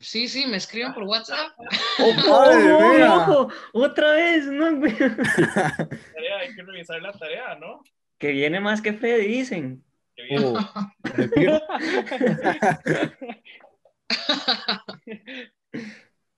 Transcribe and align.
Sí, 0.00 0.28
sí, 0.28 0.46
me 0.46 0.56
escriben 0.56 0.94
por 0.94 1.02
WhatsApp. 1.02 1.52
¡Oh, 2.28 3.48
otra 3.74 4.14
vez, 4.14 4.46
no, 4.46 4.74
güey. 4.76 4.96
Tarea, 4.96 6.38
hay 6.40 6.54
que 6.54 6.62
revisar 6.62 7.02
la 7.02 7.12
tarea, 7.12 7.54
¿no? 7.56 7.82
Que 8.18 8.32
viene 8.32 8.60
más 8.60 8.80
que 8.80 8.94
Freddy, 8.94 9.26
dicen. 9.26 9.84
Que 10.16 10.22
bien. 10.22 10.42
Oh. 10.44 10.58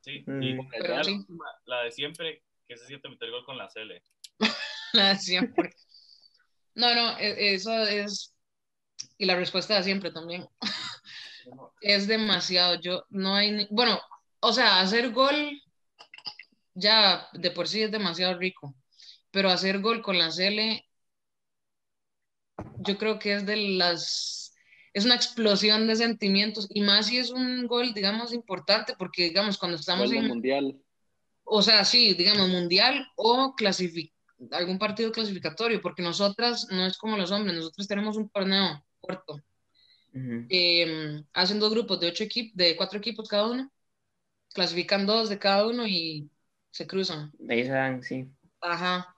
Sí, 0.01 0.25
y 0.27 0.57
la, 0.57 1.05
sí. 1.05 1.25
la 1.67 1.83
de 1.83 1.93
siempre, 1.93 2.43
que 2.67 2.77
se 2.77 2.87
siente 2.87 3.09
meter 3.09 3.31
gol 3.31 3.45
con 3.45 3.57
la 3.57 3.71
Cele. 3.71 4.03
La 4.93 5.11
de 5.11 5.17
siempre. 5.17 5.71
No, 6.75 6.93
no, 6.95 7.17
e- 7.19 7.55
eso 7.55 7.73
es. 7.85 8.35
Y 9.19 9.27
la 9.27 9.37
respuesta 9.37 9.77
de 9.77 9.85
siempre 9.85 10.11
también. 10.11 10.45
Es 11.81 12.07
demasiado. 12.07 12.81
Yo 12.81 13.05
no 13.11 13.35
hay. 13.35 13.51
ni- 13.53 13.69
Bueno, 13.71 14.01
o 14.41 14.53
sea, 14.53 14.81
hacer 14.81 15.11
gol 15.13 15.61
ya 16.75 17.29
de 17.33 17.51
por 17.51 17.69
sí 17.69 17.83
es 17.83 17.91
demasiado 17.91 18.39
rico. 18.39 18.75
Pero 19.31 19.51
hacer 19.51 19.81
gol 19.81 20.03
con 20.03 20.19
la 20.19 20.31
Cele, 20.31 20.87
yo 22.79 22.99
creo 22.99 23.19
que 23.19 23.35
es 23.35 23.47
de 23.47 23.57
las. 23.57 24.55
Es 24.93 25.05
una 25.07 25.15
explosión 25.15 25.87
de 25.87 25.97
sentimientos. 25.97 26.69
Y 26.71 26.83
más 26.83 27.07
si 27.07 27.17
es 27.19 27.31
un 27.31 27.67
gol, 27.67 27.95
digamos, 27.95 28.33
importante, 28.35 28.95
porque, 28.99 29.25
digamos, 29.25 29.57
cuando 29.57 29.79
estamos 29.79 30.09
Gol 30.11 30.19
en. 30.19 30.29
mundial. 30.29 30.79
O 31.45 31.63
sea, 31.63 31.85
sí, 31.85 32.15
digamos, 32.15 32.49
mundial 32.49 33.07
o 33.17 33.55
clasific 33.55 34.13
algún 34.51 34.79
partido 34.79 35.13
clasificatorio, 35.13 35.81
porque 35.81 36.03
nosotras 36.03 36.67
no 36.71 36.85
es 36.87 36.99
como 36.99 37.17
los 37.17 37.31
hombres, 37.31 37.55
nosotros 37.55 37.87
tenemos 37.87 38.17
un 38.17 38.29
torneo 38.29 38.85
corto. 39.01 39.41
Ujú. 40.15 40.47
Eh, 40.49 41.23
hacen 41.33 41.59
dos 41.59 41.73
grupos 41.73 42.01
de 42.01 42.09
ocho 42.09 42.25
equipos, 42.25 42.57
de 42.57 42.77
cuatro 42.77 42.99
equipos 42.99 43.29
cada 43.29 43.49
uno, 43.49 43.71
clasifican 44.53 45.07
dos 45.07 45.29
de 45.29 45.39
cada 45.39 45.67
uno 45.67 45.87
y 45.87 46.31
se 46.71 46.87
cruzan. 46.87 47.33
De 47.39 47.55
ahí 47.55 47.65
se 47.65 47.71
dan, 47.71 48.03
sí. 48.03 48.29
Ajá. 48.61 49.15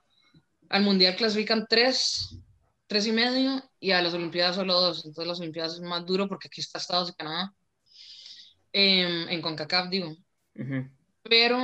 Al 0.69 0.83
mundial 0.83 1.17
clasifican 1.17 1.67
tres, 1.69 2.39
tres 2.87 3.07
y 3.07 3.13
medio, 3.13 3.63
y 3.81 3.91
a 3.93 4.03
las 4.03 4.15
Olimpiadas 4.15 4.57
solo 4.57 4.75
dos. 4.81 5.05
Entonces 5.05 5.27
las 5.29 5.41
Olimpiadas 5.41 5.75
es 5.75 5.81
más 5.81 6.05
duro 6.07 6.29
porque 6.29 6.49
aquí 6.49 6.61
está 6.61 6.79
Estados 6.79 7.11
y 7.11 7.15
Canadá. 7.15 7.53
Em, 8.73 9.29
en 9.29 9.41
CONCACAF, 9.43 9.89
digo. 9.89 10.17
Ujú. 10.57 10.89
Pero 11.23 11.59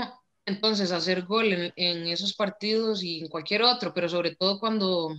entonces 0.47 0.91
hacer 0.93 1.23
gol 1.23 1.53
en, 1.53 1.73
en 1.77 2.07
esos 2.09 2.35
partidos 2.35 3.03
y 3.03 3.21
en 3.21 3.29
cualquier 3.29 3.63
otro, 3.63 3.93
pero 3.95 4.09
sobre 4.09 4.35
todo 4.35 4.59
cuando, 4.59 5.15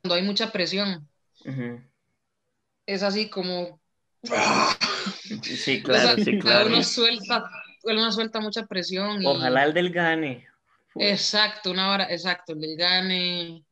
cuando 0.00 0.14
hay 0.14 0.22
mucha 0.22 0.52
presión, 0.52 1.08
Ujú. 1.44 1.80
Es 2.86 3.02
así 3.02 3.28
como... 3.28 3.80
Sí, 5.42 5.80
O 5.80 5.82
claro, 5.84 6.14
sea, 6.16 6.24
sí, 6.24 6.38
claro. 6.38 6.66
Uno 6.68 6.82
suelta, 6.82 7.50
uno 7.84 8.12
suelta 8.12 8.40
mucha 8.40 8.66
presión. 8.66 9.22
y- 9.22 9.26
Ojalá 9.26 9.64
el 9.64 9.74
del 9.74 9.90
gane. 9.90 10.46
Exacto, 10.96 11.70
una 11.72 11.90
hora, 11.92 12.04
exacto, 12.10 12.52
el 12.52 12.60
del 12.60 12.76
gane. 12.76 13.64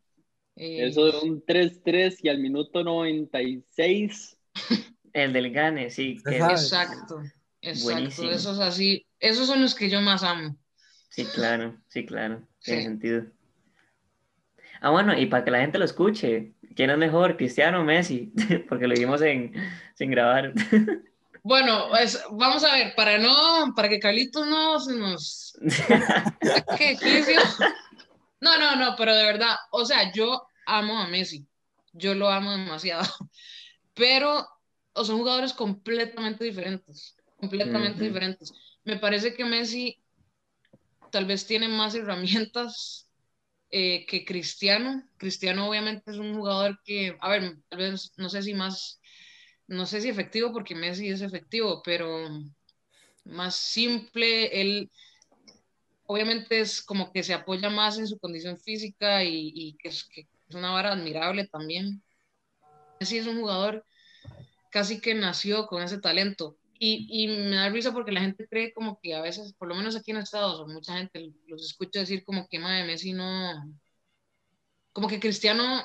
eh, 0.56 0.86
Eso 0.88 1.06
de 1.06 1.18
un 1.28 1.44
3-3 1.44 2.18
y 2.22 2.28
al 2.28 2.38
minuto 2.38 2.82
96. 2.84 4.36
El 5.12 5.32
del 5.32 5.52
gane, 5.52 5.90
sí. 5.90 6.20
que-. 6.24 6.36
Exacto, 6.36 7.22
exacto. 7.62 7.84
Buenísimo. 7.84 8.30
Esos 8.30 8.58
así, 8.58 9.06
esos 9.20 9.46
son 9.46 9.62
los 9.62 9.74
que 9.76 9.88
yo 9.88 10.00
más 10.00 10.22
amo. 10.24 10.56
Sí, 11.08 11.24
claro, 11.26 11.80
sí, 11.88 12.04
claro. 12.04 12.42
Tiene 12.62 12.80
Sí. 12.80 12.86
sentido. 12.88 13.24
Ah, 14.80 14.90
bueno, 14.90 15.16
y 15.18 15.26
para 15.26 15.44
que 15.44 15.50
la 15.52 15.60
gente 15.60 15.78
lo 15.78 15.84
escuche, 15.84 16.53
¿quién 16.74 16.90
es 16.90 16.98
mejor, 16.98 17.36
Cristiano 17.36 17.80
o 17.80 17.84
Messi? 17.84 18.32
Porque 18.68 18.86
lo 18.86 18.94
vimos 18.94 19.22
en, 19.22 19.52
sin 19.94 20.10
grabar. 20.10 20.52
Bueno, 21.42 21.88
vamos 22.30 22.64
a 22.64 22.74
ver, 22.74 22.94
para 22.94 23.18
no, 23.18 23.74
para 23.76 23.88
que 23.88 24.00
Carlitos 24.00 24.46
no 24.46 24.80
se 24.80 24.94
nos 24.94 25.44
¿Qué? 26.78 26.96
No, 28.40 28.58
no, 28.58 28.76
no, 28.76 28.94
pero 28.96 29.14
de 29.14 29.24
verdad, 29.24 29.56
o 29.70 29.84
sea, 29.84 30.12
yo 30.12 30.46
amo 30.66 30.98
a 30.98 31.06
Messi, 31.06 31.46
yo 31.92 32.14
lo 32.14 32.28
amo 32.28 32.50
demasiado, 32.50 33.04
pero 33.94 34.46
o 34.92 35.04
son 35.04 35.18
jugadores 35.18 35.52
completamente 35.52 36.44
diferentes, 36.44 37.16
completamente 37.38 38.04
diferentes. 38.04 38.52
Me 38.84 38.96
parece 38.96 39.34
que 39.34 39.44
Messi 39.44 39.98
tal 41.10 41.24
vez 41.24 41.46
tiene 41.46 41.68
más 41.68 41.94
herramientas 41.94 43.08
eh, 43.76 44.06
que 44.06 44.24
Cristiano. 44.24 45.02
Cristiano 45.16 45.68
obviamente 45.68 46.12
es 46.12 46.18
un 46.18 46.36
jugador 46.36 46.78
que, 46.84 47.16
a 47.20 47.28
ver, 47.28 47.56
tal 47.68 47.78
vez 47.80 48.12
no 48.16 48.28
sé 48.28 48.40
si 48.40 48.54
más, 48.54 49.00
no 49.66 49.84
sé 49.84 50.00
si 50.00 50.08
efectivo 50.08 50.52
porque 50.52 50.76
Messi 50.76 51.08
es 51.08 51.22
efectivo, 51.22 51.82
pero 51.84 52.28
más 53.24 53.56
simple, 53.56 54.60
él 54.60 54.92
obviamente 56.06 56.60
es 56.60 56.82
como 56.82 57.12
que 57.12 57.24
se 57.24 57.34
apoya 57.34 57.68
más 57.68 57.98
en 57.98 58.06
su 58.06 58.16
condición 58.20 58.60
física 58.60 59.24
y, 59.24 59.76
que, 59.80 59.88
es, 59.88 60.04
que 60.04 60.28
es 60.48 60.54
una 60.54 60.70
vara 60.70 60.92
admirable 60.92 61.48
también. 61.48 62.00
Messi 63.00 63.18
es 63.18 63.26
un 63.26 63.40
jugador 63.40 63.84
casi 64.70 65.00
que 65.00 65.14
nació 65.14 65.66
con 65.66 65.82
ese 65.82 65.98
talento. 65.98 66.56
Y, 66.78 67.24
y 67.24 67.28
me 67.28 67.56
da 67.56 67.68
risa 67.70 67.92
porque 67.92 68.12
la 68.12 68.20
gente 68.20 68.46
cree 68.48 68.72
como 68.72 68.98
que 69.00 69.14
a 69.14 69.22
veces, 69.22 69.54
por 69.54 69.68
lo 69.68 69.74
menos 69.74 69.96
aquí 69.96 70.10
en 70.10 70.18
Estados 70.18 70.60
Unidos, 70.60 70.74
mucha 70.74 70.98
gente 70.98 71.32
los 71.46 71.64
escucha 71.64 72.00
decir 72.00 72.24
como 72.24 72.48
que 72.48 72.58
madre 72.58 72.84
Messi 72.84 73.12
no, 73.12 73.24
como 74.92 75.08
que 75.08 75.20
Cristiano 75.20 75.84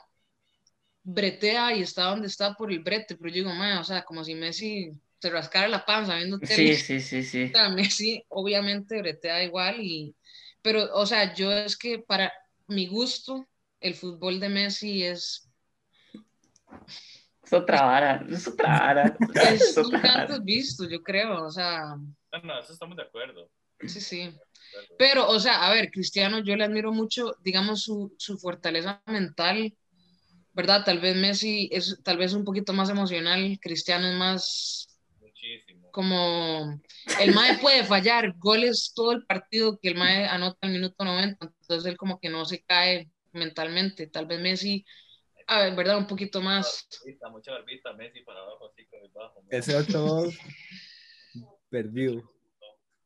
bretea 1.03 1.75
y 1.75 1.81
está 1.81 2.03
donde 2.05 2.27
está 2.27 2.53
por 2.53 2.71
el 2.71 2.79
brete, 2.79 3.15
pero 3.15 3.29
yo 3.29 3.35
digo, 3.35 3.53
madre, 3.53 3.79
o 3.79 3.83
sea, 3.83 4.03
como 4.03 4.23
si 4.23 4.35
Messi 4.35 4.91
se 5.19 5.29
rascara 5.29 5.67
la 5.67 5.85
panza 5.85 6.15
viendo 6.15 6.39
tele. 6.39 6.55
Sí, 6.55 6.75
sí, 6.75 6.99
sí, 7.01 7.23
sí. 7.23 7.51
O 7.53 7.57
sea, 7.57 7.69
Messi 7.69 8.23
obviamente 8.29 9.01
bretea 9.01 9.43
igual 9.43 9.79
y 9.81 10.15
pero 10.61 10.93
o 10.93 11.05
sea, 11.05 11.33
yo 11.33 11.51
es 11.51 11.77
que 11.77 11.99
para 11.99 12.31
mi 12.67 12.87
gusto 12.87 13.47
el 13.79 13.95
fútbol 13.95 14.39
de 14.39 14.49
Messi 14.49 15.03
es 15.03 15.49
Es 17.49 17.53
otra 17.53 17.81
vara, 17.81 18.25
es 18.29 18.47
otra 18.47 18.79
vara. 18.79 19.17
es 19.33 19.75
vara. 19.91 20.21
antes 20.21 20.43
visto, 20.43 20.87
yo 20.87 21.01
creo, 21.01 21.45
o 21.45 21.49
sea, 21.51 21.95
No, 22.31 22.39
no, 22.43 22.59
eso 22.59 22.73
estamos 22.73 22.95
de 22.97 23.03
acuerdo. 23.03 23.49
sí, 23.87 24.01
sí. 24.01 24.29
Pero, 24.97 25.27
o 25.29 25.39
sea, 25.39 25.65
a 25.67 25.73
ver, 25.73 25.89
Cristiano, 25.91 26.39
yo 26.43 26.55
le 26.55 26.63
admiro 26.65 26.91
mucho, 26.91 27.35
digamos, 27.43 27.83
su, 27.83 28.13
su 28.17 28.37
fortaleza 28.37 29.01
mental, 29.07 29.75
¿verdad? 30.53 30.83
Tal 30.85 30.99
vez 30.99 31.15
Messi 31.15 31.69
es 31.71 31.99
tal 32.03 32.17
vez 32.17 32.33
un 32.33 32.45
poquito 32.45 32.73
más 32.73 32.89
emocional, 32.89 33.57
Cristiano 33.61 34.07
es 34.07 34.15
más 34.17 34.89
Muchísimo. 35.19 35.89
como 35.91 36.79
el 37.19 37.33
Mae 37.33 37.57
puede 37.59 37.83
fallar 37.85 38.33
goles 38.37 38.93
todo 38.95 39.11
el 39.13 39.25
partido 39.25 39.79
que 39.81 39.89
el 39.89 39.95
Mae 39.95 40.25
anota 40.27 40.59
al 40.61 40.71
minuto 40.73 41.03
90, 41.05 41.45
entonces 41.61 41.85
él 41.91 41.97
como 41.97 42.19
que 42.19 42.29
no 42.29 42.45
se 42.45 42.61
cae 42.63 43.09
mentalmente, 43.33 44.07
tal 44.07 44.25
vez 44.27 44.39
Messi, 44.41 44.85
a 45.49 45.61
ver, 45.63 45.75
¿verdad? 45.75 45.97
Un 45.97 46.07
poquito 46.07 46.41
más. 46.41 46.87
Barbita, 47.03 47.29
mucha 47.29 47.51
barbita, 47.51 47.93
Messi 47.93 48.21
para 48.21 48.39
abajo, 48.39 48.69
así 48.69 48.85
con 48.85 49.01
el 49.01 49.09
bajo. 49.09 49.43
Ese 49.49 49.73
8-2 49.77 50.37
perdido. 51.69 52.21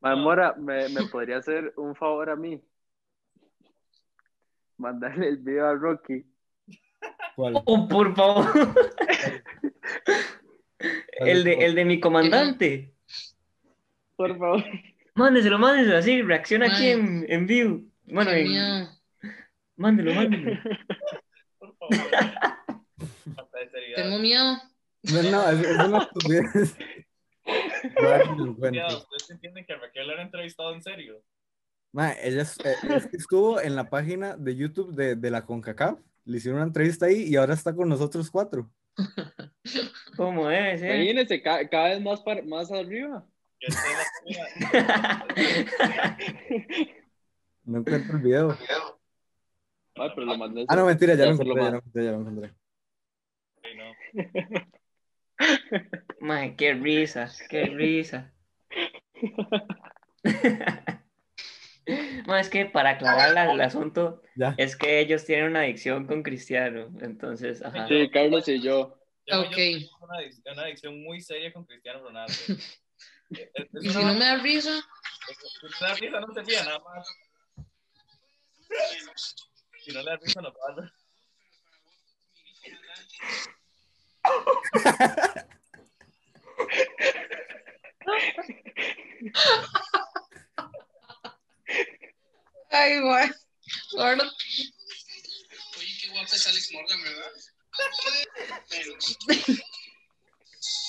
Mamora, 0.02 0.54
¿me, 0.58 0.90
¿me 0.90 1.04
podría 1.08 1.38
hacer 1.38 1.74
un 1.78 1.96
favor 1.96 2.30
a 2.30 2.36
mí? 2.36 2.62
Mandarle 4.78 5.30
el 5.30 5.38
video 5.38 5.68
a 5.68 5.74
Rocky. 5.76 6.26
¿Cuál? 7.36 7.62
Oh, 7.66 7.88
por 7.88 8.14
favor. 8.16 8.46
El 11.20 11.44
de, 11.46 11.54
el 11.66 11.76
de 11.76 11.86
mi 11.86 12.00
comandante. 12.00 12.94
Por 14.18 14.38
favor. 14.38 14.64
Mándeselo, 15.16 15.58
mándeselo 15.60 15.98
así, 15.98 16.22
reacciona 16.22 16.66
aquí 16.74 16.88
en, 16.90 17.26
en 17.30 17.48
vivo. 17.48 17.82
Bueno, 18.06 18.32
en- 18.32 18.88
mándelo, 19.78 20.14
mándelo. 20.14 20.60
Tengo 23.96 24.20
miedo. 24.20 24.58
No, 25.04 25.24
no, 25.24 25.50
es, 25.50 25.60
es 25.60 25.78
una 25.80 25.98
estupidez. 26.00 26.76
¿Ustedes 27.46 29.30
entienden 29.30 29.66
que 29.66 29.74
a 29.74 29.78
Raquel 29.78 30.10
han 30.12 30.20
entrevistado 30.22 30.74
en 30.74 30.82
serio? 30.82 31.22
Ma, 31.92 32.14
ella 32.14 32.42
es, 32.44 32.58
eh, 32.66 32.76
es 32.96 33.08
que 33.08 33.18
estuvo 33.18 33.60
en 33.62 33.76
la 33.76 33.90
página 33.90 34.36
de 34.38 34.56
YouTube 34.56 34.96
de, 34.96 35.16
de 35.16 35.30
la 35.30 35.46
CONCACAF. 35.46 36.00
Le 36.26 36.38
hicieron 36.38 36.60
una 36.60 36.68
entrevista 36.68 37.06
ahí 37.08 37.24
y 37.24 37.36
ahora 37.36 37.54
está 37.54 37.76
con 37.76 37.90
nosotros 37.90 38.32
cuatro. 38.32 38.72
¿Cómo 40.18 40.48
debe 40.48 40.78
ser? 40.78 40.96
Imagínense, 40.96 41.42
ca- 41.42 41.68
cada 41.70 41.90
vez 41.90 42.02
más, 42.02 42.22
para, 42.22 42.42
más 42.44 42.72
arriba. 42.72 43.26
Yo 43.60 43.68
estoy 43.68 43.92
en 43.92 44.88
la. 44.88 45.28
No 47.66 47.80
encuentro 47.80 48.18
el 48.18 48.22
video. 48.24 48.58
Ay, 49.96 50.10
pero 50.16 50.26
lo 50.26 50.38
mandé. 50.38 50.66
Ah, 50.68 50.76
no, 50.76 50.86
mentira, 50.86 51.16
ya 51.16 51.26
lo 51.26 51.32
encontré, 51.34 51.64
ya 51.64 51.70
lo 51.72 51.78
encontré, 51.78 52.06
ya 52.06 52.12
lo 52.12 52.20
encontré. 52.22 52.54
Sí, 53.62 53.70
no. 53.76 53.94
Mae, 56.20 56.56
qué 56.56 56.74
risa, 56.74 57.32
qué 57.50 57.66
risa. 57.66 58.32
Mae, 62.26 62.42
es 62.42 62.50
que 62.50 62.66
para 62.66 62.92
aclarar 62.92 63.34
la- 63.34 63.52
el 63.52 63.62
asunto, 63.62 64.22
Ya. 64.36 64.56
es 64.58 64.76
que 64.76 65.00
ellos 65.00 65.26
tienen 65.26 65.46
una 65.48 65.60
adicción 65.60 66.08
con 66.08 66.24
Cristiano, 66.24 66.90
entonces, 67.02 67.62
ajá. 67.64 67.88
Sí, 67.88 68.10
Carlos 68.10 68.48
y 68.48 68.62
yo. 68.62 69.00
Yo, 69.26 69.42
Ok. 69.42 69.50
yo 69.52 69.56
tengo 69.56 69.98
una, 70.02 70.18
adic- 70.20 70.52
una 70.52 70.64
adicción 70.64 71.02
muy 71.04 71.22
seria 71.22 71.54
con 71.54 71.66
Cristiano 71.66 72.02
Ronaldo. 72.04 72.34
Es- 72.34 72.82
es 73.30 73.50
Y 73.86 73.90
si 73.90 74.04
no 74.04 74.14
me 74.14 74.26
da 74.26 74.38
risa, 74.42 74.72
no 74.72 75.88
da 75.88 75.94
risa, 75.96 76.20
no 76.20 76.28
ría, 76.42 76.64
nada 76.64 76.80
más. 76.80 77.08
Si 79.84 79.92
no 79.92 80.02
le 80.02 80.12
da 80.12 80.18
risa, 80.18 80.42
no 80.42 80.54
pasa. 80.54 80.94
ay, 92.72 93.00
güey. 93.02 93.30
Ahora- 93.98 94.32
Oye, 95.78 95.98
qué 96.02 96.08
guapa 96.10 96.36
es 96.36 96.48
Alex 96.48 96.72
Morgan, 96.74 97.02
¿verdad? 97.04 97.32
Menos. 98.72 99.18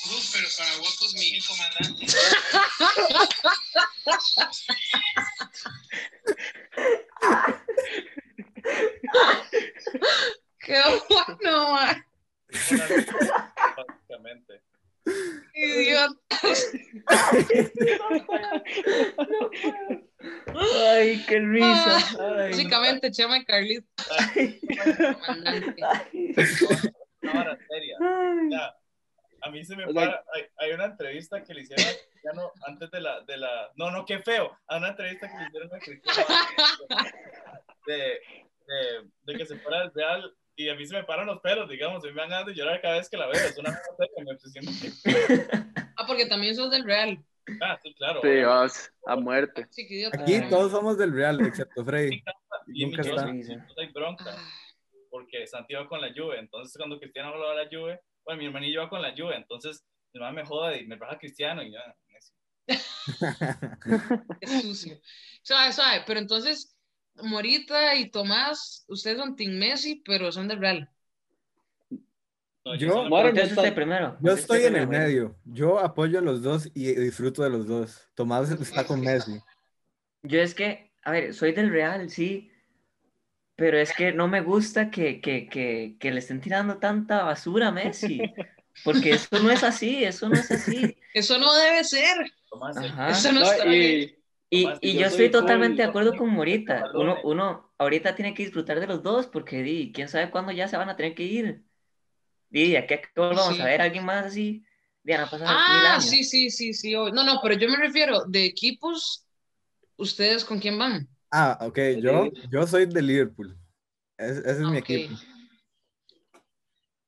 Uf, 0.06 0.30
pero 0.32 0.48
para 0.58 0.76
guapos 0.76 1.14
mi 1.14 1.40
comandante. 1.40 2.06
Qué 10.60 10.80
bueno, 11.08 11.72
man. 11.72 12.04
Básicamente. 13.76 14.62
Idiota. 15.54 16.38
Ay, 20.88 21.24
qué 21.26 21.40
risa. 21.40 21.96
Ay, 22.18 22.50
Básicamente, 22.50 23.10
Chema 23.10 23.38
y 23.38 23.44
Carlito. 23.44 23.86
Vara 27.22 27.58
seria. 27.68 27.98
ay. 28.00 28.50
Ya. 28.50 28.74
A 29.42 29.50
mí 29.50 29.62
se 29.62 29.76
me 29.76 29.92
para. 29.92 30.24
Hay, 30.34 30.46
hay 30.56 30.72
una 30.72 30.86
entrevista 30.86 31.44
que 31.44 31.52
le 31.52 31.60
hicieron 31.62 31.84
a 31.84 31.90
Cristiano 32.10 32.52
antes 32.66 32.90
de 32.90 33.00
la, 33.00 33.20
de 33.22 33.36
la. 33.36 33.70
No, 33.76 33.90
no, 33.90 34.06
qué 34.06 34.18
feo. 34.20 34.56
Hay 34.68 34.78
una 34.78 34.88
entrevista 34.88 35.28
que 35.28 35.36
le 35.36 35.46
hicieron 35.46 35.74
a 35.74 35.78
Cristiano 35.78 36.26
de, 37.86 38.20
de, 38.66 39.10
de 39.32 39.38
que 39.38 39.46
se 39.46 39.58
fuera 39.58 39.80
del 39.80 39.92
Real. 39.94 40.34
Y 40.56 40.68
a 40.68 40.74
mí 40.76 40.86
se 40.86 40.94
me 40.94 41.04
paran 41.04 41.26
los 41.26 41.40
pelos, 41.40 41.68
digamos. 41.68 42.04
A 42.04 42.06
mí 42.06 42.12
me 42.12 42.20
dan 42.20 42.30
ganas 42.30 42.46
de 42.46 42.54
llorar 42.54 42.80
cada 42.80 42.98
vez 42.98 43.08
que 43.08 43.16
la 43.16 43.26
veo. 43.26 43.34
Es 43.34 43.58
una 43.58 43.70
cosa 43.70 43.96
seria, 43.98 44.24
me 44.24 44.32
obsesiona. 44.32 45.70
Ah, 45.96 46.06
porque 46.08 46.26
también 46.26 46.56
sos 46.56 46.72
del 46.72 46.84
Real. 46.84 47.24
Ah, 47.62 47.78
sí, 47.82 47.94
claro. 47.94 48.20
Sí, 48.20 48.42
vas 48.42 48.92
a 49.06 49.14
muerte. 49.16 49.68
Idiota. 49.76 50.20
Aquí 50.20 50.40
todos 50.50 50.72
somos 50.72 50.98
del 50.98 51.12
Real, 51.12 51.40
excepto 51.46 51.84
Freddy. 51.84 52.20
Y 52.66 52.86
Nunca 52.86 53.02
está. 53.02 53.14
casa 53.14 53.28
hay 53.28 53.92
bronca. 53.92 54.24
Ah, 54.36 54.48
porque 55.10 55.46
Santiago 55.46 55.88
con 55.88 56.00
la 56.00 56.12
Juve. 56.12 56.40
Entonces, 56.40 56.76
cuando 56.76 56.98
Cristiano 56.98 57.28
hablaba 57.28 57.54
de 57.54 57.64
la 57.64 57.70
Juve, 57.70 58.00
bueno, 58.24 58.40
mi 58.40 58.46
hermanillo 58.46 58.80
va 58.80 58.88
con 58.88 59.02
la 59.02 59.14
Juve. 59.16 59.36
Entonces, 59.36 59.84
mi 60.12 60.20
mamá 60.20 60.32
me 60.32 60.44
joda 60.44 60.76
y 60.76 60.86
me 60.86 60.96
baja 60.96 61.18
Cristiano 61.18 61.62
y 61.62 61.72
ya. 61.72 61.80
Qué 64.40 64.46
sucio. 64.62 64.98
Sabe, 65.42 65.72
sabe, 65.72 66.02
pero 66.06 66.20
entonces, 66.20 66.73
Morita 67.22 67.94
y 67.96 68.10
Tomás, 68.10 68.84
ustedes 68.88 69.18
son 69.18 69.36
Team 69.36 69.52
Messi, 69.58 70.02
pero 70.04 70.32
son 70.32 70.48
del 70.48 70.58
Real. 70.60 70.90
No, 72.64 72.74
Yo- 72.76 73.02
usted 73.04 73.36
está- 73.38 73.74
primero. 73.74 74.16
Yo 74.20 74.32
estoy 74.32 74.64
en 74.64 74.76
el 74.76 74.88
medio. 74.88 75.36
Yo 75.44 75.78
apoyo 75.78 76.18
a 76.18 76.22
los 76.22 76.42
dos 76.42 76.70
y 76.74 76.94
disfruto 76.94 77.42
de 77.42 77.50
los 77.50 77.66
dos. 77.66 78.08
Tomás 78.14 78.50
está 78.50 78.86
con 78.86 79.00
Messi. 79.00 79.38
Yo 80.22 80.40
es 80.40 80.54
que, 80.54 80.90
a 81.02 81.10
ver, 81.10 81.34
soy 81.34 81.52
del 81.52 81.70
Real, 81.70 82.08
sí, 82.08 82.50
pero 83.56 83.78
es 83.78 83.92
que 83.94 84.12
no 84.12 84.28
me 84.28 84.40
gusta 84.40 84.90
que, 84.90 85.20
que, 85.20 85.46
que, 85.46 85.96
que 86.00 86.10
le 86.10 86.18
estén 86.20 86.40
tirando 86.40 86.78
tanta 86.78 87.22
basura 87.24 87.68
a 87.68 87.72
Messi, 87.72 88.20
porque 88.82 89.10
eso 89.10 89.38
no 89.42 89.50
es 89.50 89.62
así, 89.62 90.02
eso 90.02 90.28
no 90.30 90.34
es 90.34 90.50
así. 90.50 90.96
Eso 91.14 91.38
no 91.38 91.54
debe 91.54 91.84
ser. 91.84 92.32
Tomás, 92.50 92.76
Ajá. 92.76 93.10
Eso 93.10 93.30
no, 93.32 93.38
No, 93.40 93.52
está 93.52 93.64
bien. 93.66 94.16
Y, 94.50 94.68
Y, 94.80 94.94
yo 94.94 95.00
yo 95.00 95.10
soy 95.10 95.26
estoy 95.26 95.30
totalmente 95.30 95.82
de 95.82 95.88
acuerdo 95.88 96.16
con 96.16 96.30
Morita. 96.30 96.90
Uno, 96.94 97.16
Balones. 97.16 97.24
uno 97.24 97.74
ahorita 97.78 98.14
tiene 98.14 98.34
que 98.34 98.44
disfrutar 98.44 98.78
de 98.80 98.86
los 98.86 99.02
dos, 99.02 99.26
porque 99.26 99.62
di, 99.62 99.92
quién 99.92 100.08
sabe 100.08 100.30
cuándo 100.30 100.52
ya 100.52 100.68
se 100.68 100.76
van 100.76 100.88
a 100.88 100.96
tener 100.96 101.14
que 101.14 101.24
ir. 101.24 101.64
Y 102.50 102.72
de 102.72 102.78
aquí 102.78 102.94
a 102.94 103.00
que 103.02 103.08
volvamos 103.16 103.56
Sí. 103.56 103.60
a 103.60 103.64
ver 103.64 103.80
a 103.80 103.84
alguien 103.84 104.04
más 104.04 104.26
así, 104.26 104.64
mil 105.02 105.16
Ah, 105.16 105.94
años. 105.94 106.04
sí, 106.08 106.24
sí, 106.24 106.50
sí, 106.50 106.72
sí. 106.72 106.92
No, 106.92 107.10
no, 107.10 107.40
pero 107.42 107.54
yo 107.56 107.68
me 107.68 107.76
refiero 107.76 108.24
de 108.26 108.44
equipos, 108.44 109.26
¿ustedes 109.96 110.44
con 110.44 110.60
quién 110.60 110.78
van? 110.78 111.08
Ah, 111.30 111.58
ok. 111.60 111.78
Yo, 112.00 112.30
yo 112.50 112.66
soy 112.66 112.86
de 112.86 113.02
Liverpool. 113.02 113.58
Es- 114.16 114.38
ese 114.38 114.50
es 114.50 114.58
mi 114.60 114.78
Ok. 114.78 114.90
equipo. 114.90 115.14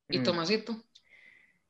¿Y 0.08 0.18
Mm. 0.18 0.22
Tomasito? 0.24 0.82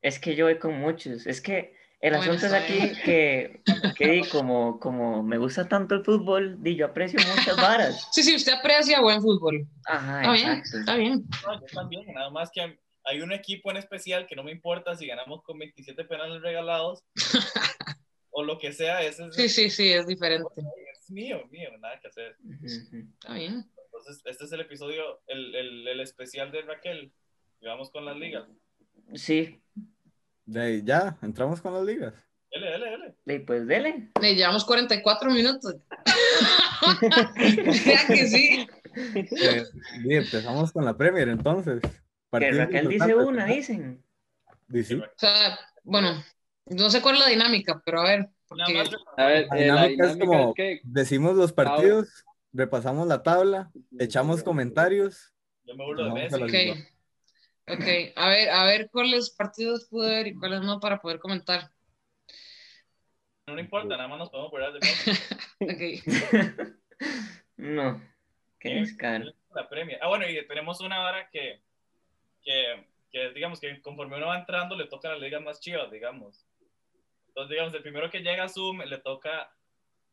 Es 0.02 0.18
que 0.18 0.34
yo 0.34 0.46
voy 0.46 0.58
con 0.58 0.78
muchos. 0.78 1.26
Es 1.26 1.40
que 1.40 1.74
el 2.00 2.14
Bueno, 2.14 2.32
asunto 2.32 2.46
es 2.46 2.52
aquí 2.52 2.74
bien. 2.74 3.02
que, 3.04 3.62
que 3.96 4.08
di, 4.08 4.28
como, 4.28 4.78
como 4.78 5.22
me 5.22 5.38
gusta 5.38 5.68
tanto 5.68 5.94
el 5.94 6.04
fútbol, 6.04 6.62
di, 6.62 6.76
yo 6.76 6.86
aprecio 6.86 7.18
muchas 7.20 7.56
varas. 7.56 8.08
Sí, 8.12 8.22
sí, 8.22 8.34
usted 8.36 8.52
aprecia 8.52 9.00
buen 9.00 9.22
fútbol. 9.22 9.66
Ajá, 9.86 10.34
Está 10.34 10.48
bien, 10.48 10.62
está 10.72 10.96
bien. 10.96 11.24
no, 11.46 11.60
yo 11.60 11.66
también. 11.72 12.06
Nada 12.12 12.30
más 12.30 12.50
que 12.52 12.78
hay 13.04 13.20
un 13.20 13.32
equipo 13.32 13.70
en 13.70 13.78
especial 13.78 14.26
que 14.26 14.36
no 14.36 14.42
me 14.42 14.52
importa 14.52 14.96
si 14.96 15.06
ganamos 15.06 15.42
con 15.42 15.58
27 15.58 16.04
penales 16.04 16.42
regalados 16.42 17.04
o 18.30 18.42
lo 18.42 18.58
que 18.58 18.72
sea. 18.72 19.02
Ese 19.02 19.26
es, 19.26 19.34
Sí, 19.34 19.48
sí, 19.48 19.70
sí, 19.70 19.92
es 19.92 20.06
diferente. 20.06 20.48
es 20.92 21.10
mío, 21.10 21.46
mío, 21.50 21.70
nada 21.78 21.98
que 22.00 22.08
hacer. 22.08 22.36
Ujú, 22.44 22.66
ujú. 22.66 23.08
Está 23.14 23.34
bien. 23.34 23.64
Entonces, 23.84 24.22
este 24.26 24.44
es 24.44 24.52
el 24.52 24.60
episodio, 24.60 25.22
el, 25.26 25.54
el, 25.54 25.88
el 25.88 26.00
especial 26.00 26.52
de 26.52 26.62
Raquel. 26.62 27.12
Y 27.60 27.66
vamos 27.66 27.90
con 27.90 28.04
las 28.04 28.16
ligas. 28.16 28.44
Sí, 29.14 29.62
De 30.46 30.60
ahí, 30.62 30.82
ya, 30.84 31.18
entramos 31.22 31.60
con 31.60 31.74
las 31.74 31.84
ligas. 31.84 32.14
Dele, 32.50 32.70
dele, 32.70 33.14
dele. 33.26 33.40
pues 33.44 33.66
dele. 33.66 34.10
Le 34.22 34.34
llevamos 34.34 34.64
44 34.64 35.30
minutos. 35.30 35.74
Vea 37.84 38.06
que 38.06 38.26
sí. 38.28 38.66
Eh, 39.14 39.64
y 40.04 40.14
empezamos 40.14 40.72
con 40.72 40.84
la 40.84 40.96
Premier, 40.96 41.28
entonces. 41.28 41.80
Que 42.32 42.50
Raquel 42.52 42.88
dice 42.88 43.14
una, 43.14 43.46
¿no? 43.46 43.54
dicen. 43.54 44.04
Dice, 44.68 44.96
O 44.96 45.04
sea, 45.16 45.58
bueno, 45.84 46.22
no 46.66 46.90
sé 46.90 47.00
cuál 47.02 47.16
es 47.16 47.20
la 47.22 47.28
dinámica, 47.28 47.82
pero 47.84 48.00
a 48.00 48.04
ver. 48.04 48.18
Nada 48.20 48.32
Porque, 48.48 48.74
más. 48.74 48.90
a 49.16 49.26
ver, 49.26 49.46
La 49.50 49.58
eh, 49.58 49.66
la 49.66 49.82
dinámica 49.86 50.06
es 50.10 50.16
como- 50.16 50.48
es 50.50 50.54
que 50.54 50.80
Decimos 50.84 51.36
los 51.36 51.52
partidos, 51.52 52.24
repasamos 52.52 53.06
la 53.08 53.22
tabla, 53.22 53.70
echamos 53.98 54.42
comentarios. 54.42 55.34
Yo 55.64 55.74
me 55.76 55.84
burlo 55.84 56.04
de 56.06 56.10
Messi. 56.12 56.38
la 56.40 56.46
ok. 57.68 58.12
a 58.16 58.28
ver, 58.28 58.50
a 58.50 58.64
ver 58.64 58.90
cuáles 58.90 59.30
partidos 59.30 59.86
pude 59.86 60.10
ver 60.10 60.26
y 60.28 60.34
cuáles 60.34 60.60
no 60.62 60.80
para 60.80 61.00
poder 61.00 61.18
comentar. 61.18 61.70
No 63.46 63.60
importa, 63.60 63.96
nada 63.96 64.08
más 64.08 64.18
nos 64.18 64.30
podemos 64.30 64.50
burlar 64.50 64.72
de. 64.72 64.80
Ok. 65.60 66.76
No, 67.58 68.02
qué 68.60 68.74
descaro. 68.74 69.32
La 69.54 69.68
premia. 69.68 69.98
Ah, 70.02 70.08
bueno, 70.08 70.28
y 70.28 70.46
tenemos 70.46 70.80
una 70.80 71.02
hora 71.04 71.30
que, 71.30 71.62
que, 72.42 72.86
que, 73.10 73.30
digamos, 73.30 73.60
que 73.60 73.80
conforme 73.80 74.18
uno 74.18 74.26
va 74.26 74.38
entrando, 74.38 74.76
le 74.76 74.86
toca 74.86 75.08
las 75.08 75.20
ligas 75.20 75.40
más 75.40 75.60
chivas, 75.60 75.90
digamos. 75.90 76.46
Entonces, 77.28 77.50
digamos, 77.50 77.74
el 77.74 77.82
primero 77.82 78.10
que 78.10 78.20
llega 78.20 78.44
a 78.44 78.48
Zoom 78.48 78.80
le 78.80 78.98
toca 78.98 79.50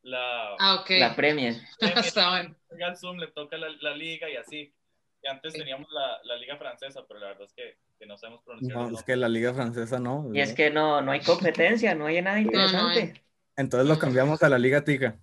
la. 0.03 0.55
Ah, 0.57 0.75
ok. 0.81 0.91
La 0.91 1.15
Premier. 1.15 1.55
Está 1.79 2.29
bueno. 2.29 2.55
llega 2.71 2.87
al 2.87 2.97
Zoom 2.97 3.17
le 3.17 3.27
toca 3.27 3.57
la, 3.57 3.69
la 3.81 3.95
liga 3.95 4.29
y 4.29 4.37
así. 4.37 4.73
Y 5.23 5.27
antes 5.29 5.53
teníamos 5.53 5.87
la, 5.91 6.19
la 6.25 6.35
liga 6.37 6.57
francesa, 6.57 7.05
pero 7.07 7.19
la 7.21 7.27
verdad 7.27 7.43
es 7.45 7.53
que, 7.53 7.77
que 7.97 8.05
no 8.05 8.17
sabemos 8.17 8.43
pronunciar. 8.43 8.77
No, 8.77 8.89
es 8.97 9.03
que 9.03 9.15
la 9.15 9.29
liga 9.29 9.53
francesa 9.53 9.97
no. 9.99 10.29
Y 10.33 10.41
es 10.41 10.53
que 10.53 10.69
no, 10.69 11.01
no 11.01 11.11
hay 11.11 11.21
competencia, 11.25 11.95
no 11.95 12.07
hay 12.07 12.21
nada 12.21 12.35
no 12.35 12.39
hay. 12.39 12.45
interesante. 12.45 13.23
Entonces 13.55 13.87
lo 13.87 13.97
cambiamos 13.97 14.43
a 14.43 14.49
la 14.49 14.57
liga 14.59 14.83
tica. 14.83 15.17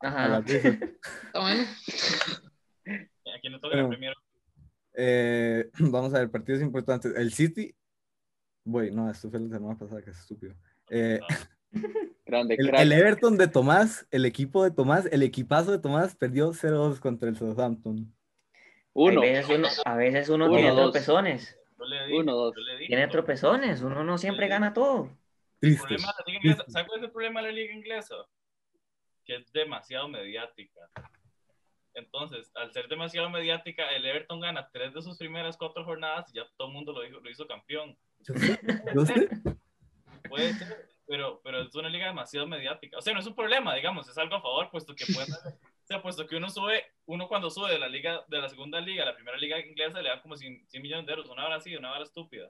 a 0.00 0.28
la 0.28 0.36
Ajá. 0.36 0.44
Está 0.46 1.40
bueno. 1.40 1.64
Aquí 3.36 3.48
nos 3.48 3.60
toca 3.60 3.74
Bueno. 3.74 3.88
primera. 3.88 4.14
Eh, 4.94 5.68
vamos 5.78 6.14
a 6.14 6.18
ver, 6.20 6.30
partidos 6.30 6.62
importantes. 6.62 7.12
El 7.16 7.32
City. 7.32 7.74
Güey, 8.64 8.92
no, 8.92 9.10
esto 9.10 9.30
fue 9.30 9.40
la 9.40 9.48
semana 9.48 9.76
pasada, 9.78 10.02
que 10.02 10.10
es 10.10 10.18
estúpido. 10.18 10.54
Eh, 10.90 11.18
grande 12.24 12.54
el, 12.56 12.72
el 12.74 12.92
Everton 12.92 13.36
de 13.36 13.48
Tomás, 13.48 14.06
el 14.10 14.26
equipo 14.26 14.62
de 14.62 14.70
Tomás, 14.70 15.06
el 15.10 15.22
equipazo 15.22 15.72
de 15.72 15.78
Tomás 15.78 16.14
perdió 16.14 16.52
0-2 16.52 17.00
contra 17.00 17.28
el 17.28 17.36
Southampton. 17.36 18.14
Uno. 18.92 19.20
A 19.20 19.24
veces 19.24 19.48
uno, 19.48 19.68
a 19.84 19.96
veces 19.96 20.28
uno 20.28 20.44
Uno, 20.46 20.54
tiene 20.54 20.70
dos. 20.70 20.80
tropezones. 20.92 21.58
Dije, 21.78 22.18
Uno, 22.18 22.34
dos. 22.34 22.54
dije, 22.54 22.86
Tiene 22.88 23.06
¿no? 23.06 23.12
tropezones. 23.12 23.82
Uno 23.82 24.04
no 24.04 24.18
siempre 24.18 24.48
gana 24.48 24.72
todo. 24.72 25.08
El 25.60 25.76
Triste. 25.78 25.86
problema 25.86 26.12
de 26.16 26.22
la 26.24 26.24
liga 26.26 26.38
inglesa, 26.42 26.64
¿Sabes 26.68 26.88
cuál 26.88 26.98
es 27.00 27.04
el 27.04 27.10
problema 27.12 27.40
de 27.42 27.46
la 27.46 27.52
liga 27.52 27.74
inglesa? 27.74 28.14
Que 29.24 29.36
es 29.36 29.52
demasiado 29.52 30.08
mediática. 30.08 30.80
Entonces, 31.94 32.50
al 32.54 32.72
ser 32.72 32.88
demasiado 32.88 33.28
mediática, 33.30 33.90
el 33.90 34.06
Everton 34.06 34.40
gana 34.40 34.68
tres 34.72 34.94
de 34.94 35.02
sus 35.02 35.18
primeras 35.18 35.56
cuatro 35.56 35.84
jornadas 35.84 36.30
y 36.32 36.36
ya 36.36 36.46
todo 36.56 36.68
el 36.68 36.74
mundo 36.74 36.92
lo, 36.92 37.02
dijo, 37.02 37.20
lo 37.20 37.30
hizo 37.30 37.46
campeón. 37.46 37.96
Yo 38.20 38.34
sé, 38.34 38.60
yo 38.94 39.06
sé. 39.06 39.28
Puede 40.28 40.52
ser, 40.54 40.88
pero, 41.06 41.40
pero 41.42 41.62
es 41.62 41.74
una 41.74 41.88
liga 41.88 42.06
demasiado 42.06 42.46
mediática. 42.46 42.98
O 42.98 43.00
sea, 43.02 43.12
no 43.12 43.20
es 43.20 43.26
un 43.26 43.34
problema, 43.34 43.74
digamos, 43.74 44.08
es 44.08 44.16
algo 44.18 44.36
a 44.36 44.40
favor, 44.42 44.70
puesto 44.70 44.94
que 44.94 45.04
pueden, 45.12 45.28
o 45.90 45.92
sea, 45.92 46.02
puesto 46.02 46.24
que 46.24 46.36
uno 46.36 46.48
sube, 46.48 46.84
uno 47.06 47.26
cuando 47.26 47.50
sube 47.50 47.72
de 47.72 47.78
la 47.80 47.88
liga, 47.88 48.20
de 48.28 48.38
la 48.38 48.48
segunda 48.48 48.80
liga 48.80 49.02
a 49.02 49.06
la 49.06 49.16
primera 49.16 49.36
liga 49.36 49.58
inglesa 49.58 50.00
le 50.00 50.08
dan 50.08 50.20
como 50.20 50.36
100, 50.36 50.68
100 50.68 50.82
millones 50.84 51.04
de 51.04 51.12
euros, 51.12 51.28
una 51.28 51.44
hora 51.44 51.56
así, 51.56 51.74
una 51.74 51.90
hora 51.90 52.04
estúpida. 52.04 52.48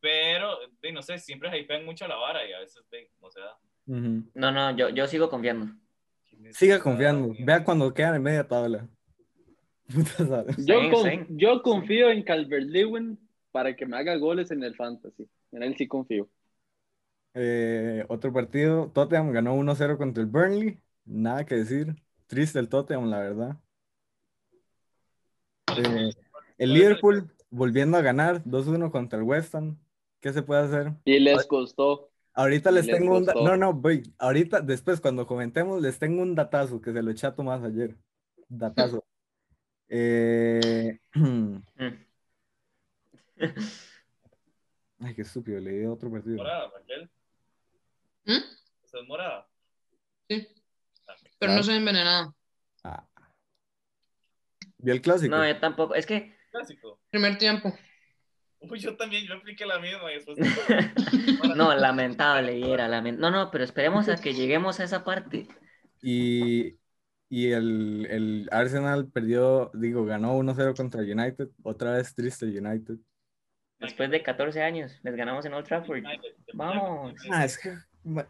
Pero, 0.00 0.56
de, 0.80 0.92
no 0.92 1.02
sé, 1.02 1.18
siempre 1.18 1.50
hypean 1.58 1.84
mucho 1.84 2.06
la 2.06 2.14
vara 2.14 2.48
y 2.48 2.52
a 2.52 2.60
veces, 2.60 2.84
de, 2.92 3.10
no 3.20 3.28
se 3.28 3.40
da. 3.40 3.58
No, 3.86 4.52
no, 4.52 4.76
yo, 4.76 4.88
yo 4.90 5.08
sigo 5.08 5.28
confiando. 5.28 5.66
Siga 6.52 6.78
confiando. 6.78 7.34
Vea 7.40 7.64
cuando 7.64 7.92
quedan 7.92 8.14
en 8.14 8.22
media 8.22 8.46
tabla. 8.46 8.86
Yo, 10.58 10.90
con- 10.90 11.38
yo 11.38 11.62
confío 11.62 12.10
en 12.10 12.22
Calvert 12.22 12.66
Lewin 12.66 13.18
para 13.50 13.74
que 13.74 13.86
me 13.86 13.96
haga 13.96 14.16
goles 14.16 14.50
en 14.50 14.62
el 14.62 14.76
fantasy. 14.76 15.26
En 15.50 15.62
él 15.62 15.74
sí 15.78 15.88
confío. 15.88 16.28
Eh, 17.32 18.04
otro 18.08 18.30
partido, 18.30 18.92
Tottenham 18.92 19.32
ganó 19.32 19.56
1-0 19.56 19.96
contra 19.96 20.22
el 20.22 20.28
Burnley. 20.28 20.78
Nada 21.06 21.46
que 21.46 21.54
decir. 21.54 21.96
Triste 22.28 22.58
el 22.60 22.68
Tottenham, 22.68 23.10
la 23.10 23.18
verdad. 23.20 23.56
Eh, 25.76 26.10
el 26.58 26.72
Liverpool 26.74 27.34
volviendo 27.50 27.96
a 27.96 28.02
ganar 28.02 28.44
2-1 28.44 28.90
contra 28.90 29.18
el 29.18 29.24
West 29.24 29.54
Ham. 29.54 29.76
¿Qué 30.20 30.32
se 30.32 30.42
puede 30.42 30.62
hacer? 30.62 30.92
Y 31.04 31.18
les 31.18 31.46
costó. 31.46 32.10
Ahorita 32.34 32.70
les 32.70 32.86
Les 32.86 32.96
tengo 32.98 33.16
un... 33.16 33.24
da- 33.24 33.32
costó. 33.32 33.48
No, 33.48 33.56
no, 33.56 33.72
voy. 33.72 34.14
Ahorita, 34.18 34.60
después, 34.60 35.00
cuando 35.00 35.26
comentemos, 35.26 35.80
les 35.82 35.98
tengo 35.98 36.22
un 36.22 36.34
datazo 36.34 36.80
que 36.80 36.92
se 36.92 37.02
lo 37.02 37.10
eché 37.10 37.26
a 37.26 37.34
Tomás 37.34 37.62
ayer. 37.64 37.96
Datazo. 38.48 39.04
Eh. 39.90 40.98
Ay, 45.00 45.14
qué 45.14 45.22
estúpido, 45.22 45.58
le 45.60 45.70
di 45.70 45.86
otro 45.86 46.10
partido. 46.10 46.36
Morada, 46.36 46.70
Raquel. 46.74 47.10
¿Mm? 48.26 48.32
¿Usted 48.84 48.98
es 48.98 49.08
morada? 49.08 49.47
Pero 51.38 51.52
no 51.54 51.62
soy 51.62 51.76
envenenada. 51.76 52.32
Ah. 52.84 53.06
¿Vio 54.78 54.94
el 54.94 55.00
clásico? 55.00 55.34
No, 55.36 55.46
yo 55.46 55.58
tampoco. 55.58 55.94
Es 55.94 56.06
que 56.06 56.36
Clásico. 56.50 57.00
Primer 57.10 57.38
tiempo. 57.38 57.72
Uy, 58.60 58.80
yo 58.80 58.96
también, 58.96 59.24
yo 59.26 59.34
apliqué 59.34 59.64
la 59.66 59.78
misma 59.78 60.10
y 60.10 60.14
después... 60.14 60.38
No, 61.56 61.74
lamentable, 61.74 62.58
y 62.58 62.70
era 62.70 62.88
lamen- 62.88 63.18
No, 63.18 63.30
no, 63.30 63.50
pero 63.50 63.64
esperemos 63.64 64.08
a 64.08 64.16
que 64.16 64.34
lleguemos 64.34 64.80
a 64.80 64.84
esa 64.84 65.04
parte. 65.04 65.46
Y, 66.02 66.76
y 67.28 67.52
el, 67.52 68.06
el 68.10 68.48
Arsenal 68.50 69.08
perdió, 69.08 69.70
digo, 69.74 70.04
ganó 70.04 70.36
1-0 70.36 70.74
contra 70.76 71.02
United. 71.02 71.48
Otra 71.62 71.92
vez 71.92 72.14
triste 72.14 72.46
United. 72.46 72.96
Después 73.78 74.10
de 74.10 74.22
14 74.24 74.62
años, 74.62 74.98
les 75.02 75.14
ganamos 75.14 75.44
en 75.44 75.54
Old 75.54 75.66
Trafford. 75.66 76.02
Vamos. 76.54 77.14
Ah, 77.30 77.44
es 77.44 77.58
que 77.58 77.76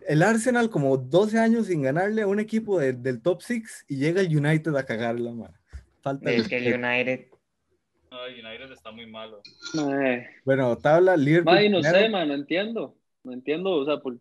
el 0.08 0.22
Arsenal 0.22 0.70
como 0.70 0.96
12 0.96 1.38
años 1.38 1.66
sin 1.66 1.82
ganarle 1.82 2.22
a 2.22 2.26
un 2.26 2.40
equipo 2.40 2.78
de- 2.78 2.92
del 2.92 3.20
top 3.22 3.42
6 3.42 3.84
y 3.88 3.96
llega 3.96 4.20
el 4.20 4.34
United 4.36 4.74
a 4.76 4.84
cagarla, 4.84 5.32
man. 5.32 5.52
Falta 6.02 6.30
que 6.30 6.36
el 6.36 6.42
respeto. 6.44 6.76
United. 6.76 7.26
Ay, 8.10 8.40
United 8.40 8.72
está 8.72 8.90
muy 8.90 9.06
malo. 9.06 9.42
Ay, 9.74 10.22
Bueno, 10.44 10.76
tabla, 10.78 11.16
Liverpool. 11.16 11.54
Mae, 11.54 11.68
no 11.68 11.80
primero. 11.80 11.98
sé, 11.98 12.08
man, 12.08 12.28
no 12.28 12.34
entiendo. 12.34 12.96
No 13.24 13.32
entiendo, 13.32 13.70
o 13.72 13.84
sea, 13.84 13.98
¿por, 13.98 14.18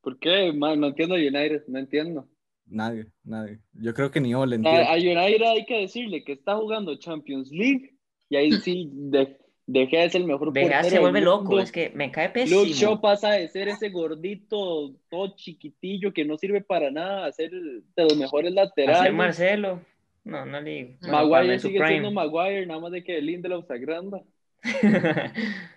¿por 0.00 0.18
qué? 0.18 0.52
Man, 0.52 0.80
no 0.80 0.88
entiendo 0.88 1.14
a 1.14 1.18
United, 1.18 1.62
no 1.68 1.78
entiendo. 1.78 2.28
Nadie, 2.66 3.06
nadie. 3.24 3.58
Yo 3.74 3.92
creo 3.94 4.10
que 4.10 4.20
ni 4.20 4.30
yo 4.30 4.44
le 4.46 4.56
A, 4.68 4.92
a 4.92 4.96
United 4.96 5.42
hay 5.42 5.64
que 5.66 5.78
decirle 5.80 6.24
que 6.24 6.32
está 6.32 6.56
jugando 6.56 6.96
Champions 6.98 7.50
League 7.50 7.96
y 8.28 8.36
ahí 8.36 8.52
sí 8.52 8.88
de, 8.92 9.36
De 9.72 9.86
Gea 9.86 10.04
es 10.04 10.14
el 10.16 10.24
mejor 10.24 10.52
De 10.52 10.60
Gea 10.62 10.78
portero 10.78 10.90
se 10.96 10.98
vuelve 10.98 11.20
loco, 11.20 11.60
es 11.60 11.70
que 11.70 11.90
me 11.94 12.10
cae 12.10 12.26
Luke 12.28 12.46
Shaw 12.48 12.64
pésimo. 12.64 13.00
pasa 13.00 13.30
de 13.32 13.46
ser 13.48 13.68
ese 13.68 13.88
gordito, 13.90 14.96
todo 15.08 15.36
chiquitillo, 15.36 16.12
que 16.12 16.24
no 16.24 16.36
sirve 16.36 16.60
para 16.60 16.90
nada, 16.90 17.26
a 17.26 17.32
ser 17.32 17.50
de 17.52 18.02
los 18.02 18.16
mejores 18.16 18.50
A 18.56 18.66
ser 18.66 18.66
laterales. 18.86 19.12
Marcelo. 19.14 19.80
No, 20.24 20.44
no 20.44 20.60
le 20.60 20.70
digo. 20.70 20.90
Cuando 21.00 21.28
Maguire 21.30 21.58
sigue 21.60 21.78
prime. 21.78 21.88
siendo 21.88 22.10
Maguire, 22.10 22.66
nada 22.66 22.80
más 22.80 22.90
de 22.92 23.04
que 23.04 23.20
Lindelof 23.20 23.66
se 23.66 23.74
agranda. 23.74 24.20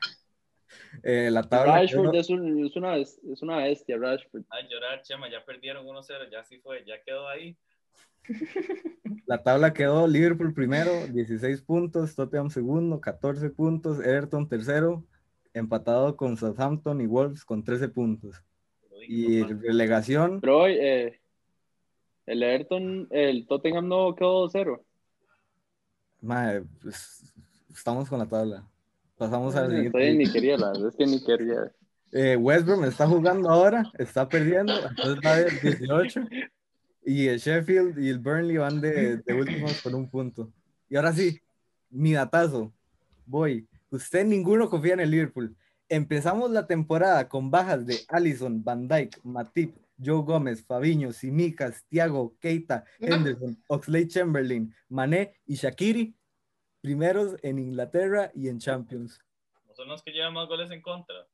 Eh, 1.01 1.29
la 1.31 1.41
tabla 1.43 1.79
Rashford 1.81 2.11
quedó- 2.11 2.19
es, 2.19 2.29
un- 2.29 2.65
es 2.65 2.75
una, 2.75 2.95
es 2.97 3.41
una 3.41 3.57
bestia, 3.57 3.97
Rashford. 3.97 4.43
Ay, 4.49 4.67
llorar, 4.69 5.01
Chema, 5.01 5.29
ya 5.29 5.43
perdieron 5.43 5.85
1-0, 5.85 6.29
ya 6.31 6.43
sí 6.43 6.59
fue, 6.59 6.83
ya 6.85 7.01
quedó 7.03 7.27
ahí. 7.27 7.57
La 9.25 9.43
tabla 9.43 9.73
quedó 9.73 10.07
Liverpool 10.07 10.53
primero, 10.53 10.91
16 11.07 11.61
puntos, 11.61 12.15
Tottenham 12.15 12.49
segundo, 12.49 12.99
14 12.99 13.49
puntos, 13.49 13.99
Everton 13.99 14.47
tercero, 14.47 15.03
empatado 15.53 16.15
con 16.15 16.37
Southampton 16.37 17.01
y 17.01 17.05
Wolves 17.05 17.45
con 17.45 17.63
13 17.63 17.89
puntos. 17.89 18.43
Y 19.07 19.43
relegación, 19.43 20.39
Pero 20.39 20.59
hoy, 20.59 20.77
eh, 20.79 21.19
el 22.25 22.41
Everton, 22.43 23.07
el 23.11 23.45
Tottenham 23.47 23.87
no 23.87 24.15
quedó 24.15 24.47
2-0. 24.49 24.81
mae, 26.21 26.61
pues, 26.81 27.33
estamos 27.73 28.07
con 28.07 28.19
la 28.19 28.27
tabla. 28.27 28.67
Pasamos 29.17 29.55
al 29.55 29.73
Estoy 29.73 30.05
siguiente. 30.05 30.13
ni 30.25 30.31
quería, 30.31 30.57
la 30.57 30.67
verdad 30.71 30.87
es 30.87 30.95
que 30.95 31.05
ni 31.05 31.23
quería. 31.23 31.71
Eh, 32.11 32.37
West 32.37 32.65
Brom 32.65 32.83
está 32.85 33.07
jugando 33.07 33.49
ahora, 33.49 33.91
está 33.97 34.27
perdiendo, 34.29 34.73
entonces 34.87 35.19
va 35.25 35.35
de 35.37 35.49
18. 35.77 36.21
Y 37.05 37.27
el 37.27 37.39
Sheffield 37.39 37.99
y 37.99 38.09
el 38.09 38.19
Burnley 38.19 38.57
van 38.57 38.79
de, 38.81 39.17
de 39.17 39.33
últimos 39.33 39.81
con 39.83 39.95
un 39.95 40.09
punto. 40.09 40.51
Y 40.89 40.95
ahora 40.95 41.13
sí, 41.13 41.39
mi 41.89 42.13
datazo. 42.13 42.73
Voy. 43.25 43.67
Usted 43.89 44.25
ninguno 44.25 44.69
confía 44.69 44.93
en 44.93 45.01
el 45.01 45.11
Liverpool. 45.11 45.55
Empezamos 45.89 46.49
la 46.51 46.65
temporada 46.65 47.29
con 47.29 47.51
bajas 47.51 47.85
de 47.85 47.99
Allison, 48.07 48.63
Van 48.63 48.87
Dijk, 48.87 49.19
Matip, 49.23 49.75
Joe 50.03 50.23
Gómez, 50.23 50.65
Fabiño, 50.65 51.11
Simicas, 51.11 51.83
Thiago, 51.89 52.35
Keita, 52.39 52.85
Henderson, 52.99 53.61
Oxlade 53.67 54.07
Chamberlain, 54.07 54.73
Mané 54.89 55.35
y 55.45 55.55
Shakiri. 55.55 56.15
Primeros 56.81 57.37
en 57.43 57.59
Inglaterra 57.59 58.31
y 58.33 58.49
en 58.49 58.59
Champions. 58.59 59.19
No 59.67 59.73
son 59.75 59.87
los 59.87 60.03
que 60.03 60.11
llevan 60.11 60.33
más 60.33 60.47
goles 60.47 60.69
en 60.71 60.81
contra. 60.81 61.27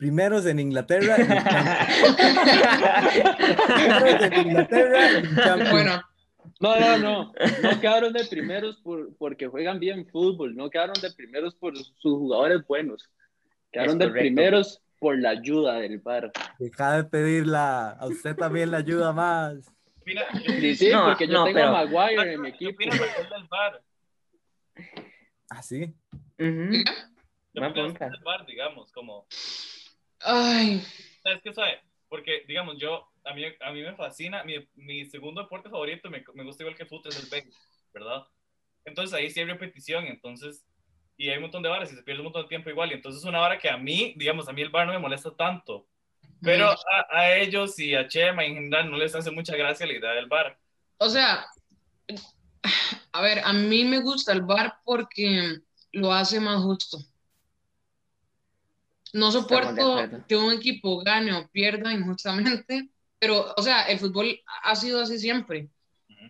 Primeros 0.00 0.46
en 0.46 0.58
Inglaterra. 0.60 1.14
Primeros 3.66 4.22
en 4.22 4.34
Inglaterra 4.46 5.10
en. 5.10 5.70
Bueno, 5.70 6.02
No, 6.58 6.80
no, 6.80 6.96
no. 6.98 7.32
No 7.62 7.80
quedaron 7.80 8.12
de 8.14 8.24
primeros 8.24 8.76
por, 8.78 9.14
porque 9.18 9.46
juegan 9.46 9.78
bien 9.78 10.06
fútbol. 10.06 10.56
No 10.56 10.70
quedaron 10.70 10.94
de 11.02 11.10
primeros 11.12 11.54
por 11.54 11.76
sus 11.76 11.92
jugadores 12.00 12.66
buenos. 12.66 13.10
Quedaron 13.70 13.98
de 13.98 14.08
primeros 14.08 14.80
por 14.98 15.18
la 15.18 15.30
ayuda 15.30 15.74
del 15.80 15.98
VAR. 15.98 16.32
Deja 16.58 16.92
de 16.96 17.04
pedirla. 17.04 17.90
A 17.90 18.06
usted 18.06 18.34
también 18.34 18.70
le 18.70 18.78
ayuda 18.78 19.12
más. 19.12 19.56
¿Qué 20.06 20.12
opina, 20.14 20.22
Sí, 20.60 20.76
sí, 20.76 20.90
No, 20.90 21.04
porque 21.08 21.26
yo 21.26 21.32
no, 21.34 21.44
tengo 21.44 21.54
pero- 21.56 21.68
a 21.68 21.72
Maguire 21.72 22.32
en 22.34 22.40
mi 22.40 22.52
¿qué 22.52 22.70
equipo. 22.70 22.80
Raquel 22.96 23.28
del 23.28 23.48
VAR? 23.50 23.82
¿Ah, 25.50 25.62
sí? 25.62 25.94
Ujú. 26.38 26.70
¿Qué 26.72 26.84
Buen 27.60 27.70
opina 27.72 27.86
punto. 27.86 28.04
del 28.06 28.20
VAR, 28.24 28.46
digamos? 28.46 28.92
Como, 28.92 29.26
ay, 30.20 30.82
¿sabes 31.22 31.40
qué 31.42 31.52
sabe? 31.52 31.80
Porque, 32.08 32.44
digamos, 32.48 32.78
yo, 32.78 33.08
a 33.24 33.34
mí, 33.34 33.44
a 33.60 33.72
mí 33.72 33.82
me 33.82 33.94
fascina, 33.96 34.44
mi, 34.44 34.56
mi 34.74 35.04
segundo 35.06 35.42
deporte 35.42 35.70
favorito, 35.70 36.10
me, 36.10 36.24
me 36.34 36.44
gusta 36.44 36.62
igual 36.62 36.76
que 36.76 36.82
el 36.84 36.88
fútbol, 36.88 37.12
es 37.12 37.22
el 37.22 37.28
béisbol, 37.30 37.54
¿verdad? 37.92 38.26
Entonces 38.84 39.14
ahí 39.14 39.30
sí 39.30 39.40
hay 39.40 39.46
repetición, 39.46 40.06
entonces, 40.06 40.66
y 41.16 41.28
hay 41.28 41.36
un 41.36 41.42
montón 41.42 41.62
de 41.62 41.68
varas 41.68 41.92
y 41.92 41.96
se 41.96 42.02
pierde 42.02 42.20
un 42.20 42.24
montón 42.26 42.42
de 42.42 42.48
tiempo 42.48 42.70
igual, 42.70 42.90
y 42.90 42.94
entonces 42.94 43.22
es 43.22 43.28
una 43.28 43.40
vara 43.40 43.58
que 43.58 43.70
a 43.70 43.76
mí, 43.76 44.14
digamos, 44.16 44.48
a 44.48 44.52
mí 44.52 44.62
el 44.62 44.70
VAR 44.70 44.86
no 44.86 44.92
me 44.92 44.98
molesta 44.98 45.34
tanto, 45.36 45.88
pero 46.42 46.70
a, 46.70 46.76
a 47.10 47.36
ellos 47.36 47.78
y 47.78 47.94
a 47.94 48.08
Chema 48.08 48.44
en 48.44 48.54
general 48.54 48.90
no 48.90 48.96
les 48.98 49.14
hace 49.14 49.30
mucha 49.30 49.56
gracia 49.56 49.86
la 49.86 49.94
idea 49.94 50.12
del 50.12 50.26
VAR. 50.26 50.58
o 50.98 51.08
sea, 51.10 51.46
a 53.12 53.22
ver, 53.22 53.40
a 53.44 53.52
mí 53.52 53.84
me 53.84 54.00
gusta 54.00 54.32
el 54.32 54.42
VAR 54.42 54.74
porque 54.84 55.58
lo 55.92 56.12
hace 56.12 56.40
más 56.40 56.62
justo. 56.62 56.98
No 59.12 59.26
de 59.26 59.32
soporto 59.32 59.96
que 60.28 60.36
un 60.36 60.52
equipo 60.52 60.98
gane 61.02 61.32
o 61.32 61.48
pierda 61.48 61.92
injustamente, 61.92 62.90
pero, 63.18 63.52
o 63.56 63.62
sea, 63.62 63.82
el 63.84 63.98
fútbol 63.98 64.40
ha 64.62 64.74
sido 64.76 65.00
así 65.00 65.18
siempre, 65.18 65.68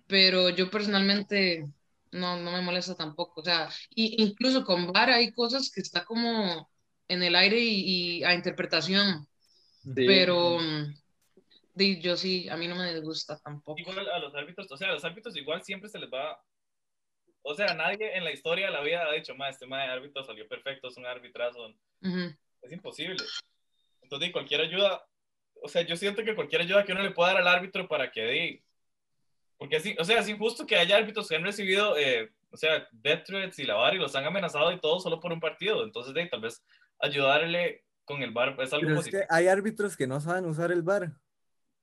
pero 0.06 0.50
yo 0.50 0.70
personalmente 0.70 1.66
no, 2.12 2.38
no 2.40 2.52
me 2.52 2.62
molesta 2.62 2.94
tampoco, 2.96 3.40
o 3.40 3.44
sea, 3.44 3.68
y 3.94 4.22
incluso 4.22 4.64
con 4.64 4.86
VAR 4.92 5.10
hay 5.10 5.32
cosas 5.32 5.70
que 5.72 5.80
está 5.80 6.04
como 6.04 6.68
en 7.08 7.22
el 7.22 7.36
aire 7.36 7.58
y, 7.58 8.18
y 8.18 8.24
a 8.24 8.34
interpretación, 8.34 9.26
Sí. 9.82 9.92
pero 10.06 10.58
mm, 10.58 10.94
di, 11.74 12.00
yo 12.00 12.16
sí, 12.16 12.48
a 12.48 12.56
mí 12.56 12.68
no 12.68 12.76
me 12.76 13.00
gusta 13.00 13.38
tampoco. 13.38 13.80
Igual 13.80 14.08
a 14.08 14.18
los 14.18 14.34
árbitros, 14.34 14.70
o 14.70 14.76
sea, 14.76 14.88
a 14.88 14.92
los 14.92 15.04
árbitros 15.04 15.36
igual 15.36 15.62
siempre 15.62 15.88
se 15.88 15.98
les 15.98 16.10
va. 16.10 16.38
O 17.42 17.54
sea, 17.54 17.74
nadie 17.74 18.16
en 18.16 18.24
la 18.24 18.32
historia 18.32 18.66
de 18.66 18.72
la 18.72 18.82
vida 18.82 19.06
ha 19.06 19.12
dicho, 19.12 19.34
ma, 19.34 19.48
este 19.48 19.66
ma 19.66 19.82
de 19.82 19.88
árbitro 19.88 20.22
salió 20.24 20.46
perfecto, 20.46 20.88
es 20.88 20.96
un 20.96 21.06
arbitrazo. 21.06 21.68
Ujú. 22.02 22.34
Es 22.62 22.72
imposible. 22.72 23.22
Entonces, 24.02 24.32
cualquier 24.32 24.60
ayuda, 24.62 25.04
o 25.62 25.68
sea, 25.68 25.82
yo 25.82 25.96
siento 25.96 26.24
que 26.24 26.34
cualquier 26.34 26.62
ayuda 26.62 26.84
que 26.84 26.92
uno 26.92 27.02
le 27.02 27.10
pueda 27.12 27.32
dar 27.32 27.42
al 27.42 27.48
árbitro 27.48 27.86
para 27.88 28.10
que 28.10 28.24
di. 28.26 28.62
Porque 29.56 29.76
así, 29.76 29.94
o 29.98 30.04
sea, 30.04 30.20
es 30.20 30.28
injusto 30.28 30.66
que 30.66 30.76
haya 30.76 30.96
árbitros 30.96 31.28
que 31.28 31.36
han 31.36 31.44
recibido, 31.44 31.96
eh, 31.98 32.30
o 32.50 32.56
sea, 32.56 32.88
death 32.92 33.24
threats 33.26 33.58
y 33.58 33.64
la 33.64 33.74
VAR 33.74 33.94
y 33.94 33.98
los 33.98 34.14
han 34.16 34.24
amenazado 34.24 34.72
y 34.72 34.80
todo 34.80 35.00
solo 35.00 35.20
por 35.20 35.32
un 35.32 35.40
partido. 35.40 35.84
Entonces, 35.84 36.14
di, 36.14 36.28
tal 36.28 36.40
vez 36.40 36.62
ayudarle 36.98 37.84
con 38.04 38.22
el 38.22 38.30
VAR 38.32 38.56
es 38.60 38.72
algo 38.72 38.86
Pero 38.86 38.94
es 38.94 38.96
positivo. 39.00 39.22
que 39.22 39.26
hay 39.34 39.48
árbitros 39.48 39.96
que 39.96 40.06
no 40.06 40.20
saben 40.20 40.46
usar 40.46 40.72
el 40.72 40.82
VAR. 40.82 41.12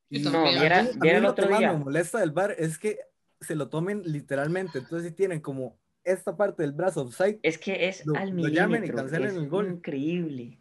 Y. 0.10 0.20
No, 0.20 0.30
a 0.48 0.52
mí- 0.52 0.60
viera- 0.60 0.80
a 0.80 0.84
mí 0.84 0.90
viera 1.02 1.18
el 1.18 1.24
lo 1.24 1.30
otro 1.32 1.46
que 1.46 1.50
más 1.52 1.60
día. 1.60 1.74
me 1.74 1.80
molesta 1.80 2.20
del 2.20 2.32
VAR 2.32 2.56
es 2.58 2.78
que 2.80 3.00
se 3.42 3.56
lo 3.56 3.70
tomen 3.70 4.02
literalmente. 4.06 4.80
Entonces, 4.80 5.10
si 5.10 5.16
tienen 5.16 5.40
como 5.40 5.78
esta 6.04 6.36
parte 6.36 6.64
del 6.64 6.72
brazo 6.72 7.02
offside, 7.04 7.40
Es 7.44 7.58
que 7.58 7.88
es 7.88 8.06
Lo- 8.06 8.16
al 8.16 8.30
lo 8.32 8.48
llamen 8.48 8.78
y 8.84 8.88
milímetro. 8.88 8.96
cancelen 8.98 9.30
es 9.30 9.36
el 9.36 9.48
gol. 9.50 9.68
increíble. 9.70 10.58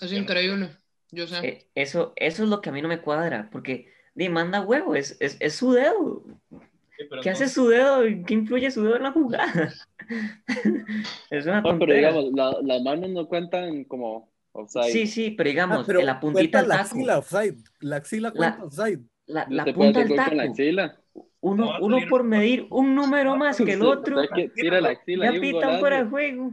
Es 0.00 0.12
increíble. 0.12 0.70
Yo 1.12 1.26
sé. 1.26 1.46
Eh, 1.46 1.66
Eso, 1.74 2.12
eso 2.16 2.42
es 2.44 2.48
lo 2.48 2.60
que 2.60 2.70
a 2.70 2.72
mí 2.72 2.80
no 2.82 2.88
me 2.88 3.00
cuadra, 3.00 3.48
porque 3.50 3.88
di, 4.14 4.28
manda 4.28 4.60
huevo, 4.60 4.94
es, 4.94 5.16
es, 5.20 5.36
es 5.40 5.54
su 5.54 5.72
dedo. 5.72 6.24
Sí, 6.50 7.06
¿Qué 7.22 7.30
hace 7.30 7.44
entonces- 7.44 7.52
su 7.52 7.68
dedo? 7.68 8.02
¿Qué 8.26 8.34
influye 8.34 8.70
su 8.70 8.84
dedo 8.84 8.96
en 8.96 9.02
la 9.04 9.12
jugada? 9.12 9.72
es 11.30 11.46
una 11.46 11.60
No, 11.62 11.78
pero 11.78 11.94
digamos, 11.94 12.26
la- 12.34 12.56
las 12.62 12.82
manos 12.82 13.10
no 13.10 13.26
cuentan 13.26 13.84
como 13.84 14.30
offside. 14.52 14.92
Sí, 14.92 15.06
sí, 15.06 15.30
pero 15.32 15.48
digamos, 15.48 15.78
Ah, 15.80 15.84
pero 15.86 16.02
la 16.02 16.20
puntita 16.20 16.60
del 16.60 16.68
la 16.68 16.76
taco, 16.76 16.86
axila 16.88 17.18
offside. 17.18 17.56
La 17.80 17.96
axila 17.96 18.30
cuenta 18.32 18.64
offside. 18.64 19.00
la, 19.26 19.42
Usted 19.42 19.54
la 19.54 19.64
puede 19.64 19.74
punta 19.74 19.98
del 20.00 20.08
con 20.08 20.16
la 20.16 20.24
taco, 20.24 20.40
axila. 20.52 21.00
uno, 21.40 21.64
No, 21.78 21.86
uno 21.86 21.98
por 22.08 22.24
medir 22.24 22.66
un 22.70 22.94
número 22.94 23.36
más 23.36 23.56
que 23.56 23.72
el 23.72 23.82
otro, 23.82 24.20
que 24.34 24.48
tira 24.50 24.80
la 24.80 24.90
axila 24.90 25.32
ya 25.32 25.40
pitan 25.40 25.80
fuera 25.80 26.02
de 26.04 26.10
juego. 26.10 26.52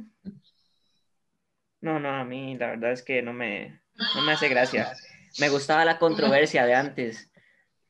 No, 1.88 2.00
no, 2.02 2.10
a 2.10 2.26
mí 2.26 2.58
la 2.58 2.68
verdad 2.72 2.92
es 2.92 3.02
que 3.02 3.22
no 3.22 3.32
me, 3.32 3.80
no 4.16 4.22
me 4.24 4.34
hace 4.34 4.50
gracia. 4.50 4.92
Me 5.40 5.48
gustaba 5.48 5.86
la 5.86 5.98
controversia 6.00 6.66
de 6.66 6.74
antes. 6.76 7.32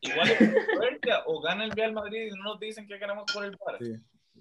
Igual 0.02 0.30
es 0.30 0.38
controversia, 0.38 1.24
o 1.26 1.42
gana 1.42 1.64
el 1.66 1.72
Real 1.72 1.94
Madrid 1.94 2.28
y 2.28 2.38
no 2.38 2.44
nos 2.44 2.60
dicen 2.60 2.86
que 2.88 3.00
ganamos 3.00 3.26
por 3.34 3.44
el 3.44 3.58
VAR. 3.58 3.78
Sí. 3.80 3.96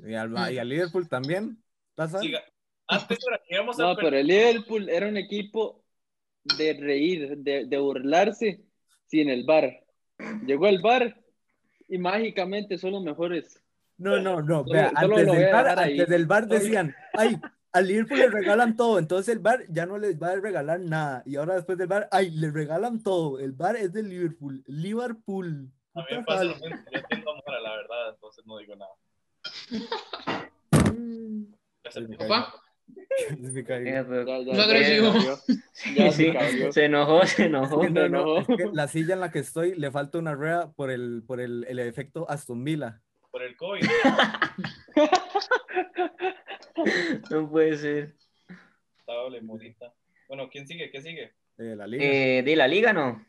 Y, 0.07 0.15
al, 0.15 0.53
y 0.53 0.59
al 0.59 0.69
Liverpool 0.69 1.09
también. 1.09 1.57
¿Pasa? 1.95 2.21
Ga- 2.21 2.45
Antes 2.89 3.19
era 3.27 3.39
que 3.49 3.55
íbamos 3.55 3.81
a 3.81 3.83
No, 3.83 3.95
perder- 3.97 4.05
pero 4.05 4.17
el 4.19 4.27
Liverpool 4.27 4.89
era 4.91 5.09
un 5.09 5.17
equipo 5.17 5.83
de 6.45 6.75
reír, 6.79 7.39
de, 7.39 7.65
de 7.65 7.79
burlarse 7.79 8.61
sin 9.07 9.31
el 9.31 9.45
bar. 9.45 9.73
Llegó 10.45 10.67
el 10.69 10.83
bar 10.83 11.19
y 11.89 11.97
mágicamente 11.97 12.77
son 12.77 12.93
los 12.93 13.03
mejores. 13.03 13.59
No, 13.97 14.21
no, 14.21 14.43
no. 14.43 14.65
Vea, 14.65 14.93
antes 14.95 15.27
del 15.27 15.45
a 15.49 15.53
bar, 15.63 15.79
antes 15.79 16.09
del 16.09 16.27
bar 16.27 16.47
decían, 16.47 16.95
ay, 17.15 17.41
al 17.77 17.87
Liverpool 17.89 18.19
le 18.19 18.31
regalan 18.31 18.75
todo, 18.75 18.99
entonces 18.99 19.35
el 19.35 19.41
bar 19.41 19.65
ya 19.69 19.85
no 19.85 19.99
les 19.99 20.19
va 20.21 20.31
a 20.31 20.37
regalar 20.37 20.81
nada. 20.81 21.23
Y 21.27 21.37
ahora 21.37 21.57
después 21.57 21.77
del 21.77 21.89
bar, 21.89 22.09
ay, 22.11 22.31
le 22.31 22.51
regalan 22.51 23.03
todo. 23.03 23.39
El 23.39 23.53
bar 23.53 23.77
es 23.77 23.93
del 23.93 24.09
Liverpool. 24.09 24.65
Liverpool. 24.67 25.71
A 25.93 26.01
mí 26.01 26.07
me 26.13 26.25
pasa 26.25 26.45
lo 26.45 26.57
mismo, 26.57 26.75
yo 26.91 26.99
entiendo 26.99 27.31
a 27.31 27.35
Mora, 27.35 27.61
la 27.61 27.77
verdad, 27.77 28.09
entonces 28.15 28.47
no 28.47 28.57
digo 28.59 28.77
nada. 28.77 28.93
Se 31.91 32.01
Ya, 32.01 32.09
ya, 32.25 32.55
Es 33.29 33.43
ya 33.43 33.51
se 33.53 33.65
sí, 35.73 35.95
Ya 35.95 36.13
se 36.13 36.13
sí, 36.13 36.33
se 36.73 36.85
enojó, 36.87 37.27
se 37.27 37.45
enojó. 37.45 37.83
Es 37.83 37.91
que 37.91 37.91
no, 37.91 38.09
no, 38.09 38.25
no. 38.25 38.39
es 38.39 38.47
que 38.47 38.71
la 38.73 38.89
silla 38.89 39.13
en 39.15 39.21
la 39.21 39.31
que 39.31 39.41
estoy 39.41 39.75
le 39.75 39.91
falta 39.91 40.17
una 40.19 40.35
rueda 40.35 40.73
por 40.73 40.91
el, 40.91 41.23
por 41.27 41.41
el, 41.41 41.67
el 41.69 41.79
efecto 41.79 42.25
Aston 42.31 42.65
Villa. 42.65 43.03
Por 43.31 43.43
el 43.43 43.55
COVID. 43.55 43.83
No 47.31 47.51
puede 47.51 47.77
ser. 47.77 48.17
Estable, 48.99 49.41
modita. 49.41 49.93
Bueno, 50.29 50.49
¿quién 50.51 50.67
sigue? 50.67 50.91
¿Qué 50.91 51.01
sigue? 51.01 51.35
Eh, 51.59 51.75
la 51.77 51.87
liga. 51.87 52.05
Eh, 52.05 52.43
de 52.43 52.57
la 52.57 52.69
liga, 52.69 52.93
¿no? 52.93 53.25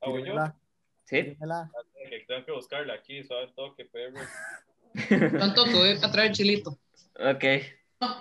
¿Hago 0.00 0.18
yo? 0.18 0.34
Sí. 1.04 1.22
tírenmela. 1.22 1.70
Que 2.08 2.20
tengo 2.26 2.44
que 2.44 2.52
buscarla 2.52 2.94
aquí, 2.94 3.22
suave 3.24 3.52
toque, 3.54 3.84
perro. 3.84 4.20
tanto 5.38 5.64
que 5.64 5.72
voy 5.72 5.98
a 6.02 6.10
traer 6.10 6.32
chilito. 6.32 6.78
Ok. 7.14 7.44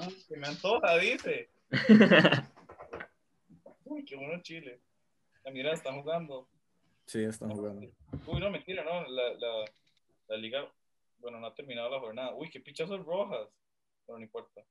Uy, 0.07 0.23
que 0.27 0.37
me 0.37 0.47
antoja, 0.47 0.97
dice. 0.97 1.49
Uy, 3.85 4.05
qué 4.05 4.15
bueno 4.15 4.41
Chile. 4.41 4.79
La 5.43 5.51
mira, 5.51 5.73
están 5.73 6.01
jugando. 6.01 6.47
Sí, 7.05 7.23
están 7.23 7.51
jugando. 7.51 7.87
Uy, 8.25 8.39
no, 8.39 8.49
mentira, 8.49 8.83
no. 8.83 9.07
La, 9.07 9.33
la, 9.33 9.65
la 10.27 10.37
liga, 10.37 10.67
bueno, 11.19 11.39
no 11.39 11.47
ha 11.47 11.53
terminado 11.53 11.89
la 11.89 11.99
jornada. 11.99 12.33
Uy, 12.35 12.49
qué 12.49 12.59
pichazos 12.59 13.05
rojas. 13.05 13.47
Pero 14.05 14.17
no 14.17 14.23
importa. 14.23 14.61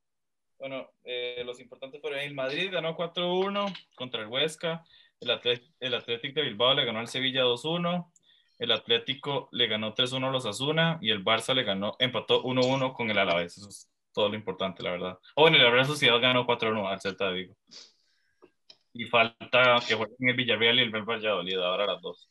Bueno, 0.58 0.88
eh, 1.04 1.42
los 1.44 1.60
importantes 1.60 2.00
fueron 2.00 2.20
el 2.20 2.34
Madrid 2.34 2.70
ganó 2.72 2.96
4-1 2.96 3.66
contra 3.96 4.20
el 4.22 4.28
Huesca. 4.28 4.84
El, 5.20 5.30
Atlet- 5.30 5.72
el 5.80 5.94
Atlético 5.94 6.40
de 6.40 6.46
Bilbao 6.46 6.74
le 6.74 6.84
ganó 6.84 7.00
al 7.00 7.08
Sevilla 7.08 7.42
2-1. 7.42 8.10
El 8.58 8.70
Atlético 8.70 9.48
le 9.50 9.66
ganó 9.66 9.94
3-1 9.94 10.28
a 10.28 10.30
los 10.30 10.46
Asuna 10.46 10.98
y 11.00 11.10
el 11.10 11.24
Barça 11.24 11.54
le 11.54 11.64
ganó, 11.64 11.96
empató 11.98 12.42
1-1 12.44 12.92
con 12.94 13.10
el 13.10 13.18
Alavés. 13.18 13.58
Eso 13.58 13.68
es 13.68 13.90
todo 14.12 14.28
lo 14.28 14.36
importante, 14.36 14.82
la 14.84 14.92
verdad. 14.92 15.18
O 15.34 15.42
bueno, 15.42 15.56
y 15.56 15.60
la 15.60 15.70
Real 15.70 15.86
Sociedad 15.86 16.20
ganó 16.20 16.46
4-1 16.46 16.86
al 16.88 17.00
Celta 17.00 17.28
de 17.30 17.34
Vigo. 17.34 17.56
Y 18.92 19.06
falta 19.06 19.80
que 19.86 19.94
jueguen 19.94 20.28
el 20.28 20.36
Villarreal 20.36 20.78
y 20.78 20.82
el 20.82 20.90
Valladolid, 20.90 21.58
ahora 21.58 21.86
las 21.86 22.00
dos. 22.00 22.28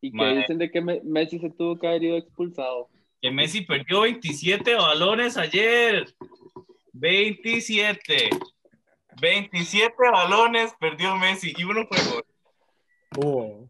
Y 0.00 0.10
Mae. 0.10 0.38
dicen 0.38 0.56
de 0.56 0.70
que 0.70 0.80
Me- 0.80 1.02
Messi 1.04 1.38
se 1.38 1.50
tuvo 1.50 1.78
que 1.78 1.86
haber 1.86 2.02
ido 2.02 2.16
expulsado. 2.16 2.88
Que 3.20 3.30
Messi 3.30 3.62
perdió 3.62 4.02
27 4.02 4.74
balones 4.74 5.36
ayer. 5.36 6.06
27. 6.92 8.30
27 9.20 9.94
balones 10.10 10.74
perdió 10.78 11.16
Messi 11.16 11.52
y 11.56 11.64
uno 11.64 11.86
fue 11.86 11.98
gol. 12.10 12.24
Oh, 13.18 13.68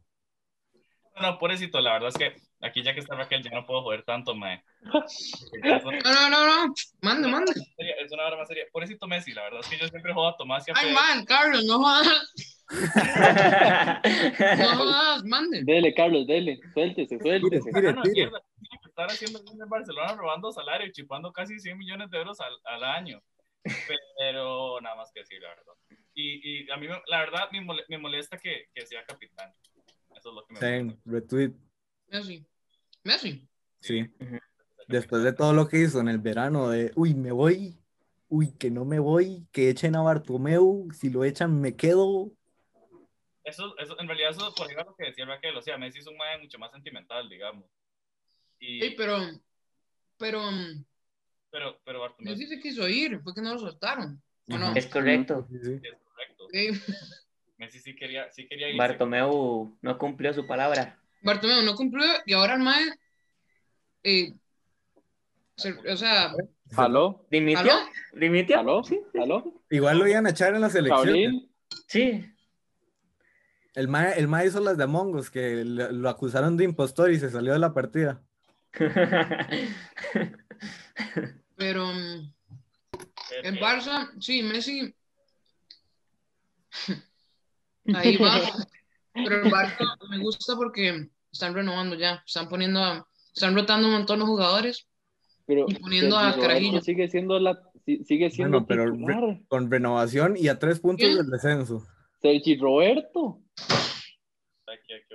No, 1.20 1.38
pobrecito, 1.38 1.80
la 1.80 1.94
verdad 1.94 2.10
es 2.10 2.14
que 2.16 2.49
aquí 2.62 2.82
ya 2.82 2.92
que 2.94 3.00
está 3.00 3.14
Raquel 3.14 3.42
ya 3.42 3.50
no 3.50 3.64
puedo 3.66 3.82
joder 3.82 4.02
tanto, 4.04 4.34
mae. 4.34 4.62
No, 4.82 5.00
no, 6.12 6.30
no, 6.30 6.66
no. 6.66 6.74
Mande, 7.02 7.28
mande. 7.28 7.52
seria- 7.52 7.96
es 8.04 8.10
una 8.12 8.26
hora 8.26 8.36
más 8.36 8.48
seria. 8.48 8.64
Pobrecito 8.72 9.06
Messi, 9.06 9.32
la 9.32 9.42
verdad 9.42 9.60
es 9.62 9.68
que 9.68 9.76
yo 9.78 9.86
siempre 9.88 10.12
jodo 10.14 10.28
a 10.28 10.36
Tomás 10.36 10.66
y 10.66 10.70
a 10.70 10.74
Ay, 10.76 10.92
man, 10.92 11.24
Carlos, 11.24 11.64
no 11.64 11.78
jodas. 11.78 12.32
No 14.58 14.68
jodas, 14.76 15.24
mande. 15.24 15.62
Dele, 15.64 15.92
Carlos, 15.94 16.26
dele. 16.26 16.58
Suéltese, 16.72 17.18
suéltese. 17.18 17.70
Tire, 17.72 17.94
tire. 18.02 18.30
estar 18.86 19.06
haciendo 19.10 19.42
bien 19.42 19.60
en 19.60 19.68
Barcelona 19.68 20.14
robando 20.14 20.52
salario 20.52 20.86
y 20.86 20.92
chupando 20.92 21.32
casi 21.32 21.58
100 21.58 21.76
millones 21.78 22.10
de 22.10 22.18
euros 22.18 22.38
al, 22.40 22.52
al 22.64 22.84
año. 22.84 23.20
Pero 24.18 24.80
nada 24.80 24.96
más 24.96 25.10
que 25.12 25.20
decir, 25.20 25.40
la 25.42 25.48
verdad. 25.48 25.72
Y, 26.14 26.62
y 26.64 26.70
a 26.70 26.76
mí, 26.76 26.88
me- 26.88 27.02
la 27.06 27.18
verdad, 27.20 27.48
me, 27.52 27.60
mole- 27.60 27.84
me 27.88 27.98
molesta 27.98 28.38
que, 28.38 28.66
que 28.74 28.86
sea 28.86 29.04
capitán. 29.04 29.52
Eso 30.16 30.30
es 30.30 30.34
lo 30.34 30.44
que 30.46 30.54
me 30.54 30.60
same, 30.60 30.82
molesta. 30.84 31.10
retweet. 31.10 31.52
Messi. 32.08 32.46
Messi. 33.04 33.48
Sí. 33.80 34.10
Después 34.88 35.22
de 35.22 35.32
todo 35.32 35.52
lo 35.52 35.68
que 35.68 35.78
hizo 35.78 36.00
en 36.00 36.08
el 36.08 36.18
verano 36.18 36.68
de, 36.68 36.92
uy, 36.96 37.14
me 37.14 37.32
voy, 37.32 37.78
uy, 38.28 38.52
que 38.52 38.70
no 38.70 38.84
me 38.84 38.98
voy, 38.98 39.46
que 39.52 39.70
echen 39.70 39.96
a 39.96 40.02
Bartomeu, 40.02 40.88
si 40.92 41.10
lo 41.10 41.24
echan 41.24 41.60
me 41.60 41.76
quedo. 41.76 42.32
Eso, 43.44 43.76
eso, 43.78 43.98
en 43.98 44.06
realidad, 44.06 44.30
eso 44.30 44.52
por 44.54 44.66
ejemplo 44.66 44.90
lo 44.90 44.96
que 44.96 45.06
decía 45.06 45.24
Raquel, 45.24 45.56
o 45.56 45.62
sea, 45.62 45.78
Messi 45.78 45.98
es 46.00 46.06
un 46.06 46.16
mae 46.16 46.38
mucho 46.38 46.58
más 46.58 46.70
sentimental, 46.72 47.28
digamos. 47.28 47.64
Y, 48.58 48.80
Sí, 48.80 48.94
pero. 48.96 49.18
Pero. 50.18 50.48
um, 50.48 50.84
pero, 51.50 51.80
pero 51.84 52.00
Bartomeu 52.00 52.32
Messi 52.32 52.46
se 52.46 52.60
quiso 52.60 52.88
ir. 52.88 53.20
Fue 53.22 53.34
que 53.34 53.40
no 53.40 53.54
lo 53.54 53.58
soltaron. 53.58 54.22
¿O 54.48 54.58
no? 54.58 54.74
Es 54.74 54.86
correcto. 54.86 55.46
Sí, 55.50 55.58
sí. 55.62 55.80
es 55.82 55.98
correcto. 56.04 56.48
Sí. 56.52 56.94
Messi 57.56 57.80
sí 57.80 57.96
quería, 57.96 58.30
sí 58.30 58.46
quería 58.46 58.68
irse. 58.68 58.78
Bartomeu 58.78 59.76
no 59.80 59.98
cumplió 59.98 60.32
su 60.32 60.46
palabra. 60.46 60.99
Bartomeu 61.22 61.62
no 61.62 61.74
cumplió 61.74 62.06
y 62.26 62.33
ahora 62.33 62.54
el 62.54 62.61
Mae. 62.61 62.94
eh, 64.02 64.33
o 65.92 65.96
sea, 65.96 66.33
¿Aló? 66.76 67.26
¿Dimitió? 67.30 67.61
¿aló? 67.72 67.88
¿Dimitió? 68.14 68.59
¿Aló? 68.61 68.83
Sí, 68.85 69.00
¿Aló? 69.20 69.62
Igual 69.70 69.98
lo 69.98 70.09
iban 70.09 70.26
a 70.26 70.30
echar 70.30 70.54
en 70.54 70.61
la 70.62 70.70
selección. 70.70 71.48
Sí. 71.87 72.24
El 73.74 73.88
mae, 73.88 74.18
el 74.18 74.26
mae 74.26 74.46
hizo 74.46 74.61
las 74.61 74.76
de 74.78 74.85
Among 74.85 75.14
Us, 75.16 75.30
que 75.30 75.64
lo, 75.64 75.92
lo 75.92 76.09
acusaron 76.09 76.56
de 76.56 76.64
impostor 76.64 77.11
y 77.12 77.18
se 77.20 77.30
salió 77.30 77.52
de 77.52 77.59
la 77.59 77.74
partida. 77.74 78.22
Pero 81.56 81.88
um, 81.88 82.33
el 83.42 83.54
que- 83.54 83.61
Barça, 83.61 84.11
sí, 84.20 84.42
Messi. 84.42 84.94
Ahí 87.94 88.16
va. 88.16 88.40
Pero 89.12 89.42
el 89.44 89.50
Barça 89.52 89.96
me 90.08 90.18
gusta 90.18 90.56
porque 90.56 91.08
están 91.32 91.54
renovando 91.54 91.96
ya. 91.96 92.22
Están 92.26 92.48
poniendo 92.48 92.80
a- 92.82 93.06
Están 93.34 93.54
rotando 93.54 93.86
un 93.88 93.94
montón 93.94 94.18
de 94.20 94.26
jugadores. 94.26 94.86
Pero 95.46 95.66
Y 95.68 95.74
poniendo 95.76 96.18
Sergi 96.18 96.38
a 96.38 96.42
Carajillo. 96.42 96.80
Sigue 96.80 97.08
siendo, 97.08 97.38
la, 97.38 97.60
si- 97.84 98.04
sigue 98.04 98.30
siendo 98.30 98.60
Bueno, 98.62 98.66
pero 98.66 99.06
re- 99.30 99.44
con 99.48 99.70
renovación 99.70 100.36
y 100.36 100.48
a 100.48 100.58
tres 100.58 100.80
puntos 100.80 101.06
del 101.16 101.30
descenso. 101.30 101.86
Sergi 102.20 102.56
Roberto. 102.58 103.40
Aquí, 104.66 104.92
aquí. 104.92 105.14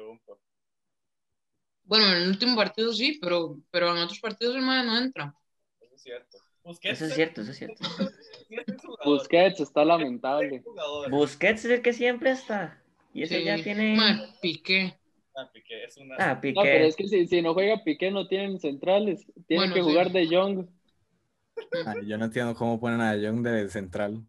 Bueno, 1.83 2.07
en 2.07 2.23
el 2.23 2.29
último 2.29 2.55
partido 2.55 2.91
sí, 2.93 3.19
pero, 3.21 3.59
pero 3.69 3.91
en 3.95 4.01
otros 4.03 4.19
partidos 4.19 4.55
el 4.55 4.61
Mae 4.63 4.83
no 4.83 4.97
entra. 4.97 5.35
Eso 5.79 5.95
es 5.95 6.01
cierto. 6.01 6.37
Busquets 6.63 6.95
Eso 7.01 7.05
es 7.05 7.13
cierto, 7.13 7.41
eso 7.41 7.51
es 7.51 7.57
cierto. 7.57 7.83
sí 8.47 8.55
es 8.55 8.81
jugador. 8.81 9.05
Busquets 9.05 9.59
está 9.59 9.85
lamentable. 9.85 10.63
Busquets 11.11 11.65
es 11.65 11.71
el 11.71 11.81
que 11.83 11.93
siempre 11.93 12.31
está. 12.31 12.81
Y 13.15 13.23
ese 13.23 13.39
Sí. 13.39 13.45
ya 13.45 13.55
tiene. 13.55 13.95
Mae, 13.95 14.27
Piqué. 14.41 14.93
Ah, 15.37 15.49
Piqué, 15.53 15.83
es 15.85 15.97
una... 15.97 16.15
Ah, 16.19 16.33
No, 16.35 16.41
pero 16.41 16.61
Piqué. 16.61 16.87
es 16.87 16.95
que 16.95 17.07
si, 17.07 17.25
si 17.27 17.41
no 17.41 17.53
juega 17.53 17.83
Piqué 17.83 18.11
no 18.11 18.27
tienen 18.27 18.59
centrales. 18.59 19.25
Tienen 19.47 19.69
Bueno, 19.69 19.73
que 19.73 19.81
sí. 19.81 19.87
jugar 19.89 20.11
de 20.11 20.27
Young. 20.27 20.67
Ay, 21.85 22.05
yo 22.07 22.17
no 22.17 22.25
entiendo 22.25 22.53
cómo 22.55 22.79
ponen 22.79 22.99
a 23.01 23.15
De 23.15 23.25
Jong 23.27 23.41
de 23.41 23.69
central. 23.69 24.21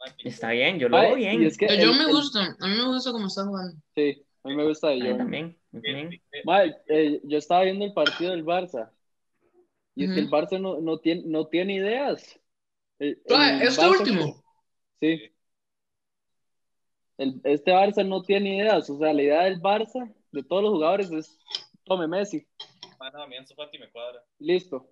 Ah, 0.00 0.12
Piqué. 0.16 0.28
Está 0.28 0.50
bien, 0.52 0.78
yo 0.78 0.88
lo 0.88 0.96
Ay, 0.96 1.06
veo 1.08 1.16
bien. 1.16 1.42
es 1.42 1.56
que 1.58 1.66
Pero 1.66 1.82
yo 1.82 1.90
el- 1.90 1.98
me 1.98 2.04
el- 2.04 2.10
gusta. 2.10 2.56
A 2.60 2.66
mí 2.68 2.74
me 2.76 2.86
gusta 2.86 3.12
cómo 3.12 3.26
está 3.26 3.44
jugando. 3.44 3.76
Sí, 3.94 4.24
a 4.44 4.48
mí 4.48 4.54
me 4.56 4.64
gusta 4.64 4.88
de 4.88 4.98
Young. 5.00 5.18
también. 5.18 5.58
Piqué. 5.72 6.06
Piqué. 6.10 6.40
Mae, 6.44 6.76
eh, 6.88 7.20
yo 7.24 7.38
estaba 7.38 7.64
viendo 7.64 7.84
el 7.84 7.92
partido 7.92 8.30
del 8.30 8.44
Barça. 8.44 8.90
Y 9.96 10.04
es 10.04 10.12
que 10.12 10.20
el. 10.20 10.30
Barça 10.30 10.58
no, 10.60 10.80
no, 10.80 10.98
tiene, 10.98 11.22
no 11.26 11.46
tiene 11.48 11.74
ideas. 11.74 12.38
El- 12.98 13.20
Ah, 13.30 13.56
el 13.60 13.68
este 13.68 13.82
Barça- 13.82 13.90
último. 13.98 14.42
Sí. 15.00 15.20
El- 17.20 17.40
este 17.44 17.70
Barça 17.72 18.06
no 18.06 18.22
tiene 18.22 18.56
ideas. 18.56 18.88
O 18.90 18.98
sea, 18.98 19.12
la 19.12 19.22
idea 19.22 19.42
del 19.44 19.60
Barça, 19.60 20.12
de 20.32 20.42
todos 20.42 20.62
los 20.62 20.72
jugadores, 20.72 21.10
es 21.12 21.38
tome 21.84 22.06
Messi. 22.08 22.46
Ah, 22.98 23.10
no, 23.12 23.22
a 23.22 23.26
mí 23.26 23.36
Ansu 23.36 23.54
Fati 23.54 23.78
me 23.78 23.90
cuadra. 23.90 24.22
Listo. 24.38 24.90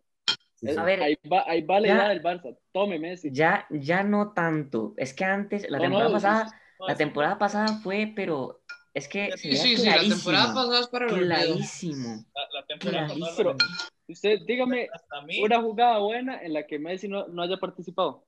Sí, 0.55 0.67
sí. 0.69 0.77
A 0.77 0.83
ver, 0.83 1.03
ahí, 1.03 1.17
va, 1.31 1.45
ahí 1.47 1.63
va 1.63 1.79
la 1.81 1.89
ya- 1.89 1.95
idea 1.95 2.09
del 2.09 2.23
Barça. 2.23 2.57
Tome 2.73 2.99
Messi. 2.99 3.31
Ya, 3.33 3.67
ya 3.71 4.03
no 4.03 4.33
tanto. 4.33 4.95
Es 4.97 5.15
que 5.15 5.25
antes, 5.25 5.69
la 5.71 5.79
No, 5.79 5.83
temporada 5.85 6.09
no, 6.09 6.15
pasada, 6.15 6.45
No, 6.81 6.87
la 6.87 6.95
temporada 6.97 7.39
pasada 7.39 7.69
fue, 7.83 8.13
pero 8.15 8.61
es 8.95 9.09
que 9.09 9.37
Sí, 9.37 9.57
sí, 9.57 9.77
sí, 9.77 9.87
la 9.87 10.01
temporada 10.01 10.47
pasada 10.55 10.81
es 10.81 10.89
para 10.89 11.07
clarísimo. 11.07 12.25
La, 12.35 12.61
la 12.61 12.67
temporada 12.67 13.07
Clarísimo. 13.07 13.53
pasada, 13.57 13.75
Usted, 14.11 14.39
dígame 14.47 14.89
mí, 15.27 15.43
una 15.43 15.61
jugada 15.61 15.99
buena 15.99 16.43
en 16.43 16.55
la 16.55 16.67
que 16.67 16.79
Messi 16.79 17.09
no, 17.09 17.29
no 17.29 17.43
haya 17.43 17.57
participado. 17.59 18.25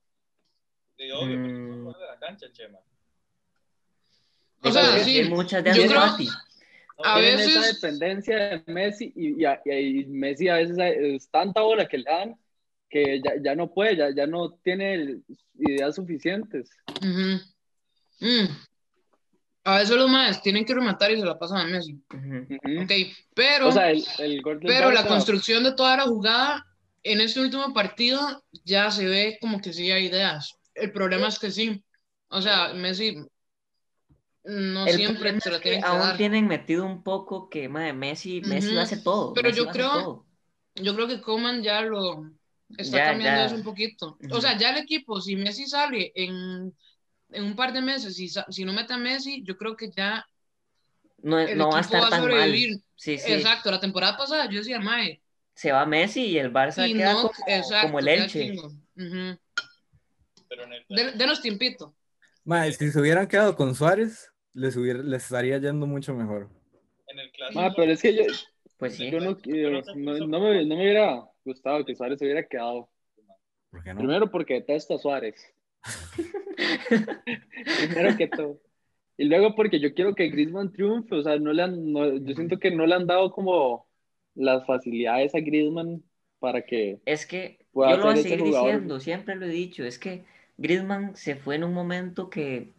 de 0.97 1.11
obvio, 1.13 1.35
porque 1.41 1.53
Mm. 1.57 1.83
no 1.85 1.93
de 1.93 2.05
la 2.05 2.19
cancha, 2.19 2.45
Chema. 2.53 2.77
O 4.63 4.71
sea, 4.71 5.03
sí, 5.03 5.23
muchas 5.23 5.63
de 5.63 5.73
yo 5.73 5.87
creo- 5.87 6.01
A 7.03 7.19
veces- 7.19 7.55
esa 7.55 7.73
dependencia 7.73 8.37
de 8.37 8.63
Messi 8.67 9.11
y, 9.15 9.41
y, 9.41 9.45
a- 9.45 9.59
y 9.65 10.05
Messi 10.05 10.49
a 10.49 10.55
veces 10.55 10.77
es 10.77 11.29
tanta 11.31 11.61
bola 11.61 11.87
que 11.87 11.97
le 11.97 12.03
dan 12.03 12.35
que 12.89 13.21
ya, 13.23 13.31
ya 13.41 13.55
no 13.55 13.73
puede, 13.73 13.95
ya, 13.95 14.13
ya 14.13 14.27
no 14.27 14.51
tiene 14.63 15.19
ideas 15.57 15.95
suficientes. 15.95 16.69
Ujú. 17.01 17.39
Mm. 18.19 18.47
A 19.63 19.77
veces 19.77 19.95
los 19.95 20.09
maes 20.09 20.41
tienen 20.41 20.65
que 20.65 20.73
rematar 20.75 21.11
y 21.11 21.19
se 21.19 21.25
la 21.25 21.39
pasan 21.39 21.59
a 21.61 21.65
Messi. 21.65 21.93
Ujú. 22.13 22.37
Ujú. 22.53 22.83
Ok, 22.83 22.91
pero, 23.33 23.69
O 23.69 23.71
sea, 23.71 23.89
el, 23.91 24.03
el 24.19 24.41
pero 24.61 24.91
la 24.91 25.05
construcción 25.07 25.63
de 25.63 25.73
toda 25.73 25.97
la 25.97 26.03
jugada 26.03 26.65
en 27.03 27.21
este 27.21 27.39
último 27.39 27.73
partido 27.73 28.19
ya 28.63 28.91
se 28.91 29.05
ve 29.07 29.37
como 29.41 29.59
que 29.59 29.73
sí 29.73 29.89
hay 29.91 30.05
ideas. 30.05 30.53
El 30.75 30.91
problema 30.91 31.29
es 31.29 31.39
que 31.39 31.49
sí. 31.49 31.83
O 32.29 32.41
sea, 32.41 32.73
Messi 32.73 33.15
no 34.43 34.87
El 34.87 34.95
siempre 34.95 35.39
se 35.39 35.49
es 35.49 35.55
que 35.57 35.61
tienen 35.61 35.81
que 35.81 35.87
aún 35.87 35.99
dar. 35.99 36.17
tienen 36.17 36.47
metido 36.47 36.85
un 36.85 37.03
poco 37.03 37.49
que 37.49 37.69
madre, 37.69 37.93
Messi, 37.93 38.41
Messi 38.41 38.71
lo 38.71 38.81
hace 38.81 38.97
todo. 38.97 39.33
Pero 39.33 39.49
Messi 39.49 39.59
yo 39.59 39.65
lo 39.65 39.71
creo- 39.71 39.91
todo. 39.91 40.25
Yo 40.75 40.95
creo 40.95 41.07
que 41.07 41.21
Coman 41.21 41.61
ya 41.61 41.81
lo 41.81 42.31
está 42.77 42.97
Ya, 42.97 43.05
cambiando 43.11 43.41
ya. 43.41 43.45
eso 43.47 43.55
un 43.55 43.63
poquito. 43.63 44.17
O 44.31 44.39
sea, 44.41 44.57
ya 44.57 44.69
el 44.71 44.77
equipo, 44.77 45.19
si 45.21 45.35
Messi 45.35 45.67
sale 45.67 46.11
en, 46.15 46.73
en 47.29 47.43
un 47.43 47.55
par 47.55 47.73
de 47.73 47.81
meses, 47.81 48.15
si, 48.15 48.29
si 48.29 48.63
no 48.65 48.71
mete 48.73 48.93
a 48.93 48.97
Messi, 48.97 49.43
yo 49.43 49.57
creo 49.57 49.75
que 49.75 49.89
ya 49.91 50.25
No, 51.21 51.37
el 51.39 51.57
no 51.57 51.69
va 51.69 51.77
a 51.79 51.81
estar 51.81 52.01
va 52.01 52.07
a 52.07 52.09
tan 52.09 52.21
mal. 52.21 52.31
sobrevivir. 52.31 52.81
Sí, 52.95 53.17
sí. 53.17 53.33
Exacto, 53.33 53.69
la 53.69 53.79
temporada 53.79 54.15
pasada 54.17 54.49
yo 54.49 54.59
decía, 54.59 54.79
Mae, 54.79 55.21
Se 55.53 55.71
va 55.73 55.85
Messi 55.85 56.25
y 56.27 56.37
el 56.37 56.51
Barça 56.53 56.87
y 56.89 56.93
queda 56.93 57.13
no, 57.13 57.21
como, 57.23 57.33
exacto, 57.47 57.87
como 57.87 57.99
el 57.99 58.07
Elche. 58.07 58.47
chingo. 58.47 58.67
Ujú. 58.67 59.39
pero 60.47 60.63
en 60.63 60.73
el 60.73 60.85
De- 60.89 61.11
Denos 61.13 61.41
tiempito. 61.41 61.95
Mae, 62.45 62.71
si 62.71 62.89
se 62.91 62.99
hubieran 62.99 63.27
quedado 63.27 63.55
con 63.55 63.75
Suárez, 63.75 64.30
les, 64.53 64.75
hubiera, 64.77 64.99
les 65.01 65.23
estaría 65.23 65.57
yendo 65.57 65.87
mucho 65.87 66.13
mejor. 66.13 66.49
en 67.07 67.19
el 67.19 67.31
clásico. 67.31 67.59
Ah, 67.59 67.73
pero 67.75 67.91
es 67.91 68.01
que 68.01 68.13
yo, 68.15 68.23
Pues 68.77 68.95
sí. 68.95 69.09
yo 69.11 69.19
no, 69.19 69.37
no, 69.95 70.27
no 70.27 70.39
me, 70.41 70.65
no 70.65 70.75
me 70.75 70.81
hubiera 70.81 71.23
gustado 71.45 71.85
que 71.85 71.95
Suárez 71.95 72.19
se 72.19 72.25
hubiera 72.25 72.47
quedado. 72.47 72.89
¿Por 73.69 73.83
qué 73.83 73.93
no? 73.93 73.99
Primero 73.99 74.29
porque 74.31 74.55
detesto 74.55 74.95
a 74.95 74.99
Suárez. 74.99 75.53
Primero 76.89 78.17
que 78.17 78.27
todo. 78.27 78.59
Y 79.17 79.25
luego 79.25 79.55
porque 79.55 79.79
yo 79.79 79.93
quiero 79.93 80.15
que 80.15 80.29
Griezmann 80.29 80.71
triunfe. 80.71 81.15
O 81.15 81.23
sea, 81.23 81.37
no 81.37 81.53
le 81.53 81.63
han, 81.63 81.91
no- 81.91 82.17
yo 82.17 82.33
siento 82.35 82.59
que 82.59 82.71
no 82.71 82.85
le 82.85 82.95
han 82.95 83.07
dado 83.07 83.31
como 83.31 83.87
las 84.35 84.65
facilidades 84.65 85.35
a 85.35 85.39
Griezmann 85.39 86.03
para 86.39 86.63
que... 86.65 86.99
Es 87.05 87.25
que 87.25 87.59
yo 87.73 87.97
lo 87.97 88.03
voy 88.05 88.13
a 88.13 88.17
seguir 88.17 88.43
diciendo, 88.43 88.99
siempre 88.99 89.35
lo 89.35 89.45
he 89.45 89.49
dicho, 89.49 89.83
es 89.83 89.99
que 89.99 90.25
Griezmann 90.57 91.15
se 91.15 91.35
fue 91.35 91.55
en 91.55 91.63
un 91.63 91.73
momento 91.73 92.29
que 92.29 92.73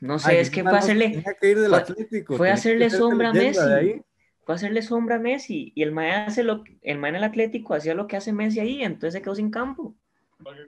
no 0.00 0.18
sé, 0.18 0.30
Ay, 0.30 0.36
es 0.38 0.50
que 0.50 0.62
fue 0.62 0.76
hacerle, 0.76 1.10
tenía 1.10 1.34
que 1.40 1.50
ir 1.50 1.58
del 1.60 1.70
fue- 1.70 1.78
Atlético, 1.80 2.36
que 2.38 2.50
hacerle 2.50 2.90
sombra 2.90 3.30
a 3.30 3.32
Messi. 3.32 4.02
fue 4.44 4.54
a 4.54 4.56
hacerle 4.56 4.82
sombra 4.82 5.16
a 5.16 5.18
Messi 5.18 5.72
y 5.74 5.82
el 5.82 5.92
mae 5.92 6.10
hace 6.12 6.42
lo 6.42 6.64
el 6.82 6.98
mae 6.98 7.10
en 7.10 7.16
el 7.16 7.24
Atlético 7.24 7.74
hacía 7.74 7.94
lo 7.94 8.06
que 8.06 8.16
hace 8.16 8.32
Messi 8.32 8.60
ahí, 8.60 8.82
entonces 8.82 9.14
se 9.14 9.22
quedó 9.22 9.34
sin 9.34 9.50
campo. 9.50 9.94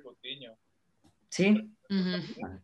Coutinho. 0.02 0.56
Sí, 1.28 1.74
Ujú. 1.88 2.60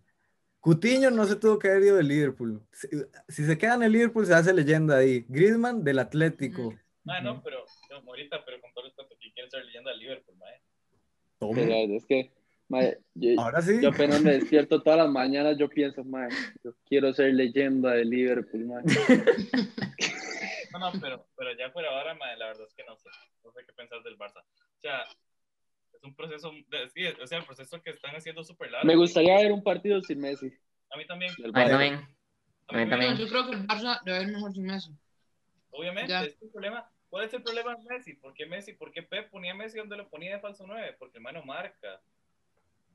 Cutiño 0.60 1.10
no 1.10 1.24
se 1.24 1.36
tuvo 1.36 1.58
que 1.58 1.68
haber 1.70 1.84
ido 1.84 1.96
del 1.96 2.08
Liverpool. 2.08 2.60
Si, 2.72 2.88
si 3.28 3.44
se 3.46 3.56
queda 3.56 3.74
en 3.76 3.84
el 3.84 3.92
Liverpool, 3.92 4.26
se 4.26 4.34
hace 4.34 4.52
leyenda 4.52 4.98
ahí. 4.98 5.24
Griezmann 5.28 5.84
del 5.84 5.98
Atlético. 6.00 6.74
Ah, 7.06 7.20
no, 7.22 7.42
pero, 7.42 7.64
no, 7.90 7.96
ahorita, 8.10 8.44
pero 8.44 8.60
con 8.60 8.72
todo 8.74 8.84
respeto, 8.84 9.14
¿quién 9.20 9.32
quiere 9.32 9.48
ser 9.50 9.64
leyenda 9.64 9.90
del 9.92 10.00
Liverpool, 10.00 10.36
mae? 10.36 10.60
Toma. 11.38 11.54
Pero 11.54 11.72
es 11.96 12.04
que... 12.04 12.32
mae, 12.68 12.98
yo, 13.14 13.40
Ahora 13.40 13.60
sí. 13.62 13.80
yo 13.82 13.88
apenas 13.90 14.22
me 14.22 14.32
despierto 14.32 14.82
todas 14.82 14.98
las 14.98 15.08
mañanas, 15.10 15.56
yo 15.58 15.68
pienso, 15.68 16.04
mae, 16.04 16.28
yo 16.62 16.74
quiero 16.86 17.12
ser 17.12 17.34
leyenda 17.34 17.92
de 17.92 18.04
Liverpool, 18.04 18.64
mae. 18.66 18.82
No, 20.70 20.78
no, 20.78 20.92
pero, 21.00 21.26
pero 21.36 21.52
ya 21.56 21.70
fuera 21.70 21.88
ahora, 21.90 22.14
mae, 22.14 22.36
la 22.36 22.48
verdad 22.48 22.66
es 22.68 22.74
que 22.74 22.84
no 22.84 22.94
sé. 22.98 23.08
No 23.42 23.50
sé 23.52 23.60
qué 23.66 23.72
pensar 23.72 24.02
del 24.02 24.18
Barça. 24.18 24.40
O 24.42 24.80
sea, 24.80 25.02
es 25.94 26.02
un 26.04 26.14
proceso, 26.14 26.52
de- 26.68 26.90
sí, 26.90 27.06
o 27.06 27.26
sea, 27.26 27.38
el 27.38 27.44
proceso 27.46 27.80
que 27.82 27.90
están 27.90 28.14
haciendo 28.14 28.44
súper 28.44 28.70
largo. 28.70 28.86
Me 28.86 28.94
gustaría 28.94 29.34
ver 29.38 29.50
un 29.50 29.62
partido 29.62 30.00
sin 30.02 30.20
Messi. 30.20 30.52
A 30.90 30.98
mí 30.98 31.06
también. 31.06 31.32
a 31.42 31.46
mí 31.46 31.52
también. 31.52 31.94
A 32.68 32.76
mí 32.76 32.88
también. 32.90 33.16
Yo 33.16 33.28
creo 33.28 33.46
que 33.48 33.56
el 33.56 33.66
Barça 33.66 34.02
debe 34.04 34.22
ir 34.24 34.28
mejor 34.28 34.52
sin 34.52 34.64
Messi. 34.66 34.90
Obviamente, 35.70 36.10
Ya. 36.10 36.24
es 36.24 36.36
el 36.42 36.50
problema. 36.50 36.88
¿Cuál 37.08 37.24
es 37.24 37.32
el 37.32 37.42
problema 37.42 37.74
de 37.74 37.84
Messi? 37.84 38.12
¿Por 38.14 38.34
qué 38.34 38.44
Messi? 38.44 38.74
¿Por 38.74 38.92
qué 38.92 39.02
Pep 39.02 39.30
ponía 39.30 39.52
a 39.52 39.56
Messi 39.56 39.78
donde 39.78 39.96
lo 39.96 40.08
ponía 40.10 40.34
de 40.34 40.40
falso 40.40 40.64
9? 40.66 40.96
Porque 40.98 41.16
el 41.16 41.22
man 41.24 41.34
no 41.34 41.42
marca. 41.44 42.00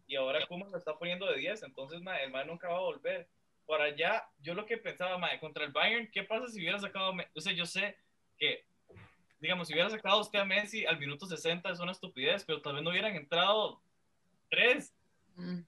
Y 0.07 0.15
ahora 0.15 0.45
Kuma 0.47 0.67
lo 0.67 0.77
está 0.77 0.97
poniendo 0.97 1.25
de 1.27 1.37
10, 1.37 1.63
entonces 1.63 2.01
ma, 2.01 2.17
el 2.17 2.31
man 2.31 2.47
nunca 2.47 2.67
va 2.69 2.77
a 2.77 2.81
volver. 2.81 3.27
Por 3.65 3.81
allá, 3.81 4.23
yo 4.41 4.53
lo 4.53 4.65
que 4.65 4.77
pensaba, 4.77 5.17
ma, 5.17 5.29
contra 5.39 5.63
el 5.63 5.71
Bayern, 5.71 6.09
¿qué 6.11 6.23
pasa 6.23 6.47
si 6.49 6.59
hubiera 6.59 6.79
sacado 6.79 7.13
O 7.33 7.41
sea, 7.41 7.53
yo 7.53 7.65
sé 7.65 7.95
que, 8.37 8.65
digamos, 9.39 9.67
si 9.67 9.73
hubiera 9.73 9.89
sacado 9.89 10.19
usted 10.19 10.39
a 10.39 10.45
Messi 10.45 10.85
al 10.85 10.99
minuto 10.99 11.25
60 11.25 11.69
es 11.71 11.79
una 11.79 11.93
estupidez, 11.93 12.43
pero 12.45 12.61
tal 12.61 12.75
vez 12.75 12.83
no 12.83 12.89
hubieran 12.89 13.15
entrado 13.15 13.81
tres. 14.49 14.93
Mm. 15.35 15.59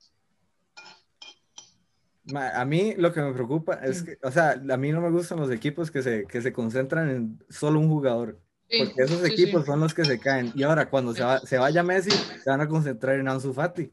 Ma, 2.31 2.49
A 2.49 2.65
mí 2.65 2.95
lo 2.97 3.13
que 3.13 3.21
me 3.21 3.33
preocupa 3.33 3.75
es 3.75 4.03
que, 4.03 4.17
o 4.23 4.31
sea, 4.31 4.51
a 4.51 4.77
mí 4.77 4.91
no 4.91 4.99
me 4.99 5.11
gustan 5.11 5.39
los 5.39 5.51
equipos 5.51 5.91
que 5.91 6.01
se, 6.01 6.25
que 6.25 6.41
se 6.41 6.51
concentran 6.51 7.09
en 7.09 7.43
solo 7.49 7.79
un 7.79 7.87
jugador. 7.87 8.39
Sí, 8.67 8.79
Porque 8.79 9.03
esos 9.03 9.21
sí, 9.21 9.31
equipos 9.31 9.61
sí. 9.61 9.67
son 9.67 9.79
los 9.79 9.93
que 9.93 10.03
se 10.05 10.19
caen. 10.19 10.51
Y 10.55 10.63
ahora, 10.63 10.89
cuando 10.89 11.13
se, 11.13 11.23
va- 11.23 11.39
se 11.39 11.59
vaya 11.59 11.83
Messi, 11.83 12.09
se 12.09 12.49
van 12.49 12.61
a 12.61 12.67
concentrar 12.67 13.19
en 13.19 13.27
Ansu 13.27 13.53
Fati. 13.53 13.91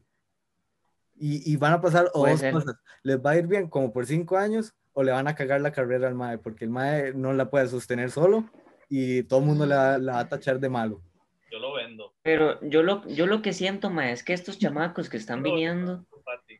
Y, 1.25 1.53
y 1.53 1.55
van 1.55 1.71
a 1.73 1.79
pasar 1.81 2.09
o 2.13 2.27
dos 2.27 2.39
ser. 2.39 2.51
cosas. 2.51 2.75
Les 3.01 3.17
va 3.17 3.31
a 3.31 3.37
ir 3.37 3.47
bien 3.47 3.69
como 3.69 3.93
por 3.93 4.05
cinco 4.05 4.35
años 4.37 4.73
o 4.91 5.03
le 5.03 5.11
van 5.13 5.27
a 5.27 5.35
cagar 5.35 5.61
la 5.61 5.71
carrera 5.71 6.07
al 6.09 6.15
MAE, 6.15 6.37
porque 6.39 6.65
el 6.65 6.71
MAE 6.71 7.13
no 7.13 7.31
la 7.31 7.49
puede 7.49 7.67
sostener 7.67 8.11
solo 8.11 8.49
y 8.89 9.23
todo 9.23 9.39
el 9.39 9.45
mundo 9.45 9.65
la, 9.65 9.75
va- 9.77 9.97
la 9.99 10.11
va 10.13 10.19
a 10.19 10.27
tachar 10.29 10.59
de 10.59 10.67
malo. 10.69 11.01
Yo 11.49 11.59
lo 11.59 11.73
vendo. 11.73 12.13
Pero 12.23 12.59
yo 12.61 12.83
lo, 12.83 13.07
yo 13.07 13.25
lo 13.27 13.41
que 13.41 13.53
siento, 13.53 13.89
mae, 13.89 14.11
es 14.11 14.23
que 14.23 14.33
estos 14.33 14.57
chamacos 14.59 15.07
que 15.07 15.17
están 15.17 15.43
lo 15.43 15.51
viniendo, 15.51 16.05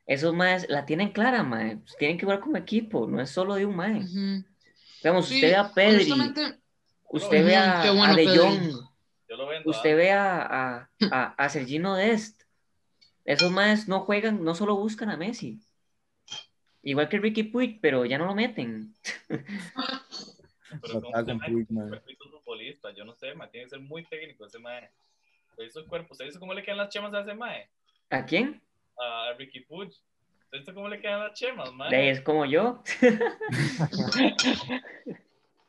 esos 0.06 0.34
maes 0.34 0.70
la 0.70 0.86
tienen 0.86 1.12
clara, 1.12 1.44
mae. 1.44 1.78
Pues 1.78 1.98
tienen 1.98 2.18
que 2.18 2.26
jugar 2.26 2.40
como 2.40 2.56
equipo, 2.58 3.06
no 3.08 3.20
es 3.22 3.30
solo 3.32 3.56
de 3.56 3.66
un 3.66 3.76
mae. 3.76 4.00
Ujú. 4.04 4.46
Veamos, 5.04 5.28
Sí, 5.28 5.36
usted 5.36 5.50
ve 5.50 5.56
a 5.58 5.74
Pedri, 5.74 6.12
honestamente, 6.12 6.60
usted 7.10 7.46
ve 7.46 7.56
a, 7.58 7.84
bueno, 7.92 8.04
a 8.04 8.16
De. 8.16 8.28
Jong, 8.38 8.72
Yo 9.30 9.36
lo 9.36 9.48
vendo. 9.48 9.70
usted 9.70 9.92
ah. 9.92 9.96
ve 9.96 10.12
a, 10.12 10.42
a, 10.42 10.90
a, 11.12 11.24
a 11.44 11.50
Sergino 11.50 11.96
Dest. 11.96 12.43
Esos 13.26 13.52
maes 13.52 13.88
no 13.88 14.02
juegan, 14.02 14.44
no 14.44 14.56
solo 14.56 14.76
buscan 14.76 15.10
a 15.10 15.18
Messi. 15.18 15.60
Igual 16.82 17.08
que 17.08 17.20
Ricky 17.20 17.44
Puig, 17.44 17.80
pero 17.82 18.06
ya 18.06 18.18
no 18.18 18.26
lo 18.26 18.36
meten. 18.36 18.94
Pero 20.82 21.02
con 21.02 21.40
Puig, 21.40 21.68
un 21.70 22.02
futbolista, 22.32 22.92
yo 22.92 23.06
no 23.06 23.14
sé, 23.14 23.34
tiene 23.52 23.66
que 23.66 23.70
ser 23.70 23.80
muy 23.80 24.04
técnico 24.04 24.46
ese 24.46 24.60
mae. 24.60 24.90
¿Usted 25.52 25.66
hizo 25.66 25.80
el 25.80 25.86
cuerpo? 25.86 26.12
¿Usted 26.12 26.26
hizo 26.26 26.40
cómo 26.40 26.54
le 26.54 26.64
quedan 26.64 26.80
las 26.80 26.90
chemas 26.90 27.14
a 27.14 27.22
ese 27.22 27.34
mae? 27.34 27.70
¿A 28.10 28.26
quién? 28.26 28.62
A 28.98 29.34
Ricky 29.38 29.62
Puig. 29.62 29.90
¿Usted 29.90 30.60
hizo 30.60 30.74
cómo 30.74 30.90
le 30.90 31.00
quedan 31.00 31.22
las 31.22 31.40
chemas, 31.40 31.72
mae? 31.72 32.10
es 32.10 32.20
como 32.22 32.46
yo. 32.46 32.84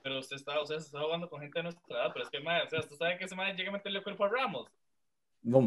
Pero 0.03 0.19
usted 0.19 0.37
está, 0.37 0.61
o 0.61 0.67
sea, 0.67 0.81
se 0.81 0.87
está 0.87 1.01
jugando 1.01 1.31
con 1.31 1.41
gente 1.41 1.59
de 1.59 1.63
nuestra 1.63 1.97
edad, 1.97 2.11
pero 2.13 2.25
es 2.25 2.31
que 2.31 2.39
mae, 2.39 2.63
o 2.63 2.69
sea, 2.69 2.81
usted 2.81 2.97
sabe 2.97 3.17
que 3.17 3.25
ese 3.25 3.35
mae 3.35 3.55
llega 3.55 3.71
a 3.71 3.73
meterle 3.73 4.01
el 4.01 4.05
cuerpo 4.05 4.25
a 4.25 4.29
Ramos. 4.29 4.71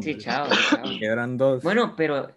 Sí, 0.02 0.18
chao, 0.18 0.48
chao. 0.48 0.82
Quedan 0.98 1.36
dos. 1.36 1.62
Bueno, 1.62 1.94
pero 1.96 2.34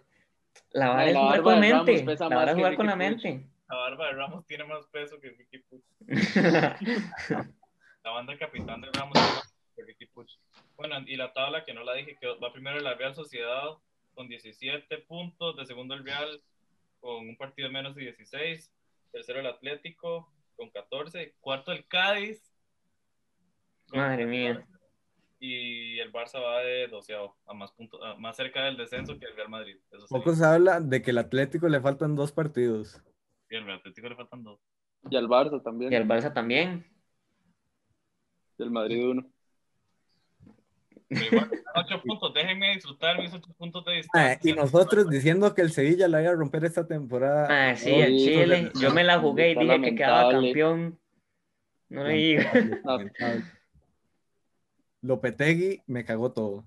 la 0.72 0.88
vara 0.88 1.06
es 1.06 1.14
la 1.14 1.20
jugar 1.20 1.42
con 1.42 1.60
Ramos 1.60 1.86
mente. 1.86 2.16
La 2.16 2.28
vara 2.28 2.50
es 2.52 2.56
jugar 2.56 2.76
con 2.76 2.86
la 2.86 2.96
mente. 2.96 3.52
La 3.68 3.76
barba 3.76 4.06
de 4.06 4.12
Ramos 4.12 4.46
tiene 4.46 4.64
más 4.64 4.86
peso 4.88 5.18
que 5.18 5.30
Ricky 5.30 5.58
Puig. 5.60 5.82
La 8.04 8.10
banda 8.10 8.36
capitán 8.36 8.80
de 8.80 8.88
Ramos 8.92 9.16
es 9.16 9.22
más 9.22 9.54
que 9.74 9.82
Ricky 9.84 10.06
Puig. 10.06 10.28
Bueno, 10.76 10.96
y 11.06 11.16
la 11.16 11.32
tabla 11.32 11.64
que 11.64 11.72
no 11.72 11.82
la 11.82 11.94
dije, 11.94 12.18
que 12.20 12.26
va 12.26 12.52
primero 12.52 12.78
la 12.80 12.94
Real 12.94 13.14
Sociedad 13.14 13.70
con 14.14 14.28
17 14.28 14.98
puntos, 14.98 15.56
de 15.56 15.64
segundo 15.64 15.94
el 15.94 16.04
Real 16.04 16.42
con 17.00 17.28
un 17.28 17.36
partido 17.36 17.70
menos 17.70 17.94
de 17.94 18.02
16, 18.02 18.70
tercero 19.10 19.40
el 19.40 19.46
Atlético 19.46 20.30
con 20.56 20.70
14, 20.70 21.34
cuarto 21.40 21.72
el 21.72 21.86
Cádiz. 21.86 22.54
Madre 23.92 24.26
mía. 24.26 24.54
14, 24.54 24.81
Y 25.44 25.98
el 25.98 26.12
Barça 26.12 26.40
va 26.40 26.60
de 26.60 26.86
doceavo, 26.86 27.36
a 27.46 27.52
más, 27.52 27.72
puntos, 27.72 28.00
a 28.00 28.14
más 28.14 28.36
cerca 28.36 28.62
del 28.62 28.76
descenso 28.76 29.18
que 29.18 29.26
el 29.26 29.34
Real 29.34 29.48
Madrid. 29.48 29.76
Eso 29.90 30.06
sí. 30.06 30.14
Poco 30.14 30.36
se 30.36 30.44
habla 30.44 30.78
de 30.78 31.02
que 31.02 31.10
el 31.10 31.18
Atlético 31.18 31.68
le 31.68 31.80
faltan 31.80 32.14
dos 32.14 32.30
partidos. 32.30 33.02
Y 33.50 33.56
al 33.56 33.68
Atlético 33.68 34.08
le 34.08 34.14
faltan 34.14 34.44
dos. 34.44 34.60
Y 35.10 35.16
al 35.16 35.26
Barça 35.26 35.60
también. 35.60 35.92
Y 35.92 35.96
al 35.96 36.06
Barça 36.06 36.32
también. 36.32 36.86
Y 38.56 38.62
al 38.62 38.70
Madrid 38.70 39.04
uno. 39.04 39.28
Pero 41.08 41.24
igual, 41.24 41.50
ocho 41.74 42.00
puntos. 42.02 42.34
Déjenme 42.34 42.74
disfrutar 42.74 43.18
mis 43.18 43.34
ocho 43.34 43.52
puntos 43.58 43.84
de 43.84 43.94
distancia. 43.94 44.48
y 44.48 44.54
nosotros 44.54 45.10
diciendo 45.10 45.52
que 45.56 45.62
el 45.62 45.72
Sevilla 45.72 46.06
la 46.06 46.22
iba 46.22 46.30
a 46.30 46.36
romper 46.36 46.66
esta 46.66 46.86
temporada. 46.86 47.48
Ah, 47.50 47.74
sí, 47.74 47.90
el 47.92 48.16
sí, 48.16 48.26
Chile. 48.26 48.70
Yo 48.80 48.92
me 48.92 49.02
la 49.02 49.18
jugué 49.18 49.50
y 49.50 49.54
dije 49.56 49.80
que 49.80 49.94
quedaba 49.96 50.30
campeón. 50.30 51.00
No 51.88 52.04
le 52.04 52.12
digo. 52.12 52.42
Lopetegui 55.02 55.82
me 55.86 56.04
cagó 56.04 56.32
todo. 56.32 56.66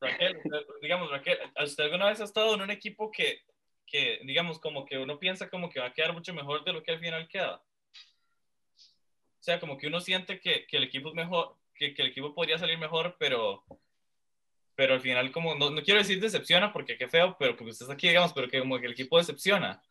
Raquel, 0.00 0.38
digamos, 0.80 1.10
Raquel, 1.10 1.38
¿usted 1.62 1.84
alguna 1.84 2.06
vez 2.06 2.20
ha 2.20 2.24
estado 2.24 2.54
en 2.54 2.62
un 2.62 2.70
equipo 2.70 3.10
que, 3.10 3.42
que, 3.86 4.20
digamos, 4.24 4.58
como 4.58 4.86
que 4.86 4.98
uno 4.98 5.18
piensa 5.18 5.50
como 5.50 5.68
que 5.68 5.80
va 5.80 5.86
a 5.86 5.92
quedar 5.92 6.14
mucho 6.14 6.32
mejor 6.32 6.64
de 6.64 6.72
lo 6.72 6.82
que 6.82 6.92
al 6.92 7.00
final 7.00 7.28
queda? 7.28 7.56
O 7.56 9.42
sea, 9.42 9.60
como 9.60 9.76
que 9.76 9.86
uno 9.86 10.00
siente 10.00 10.40
que, 10.40 10.66
que 10.66 10.76
el 10.78 10.84
equipo 10.84 11.10
es 11.10 11.14
mejor, 11.14 11.56
que, 11.74 11.94
que 11.94 12.02
el 12.02 12.08
equipo 12.08 12.34
podría 12.34 12.58
salir 12.58 12.78
mejor, 12.78 13.16
pero, 13.18 13.64
pero 14.74 14.94
al 14.94 15.00
final 15.00 15.30
como, 15.32 15.54
no, 15.54 15.70
no 15.70 15.82
quiero 15.82 16.00
decir 16.00 16.20
decepciona 16.20 16.72
porque 16.72 16.96
qué 16.96 17.08
feo, 17.08 17.36
pero 17.38 17.56
porque 17.56 17.72
usted 17.72 17.84
está 17.84 17.94
aquí, 17.94 18.08
digamos, 18.08 18.32
pero 18.32 18.48
que 18.48 18.60
como 18.60 18.78
que 18.78 18.86
el 18.86 18.92
equipo 18.92 19.18
decepciona. 19.18 19.82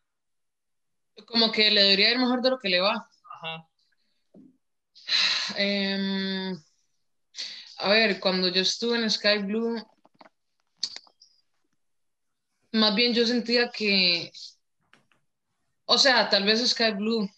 Como 1.27 1.51
que 1.51 1.69
le 1.69 1.81
debería 1.81 2.11
ir 2.11 2.17
mejor 2.17 2.41
de 2.41 2.49
lo 2.49 2.59
que 2.59 2.69
le 2.69 2.79
va. 2.79 3.07
Ajá. 3.31 3.67
Em, 5.55 6.55
a 7.79 7.89
ver, 7.89 8.19
cuando 8.19 8.49
yo 8.49 8.61
estuve 8.61 8.97
en 8.97 9.09
Sky 9.09 9.37
Blue, 9.39 9.81
más 12.73 12.93
bien 12.93 13.13
yo 13.13 13.25
sentía 13.25 13.71
que, 13.71 14.31
o 15.85 15.97
sea, 15.97 16.29
tal 16.29 16.43
vez 16.43 16.59
Sky 16.69 16.91
Blue 16.91 17.29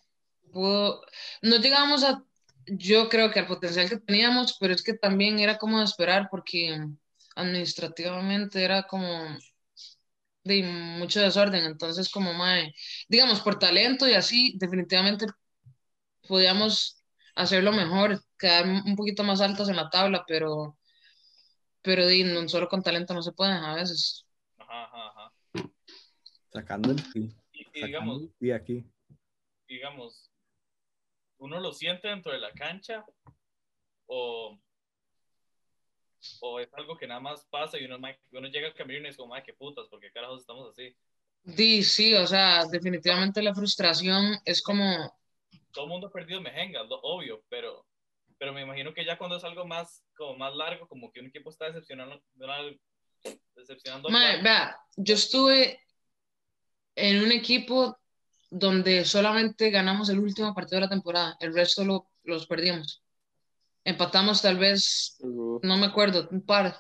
pudo, 0.52 1.02
no 1.44 1.58
llegamos 1.58 2.04
a, 2.04 2.24
yo 2.66 3.08
creo 3.08 3.32
que 3.32 3.40
al 3.40 3.48
potencial 3.48 3.88
que 3.88 4.00
teníamos, 4.00 4.58
pero 4.60 4.74
es 4.74 4.84
que 4.84 4.96
también 4.96 5.40
era 5.40 5.58
como 5.58 5.78
de 5.80 5.86
esperar 5.86 6.28
porque 6.32 6.88
administrativamente 7.36 8.64
era 8.64 8.84
como 8.84 9.38
de 10.44 10.64
mucho 10.64 11.22
desorden, 11.22 11.66
entonces 11.66 12.10
como 12.10 12.34
mae, 12.34 12.74
digamos 13.08 13.42
por 13.42 13.60
talento 13.60 14.08
y 14.08 14.14
así, 14.14 14.56
definitivamente 14.58 15.28
podíamos 16.28 17.01
hacerlo 17.42 17.72
mejor, 17.72 18.22
quedar 18.38 18.66
un 18.66 18.96
poquito 18.96 19.24
más 19.24 19.42
altos 19.42 19.70
en 19.70 19.76
la 19.76 19.90
tabla, 19.90 20.24
pero, 20.28 20.78
pero 21.82 22.08
di, 22.08 22.24
no, 22.24 22.48
solo 22.48 22.68
con 22.68 22.84
talento 22.84 23.14
no 23.14 23.22
se 23.22 23.32
puede 23.32 23.52
a 23.52 23.76
veces. 23.76 24.26
Ajá, 24.58 24.86
ajá, 24.86 25.08
ajá. 25.08 25.34
Sacando 26.52 26.92
el 26.92 27.00
sí. 27.00 27.36
Y, 27.54 27.68
y 27.74 27.86
digamos, 27.86 28.22
el 28.22 28.34
sí 28.40 28.52
aquí. 28.52 28.86
digamos, 29.68 30.32
uno 31.38 31.60
lo 31.60 31.74
siente 31.74 32.08
dentro 32.08 32.32
de 32.32 32.40
la 32.40 32.52
cancha 32.52 33.04
o, 34.06 34.60
o 36.42 36.60
es 36.60 36.74
algo 36.74 36.98
que 36.98 37.08
nada 37.08 37.20
más 37.20 37.46
pasa 37.50 37.80
y 37.80 37.86
uno, 37.86 37.98
uno 37.98 38.48
llega 38.48 38.68
al 38.68 38.76
camerino 38.76 39.08
y 39.08 39.10
es 39.12 39.18
como, 39.18 39.34
ay, 39.34 39.44
qué 39.46 39.54
putas, 39.54 39.88
porque 39.90 40.12
carajos 40.12 40.42
estamos 40.42 40.70
así. 40.70 40.96
Di, 41.44 41.84
sí, 41.84 42.14
o 42.14 42.28
sea, 42.28 42.66
definitivamente 42.66 43.42
la 43.42 43.56
frustración 43.56 44.38
es 44.46 44.62
como, 44.62 45.12
Todo 45.74 45.86
el 45.86 45.90
mundo 45.92 46.08
ha 46.08 46.12
perdido 46.12 46.42
mejengas, 46.42 46.88
lo- 46.88 47.00
obvio, 47.02 47.44
pero, 47.50 47.86
pero 48.38 48.54
me 48.54 48.62
imagino 48.62 48.94
que 48.94 49.06
ya 49.06 49.18
cuando 49.18 49.38
es 49.38 49.44
algo 49.44 49.66
más, 49.66 50.04
como 50.16 50.38
más 50.38 50.54
largo, 50.56 50.88
como 50.88 51.12
que 51.12 51.20
un 51.20 51.28
equipo 51.28 51.50
está 51.50 51.66
decepcionando, 51.66 52.22
decepcionando 53.56 54.10
rival. 54.10 54.42
vea, 54.44 54.78
yo 54.98 55.14
estuve 55.16 55.80
en 56.96 57.24
un 57.24 57.32
equipo 57.32 57.98
donde 58.50 59.06
solamente 59.06 59.70
ganamos 59.70 60.10
el 60.10 60.20
último 60.20 60.54
partido 60.54 60.78
de 60.78 60.86
la 60.86 60.90
temporada, 60.90 61.38
el 61.40 61.54
resto 61.54 61.86
lo, 61.86 62.10
los 62.24 62.46
perdimos. 62.48 63.02
Empatamos 63.84 64.42
tal 64.42 64.58
vez 64.58 65.18
no 65.22 65.78
me 65.78 65.86
acuerdo, 65.88 66.28
un 66.32 66.46
par. 66.46 66.78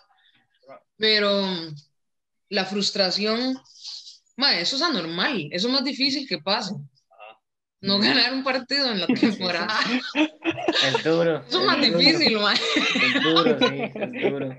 Pero 0.97 1.41
la 2.49 2.65
frustración, 2.65 3.57
ma, 4.37 4.59
eso 4.59 4.75
es 4.75 4.81
anormal, 4.81 5.47
eso 5.51 5.67
es 5.67 5.73
más 5.73 5.83
difícil 5.83 6.27
que 6.27 6.37
pase. 6.39 6.75
No 7.81 7.99
ganar 7.99 8.33
un 8.33 8.43
partido 8.43 8.91
en 8.91 8.99
la 8.99 9.11
temporada, 9.11 9.79
Es 10.79 11.01
duro. 11.03 11.43
es 11.49 11.65
más 11.65 11.81
duro. 11.87 11.99
difícil, 11.99 12.37
ma. 12.39 12.53
Es 12.99 13.21
duro, 13.21 13.61
sí, 13.61 13.93
es 13.95 14.19
duro. 14.19 14.57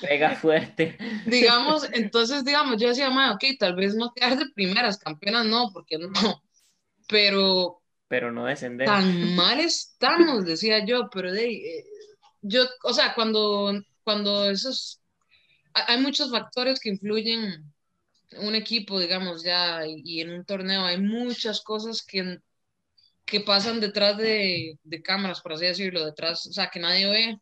Pega 0.00 0.32
fuerte. 0.34 0.96
Digamos, 1.24 1.86
entonces, 1.92 2.44
digamos, 2.44 2.80
yo 2.80 2.88
decía, 2.88 3.10
ma, 3.10 3.32
ok, 3.34 3.44
tal 3.58 3.74
vez 3.76 3.94
no 3.94 4.12
quedar 4.14 4.38
de 4.38 4.46
primeras, 4.54 4.98
campeonas 4.98 5.46
no, 5.46 5.70
porque 5.72 5.98
no. 5.98 6.10
Pero 7.08 7.82
Pero 8.08 8.32
no 8.32 8.44
descender. 8.46 8.88
tan 8.88 9.34
mal 9.36 9.60
estamos, 9.60 10.44
decía 10.44 10.84
yo, 10.86 11.10
pero 11.12 11.32
de, 11.32 11.40
ahí, 11.42 11.56
eh, 11.56 11.84
yo, 12.42 12.64
o 12.84 12.92
sea, 12.94 13.14
cuando, 13.14 13.72
cuando 14.04 14.50
esos, 14.50 15.00
ha- 15.74 15.92
hay 15.92 16.00
muchos 16.02 16.30
factores 16.30 16.80
que 16.80 16.90
influyen 16.90 17.72
en 18.30 18.48
un 18.48 18.54
equipo, 18.54 19.00
digamos, 19.00 19.42
ya, 19.44 19.82
y 19.86 20.20
en 20.22 20.30
un 20.32 20.44
torneo, 20.44 20.84
hay 20.84 20.98
muchas 21.00 21.62
cosas 21.62 22.02
que, 22.04 22.38
que 23.28 23.40
pasan 23.40 23.80
detrás 23.80 24.16
de, 24.16 24.78
de 24.82 25.02
cámaras, 25.02 25.40
por 25.40 25.52
así 25.52 25.66
decirlo, 25.66 26.04
detrás, 26.04 26.46
o 26.46 26.52
sea, 26.52 26.70
que 26.70 26.80
nadie 26.80 27.06
ve, 27.06 27.38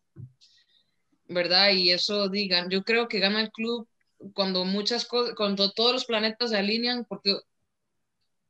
¿verdad? 1.27 1.71
Y 1.71 1.91
eso, 1.91 2.29
digan, 2.29 2.69
yo 2.69 2.83
creo 2.83 3.07
que 3.07 3.19
gana 3.19 3.41
el 3.41 3.51
club 3.51 3.87
cuando 4.33 4.65
muchas 4.65 5.05
cosas, 5.05 5.35
cuando 5.35 5.71
todos 5.71 5.93
los 5.93 6.05
planetas 6.05 6.49
se 6.51 6.57
alinean, 6.57 7.05
porque 7.05 7.37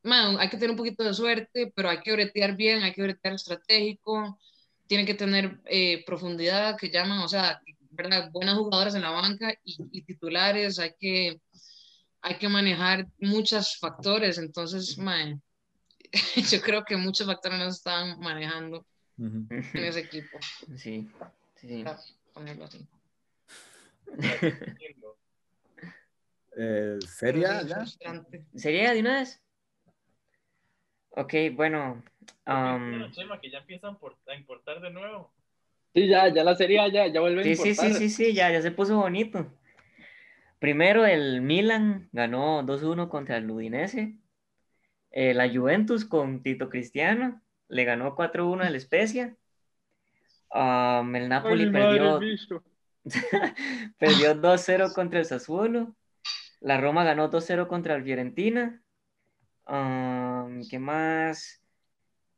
man, 0.04 0.38
hay 0.40 0.50
que 0.50 0.58
tener 0.58 0.72
un 0.72 0.78
poquito 0.78 1.04
de 1.04 1.14
suerte, 1.14 1.72
pero 1.76 1.90
hay 1.90 2.00
que 2.02 2.14
bretear 2.14 2.56
bien, 2.56 2.82
hay 2.84 2.94
que 2.94 3.04
bretear 3.04 3.36
estratégico, 3.36 4.40
tiene 4.88 5.06
que 5.06 5.14
tener 5.14 5.60
eh, 5.66 6.04
profundidad, 6.06 6.78
que 6.78 6.90
llaman, 6.90 7.20
o 7.20 7.28
sea, 7.28 7.62
¿verdad? 7.92 8.32
buenas 8.32 8.58
jugadoras 8.58 8.96
en 8.96 9.02
la 9.02 9.12
banca 9.12 9.54
y, 9.64 9.78
y 9.92 10.02
titulares, 10.04 10.80
hay 10.80 10.94
que, 11.00 11.40
hay 12.22 12.38
que 12.38 12.50
manejar 12.50 13.08
muchos 13.20 13.78
factores, 13.78 14.38
entonces, 14.38 14.98
man, 14.98 15.42
yo 16.52 16.62
creo 16.62 16.84
que 16.84 16.96
muchos 16.98 17.28
factores 17.28 17.60
no 17.60 17.66
se 17.66 17.78
están 17.78 18.20
manejando 18.20 18.86
Ujú. 19.18 19.46
en 19.50 19.84
ese 19.84 20.00
equipo, 20.02 20.40
Sí, 20.76 21.10
sí, 21.56 21.68
sí. 21.68 21.84
para 21.84 22.00
ponerlo 22.34 22.66
así. 22.66 22.88
Eh, 26.58 26.98
¿Sería 27.08 27.62
sí, 27.62 27.68
ya? 27.68 27.86
¿Sería 28.56 28.94
de 28.94 29.00
una 29.02 29.20
vez? 29.20 29.42
Ok, 31.12 31.34
bueno. 31.54 32.04
um, 32.48 33.12
Chema, 33.12 33.40
que 33.40 33.50
ya 33.50 33.60
empiezan 33.60 33.98
por- 33.98 34.18
a 34.28 34.36
importar 34.36 34.82
de 34.82 34.92
nuevo. 34.92 35.32
Sí, 35.94 36.08
ya, 36.08 36.32
ya 36.34 36.44
la 36.44 36.56
serie 36.56 36.78
ya, 36.92 37.08
ya 37.08 37.22
vuelve 37.22 37.42
a 37.42 37.44
sí, 37.44 37.56
sí, 37.56 37.64
sí, 37.64 37.72
importar. 37.72 37.94
sí, 37.94 38.10
sí, 38.10 38.34
ya, 38.34 38.52
ya 38.52 38.62
se 38.62 38.72
puso 38.72 38.98
bonito. 38.98 39.52
Primero 40.60 41.06
el 41.06 41.42
Milan 41.42 42.10
ganó 42.12 42.64
2-1 42.64 43.10
contra 43.10 43.38
el 43.38 43.50
Udinese. 43.50 44.16
Eh, 45.20 45.34
la 45.34 45.50
Juventus 45.50 46.06
con 46.06 46.44
Tito 46.44 46.70
Cristiano 46.70 47.42
le 47.70 47.86
ganó 47.86 48.16
4-1 48.16 48.62
al 48.62 48.80
Spezia. 48.80 49.36
Um, 50.54 51.16
el 51.16 51.28
Napoli 51.28 51.64
Ay, 51.64 51.72
perdió, 51.72 52.20
perdió 53.98 54.40
2-0 54.40 54.94
contra 54.94 55.18
el 55.18 55.26
Sassuolo. 55.26 55.96
La 56.60 56.80
Roma 56.80 57.04
ganó 57.04 57.32
2-0 57.32 57.68
contra 57.68 57.96
el 57.96 58.04
Fiorentina. 58.04 58.84
Um, 59.66 60.62
¿qué 60.70 60.78
más? 60.78 61.64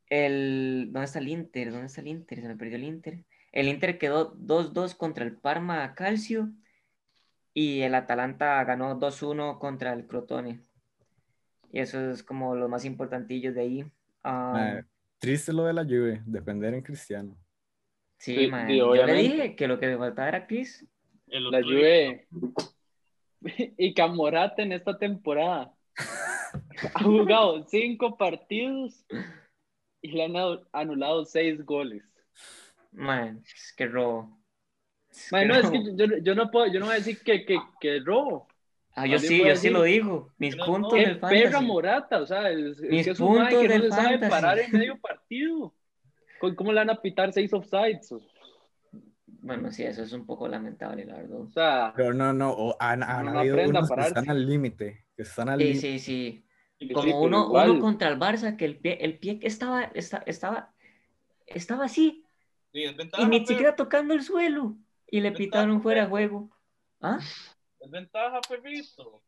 El, 0.06 0.88
¿dónde 0.90 1.04
está 1.04 1.18
el 1.18 1.28
Inter? 1.28 1.72
¿Dónde 1.72 1.88
está 1.88 2.00
el 2.00 2.08
Inter? 2.08 2.40
Se 2.40 2.48
me 2.48 2.56
perdió 2.56 2.76
el 2.76 2.84
Inter. 2.84 3.26
El 3.52 3.68
Inter 3.68 3.98
quedó 3.98 4.34
2-2 4.36 4.96
contra 4.96 5.26
el 5.26 5.36
Parma 5.36 5.94
Calcio. 5.94 6.50
Y 7.52 7.82
el 7.82 7.94
Atalanta 7.94 8.64
ganó 8.64 8.98
2-1 8.98 9.58
contra 9.58 9.92
el 9.92 10.06
Crotone. 10.06 10.69
Y 11.72 11.80
eso 11.80 12.10
es 12.10 12.22
como 12.22 12.54
lo 12.54 12.68
más 12.68 12.84
importantillos 12.84 13.54
de 13.54 13.60
ahí. 13.60 13.82
Um, 14.24 14.82
triste 15.18 15.52
lo 15.52 15.64
de 15.64 15.72
la 15.72 15.84
Juve, 15.84 16.22
depender 16.26 16.74
en 16.74 16.82
Cristiano. 16.82 17.36
sí, 18.18 18.50
sí, 18.66 18.76
Yo 18.76 18.94
le 18.94 19.14
dije 19.14 19.56
que 19.56 19.68
lo 19.68 19.78
que 19.78 19.86
me 19.86 19.96
faltaba 19.98 20.28
era 20.28 20.46
Chris. 20.46 20.86
El 21.28 21.50
La 21.50 21.62
Juve 21.62 22.26
y 23.78 23.94
Camorata 23.94 24.62
en 24.62 24.72
esta 24.72 24.98
temporada 24.98 25.72
ha 26.94 27.02
jugado 27.02 27.64
cinco 27.68 28.16
partidos 28.16 29.06
y 30.02 30.12
le 30.12 30.24
han 30.24 30.32
anu- 30.32 30.66
anulado 30.72 31.24
seis 31.24 31.64
goles. 31.64 32.02
Man, 32.92 33.42
es 33.44 33.72
que 33.76 33.86
robo. 33.86 34.38
Es 35.10 35.30
Man, 35.30 35.42
que 35.42 35.48
no, 35.48 35.54
es 35.54 35.70
que 35.70 35.96
yo, 35.96 36.16
yo 36.22 36.34
no 36.34 36.50
puedo, 36.50 36.66
yo 36.72 36.80
no 36.80 36.86
voy 36.86 36.94
a 36.96 36.98
decir 36.98 37.22
que, 37.22 37.44
que, 37.44 37.58
que 37.80 38.00
robo. 38.00 38.48
Ah, 38.94 39.06
yo 39.06 39.18
sí, 39.18 39.38
yo 39.38 39.44
sí 39.44 39.48
decir, 39.50 39.72
lo 39.72 39.82
digo. 39.84 40.30
Mis 40.38 40.56
no, 40.56 40.66
puntos 40.66 40.92
no, 40.92 40.98
¡Qué 40.98 41.06
del 41.06 41.20
perra 41.20 41.42
fantasy. 41.52 41.66
Morata! 41.66 42.18
O 42.20 42.26
sea, 42.26 42.50
es, 42.50 42.80
es 42.80 42.80
Mis 42.90 43.04
que 43.04 43.10
es 43.12 43.20
un 43.20 43.28
puntos 43.28 43.48
que 43.48 43.68
no 43.78 43.84
se 43.84 43.90
sabe 43.90 44.18
parar 44.28 44.58
en 44.58 44.72
medio 44.72 44.98
partido. 45.00 45.72
¿Cómo 46.40 46.56
cómo 46.56 46.72
le 46.72 46.80
van 46.80 46.90
a 46.90 47.00
pitar 47.00 47.32
seis 47.32 47.52
offsides? 47.52 48.10
O 48.12 48.20
Bueno, 49.26 49.70
sí, 49.70 49.84
eso 49.84 50.02
es 50.02 50.12
un 50.12 50.26
poco 50.26 50.48
lamentable, 50.48 51.04
la 51.04 51.16
verdad. 51.16 51.38
sea, 51.52 51.92
Pero 51.96 52.12
no, 52.14 52.32
no, 52.32 52.50
o 52.50 52.76
han, 52.80 53.02
han 53.02 53.26
No, 53.26 53.38
habido 53.38 53.56
unos 53.68 53.88
que 53.90 54.00
están 54.00 54.28
al 54.30 54.46
límite, 54.46 55.04
que 55.16 55.22
están 55.22 55.48
al 55.48 55.58
Sí, 55.58 55.64
límite. 55.64 55.80
sí, 55.80 55.98
sí. 55.98 56.44
Sí, 56.78 56.88
como 56.92 57.20
uno, 57.20 57.50
uno 57.50 57.78
contra 57.78 58.08
el 58.08 58.18
Barça, 58.18 58.56
que 58.56 58.64
el 58.64 58.76
pie, 58.78 58.98
el 59.02 59.18
pie 59.18 59.38
que 59.38 59.46
estaba, 59.46 59.84
esta- 59.94 60.22
estaba, 60.26 60.72
estaba 61.46 61.84
así, 61.84 62.24
Sí, 62.72 62.84
es 62.84 62.96
ventaja, 62.96 63.22
y 63.22 63.26
ni 63.26 63.38
pero- 63.40 63.46
siquiera 63.48 63.76
tocando 63.76 64.14
el 64.14 64.22
suelo, 64.22 64.76
y 65.06 65.20
le 65.20 65.32
pitaron 65.32 65.82
fuera 65.82 66.00
de 66.02 66.06
pero- 66.06 66.10
juego. 66.10 66.50
¿Ah? 67.02 67.18
Es 67.80 67.90
ventaja, 67.90 68.40
perrito. 68.48 69.22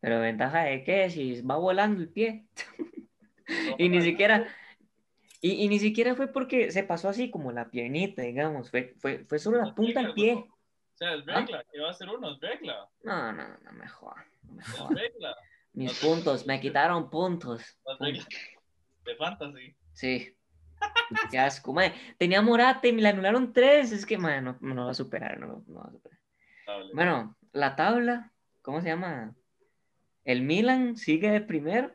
Pero 0.00 0.20
ventaja 0.20 0.64
de 0.64 0.84
qué, 0.84 1.10
si 1.10 1.40
va 1.42 1.56
volando 1.56 2.00
el 2.02 2.10
pie. 2.10 2.46
Y 3.78 3.88
ni 3.88 4.02
siquiera, 4.02 4.46
y, 5.40 5.64
y 5.64 5.68
ni 5.68 5.78
siquiera 5.78 6.14
fue 6.14 6.26
porque 6.28 6.70
se 6.70 6.82
pasó 6.82 7.08
así 7.08 7.30
como 7.30 7.50
la 7.50 7.70
piernita, 7.70 8.20
digamos, 8.20 8.70
fue, 8.70 8.94
fue, 8.98 9.24
fue 9.24 9.38
solo 9.38 9.56
la 9.56 9.74
punta 9.74 10.02
del 10.02 10.12
pie. 10.12 10.34
O 10.34 10.96
sea, 10.96 11.14
es 11.14 11.24
regla. 11.24 11.64
¿Qué 11.72 11.80
va 11.80 11.88
a 11.88 11.90
hacer 11.92 12.10
uno? 12.10 12.32
Es 12.32 12.40
regla. 12.40 12.86
No, 13.04 13.32
no, 13.32 13.48
no, 13.48 13.72
mejor, 13.72 14.16
Es 14.42 14.52
mejor. 14.52 14.94
regla. 14.94 15.34
Mis 15.72 15.98
puntos, 15.98 16.46
me 16.46 16.60
quitaron 16.60 17.08
puntos. 17.08 17.62
Es. 18.00 18.26
De 19.04 19.16
fantasy. 19.16 19.74
Sí. 19.94 20.36
Qué 21.30 21.38
asco, 21.38 21.72
mae. 21.72 21.94
Tenía 22.18 22.42
Morata 22.42 22.86
y 22.86 22.92
me 22.92 23.00
le 23.00 23.08
anularon 23.08 23.52
tres. 23.52 23.92
Es 23.92 24.04
que, 24.04 24.18
mae, 24.18 24.42
no, 24.42 24.58
no 24.60 24.84
va 24.84 24.90
a 24.90 24.94
superar, 24.94 25.38
no, 25.40 25.64
no 25.66 25.78
va 25.80 25.88
a 25.88 25.92
superar. 25.92 26.18
Dale. 26.66 26.92
Bueno, 26.92 27.37
la 27.52 27.76
tabla, 27.76 28.32
¿cómo 28.62 28.80
se 28.80 28.88
llama? 28.88 29.34
El 30.24 30.42
Milan 30.42 30.96
sigue 30.96 31.30
de 31.30 31.40
primero 31.40 31.90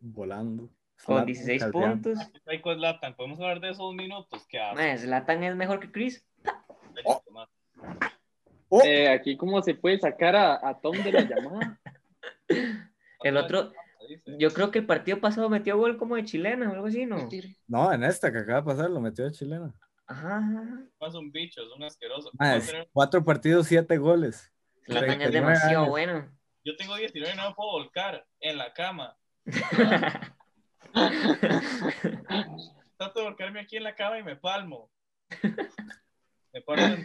Volando. 0.00 0.70
con 1.04 1.16
Zlatan 1.16 1.26
16 1.26 1.62
caldeando. 1.62 2.10
puntos. 2.10 2.30
Pues, 2.44 2.76
Zlatan, 2.78 3.14
¿Podemos 3.14 3.40
hablar 3.40 3.60
de 3.60 3.70
esos 3.70 3.94
minutos? 3.94 4.46
Mae, 4.74 4.98
Zlatan 4.98 5.42
es 5.44 5.56
mejor 5.56 5.80
que 5.80 5.90
Chris. 5.92 6.26
Oh, 8.68 8.82
Eh, 8.82 9.08
aquí, 9.08 9.36
¿cómo 9.36 9.62
se 9.62 9.74
puede 9.74 9.98
sacar 9.98 10.34
a, 10.34 10.66
a 10.68 10.80
Tom 10.80 10.96
de 10.96 11.12
la 11.12 11.20
llamada? 11.22 11.80
El 13.22 13.36
otro, 13.36 13.72
yo 14.38 14.50
creo 14.50 14.70
que 14.70 14.80
el 14.80 14.86
partido 14.86 15.18
pasado 15.20 15.48
metió 15.48 15.78
gol 15.78 15.96
como 15.96 16.16
de 16.16 16.24
chilena 16.24 16.68
o 16.68 16.74
algo 16.74 16.86
así, 16.88 17.06
¿no? 17.06 17.26
no, 17.66 17.92
en 17.92 18.04
esta 18.04 18.30
que 18.30 18.38
acaba 18.38 18.60
de 18.60 18.66
pasar 18.66 18.90
lo 18.90 19.00
metió 19.00 19.24
de 19.24 19.30
chilena. 19.30 19.72
Ajá. 20.06 20.84
Es 21.00 21.14
un 21.14 21.32
bicho, 21.32 21.62
es 21.62 21.72
un 21.74 21.82
asqueroso. 21.84 22.30
Ah, 22.38 22.56
es 22.56 22.70
cuatro 22.92 23.24
partidos, 23.24 23.66
siete 23.66 23.96
goles. 23.96 24.52
Zlatan 24.86 25.22
es 25.22 25.30
39 25.30 25.32
demasiado 25.32 25.82
años. 25.82 25.88
bueno. 25.90 26.30
Yo 26.64 26.76
tengo 26.76 26.96
19 26.96 27.32
y 27.32 27.36
no 27.36 27.48
me 27.50 27.54
puedo 27.54 27.72
volcar 27.72 28.26
en 28.40 28.58
la 28.58 28.72
cama. 28.72 29.16
Trato 32.96 33.20
de 33.20 33.24
volcarme 33.24 33.60
aquí 33.60 33.76
en 33.76 33.82
la 33.84 33.94
cama 33.94 34.18
y 34.18 34.22
me 34.22 34.36
palmo. 34.36 34.90
Me 36.52 36.62
palmo 36.62 36.84
en 36.84 37.04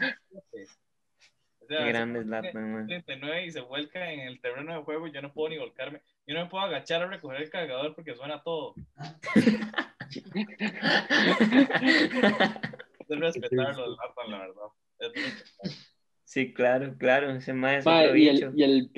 o 1.61 1.65
sea, 1.67 1.79
Qué 1.79 1.87
grande 1.89 2.19
se 2.19 2.25
es 2.25 2.29
pone 2.29 2.41
Zlatan, 2.51 2.73
mae. 2.73 2.85
39 2.85 3.45
y 3.45 3.51
se 3.51 3.61
vuelca 3.61 4.11
en 4.11 4.21
el 4.21 4.41
terreno 4.41 4.73
de 4.73 4.83
juego 4.83 5.07
y 5.07 5.11
yo 5.11 5.21
no 5.21 5.33
puedo 5.33 5.49
ni 5.49 5.57
volcarme. 5.57 6.01
Yo 6.25 6.35
no 6.35 6.43
me 6.43 6.49
puedo 6.49 6.63
agachar 6.63 7.03
a 7.03 7.07
recoger 7.07 7.41
el 7.41 7.49
cargador 7.49 7.93
porque 7.95 8.15
suena 8.15 8.41
todo. 8.43 8.75
Es 12.99 13.07
de 13.07 13.15
respetarlo, 13.15 13.85
el 13.85 13.95
Zlatan, 13.95 14.31
la 14.31 14.37
verdad. 14.39 14.67
Es 14.99 15.13
respetarlo. 15.13 15.88
Sí, 16.29 16.53
claro, 16.53 16.95
claro. 16.95 17.31
Ese 17.31 17.53
es 17.53 17.57
otro 17.87 18.15
y, 18.15 18.27
el, 18.27 18.51
y 18.55 18.61
el 18.61 18.91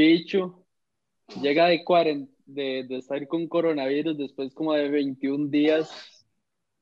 llega 1.42 1.68
de, 1.68 1.86
cuaren- 1.86 2.28
de, 2.46 2.84
de 2.84 2.98
estar 2.98 3.26
con 3.30 3.48
coronavirus 3.48 4.18
después 4.18 4.54
como 4.54 4.74
de 4.74 4.90
21 4.90 5.50
días. 5.50 6.28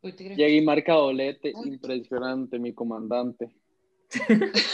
Uy. 0.02 0.14
Llega 0.14 0.48
y 0.50 0.62
marca 0.62 0.94
doblete. 0.94 1.54
Impresionante, 1.66 2.58
mi 2.58 2.74
comandante. 2.74 3.56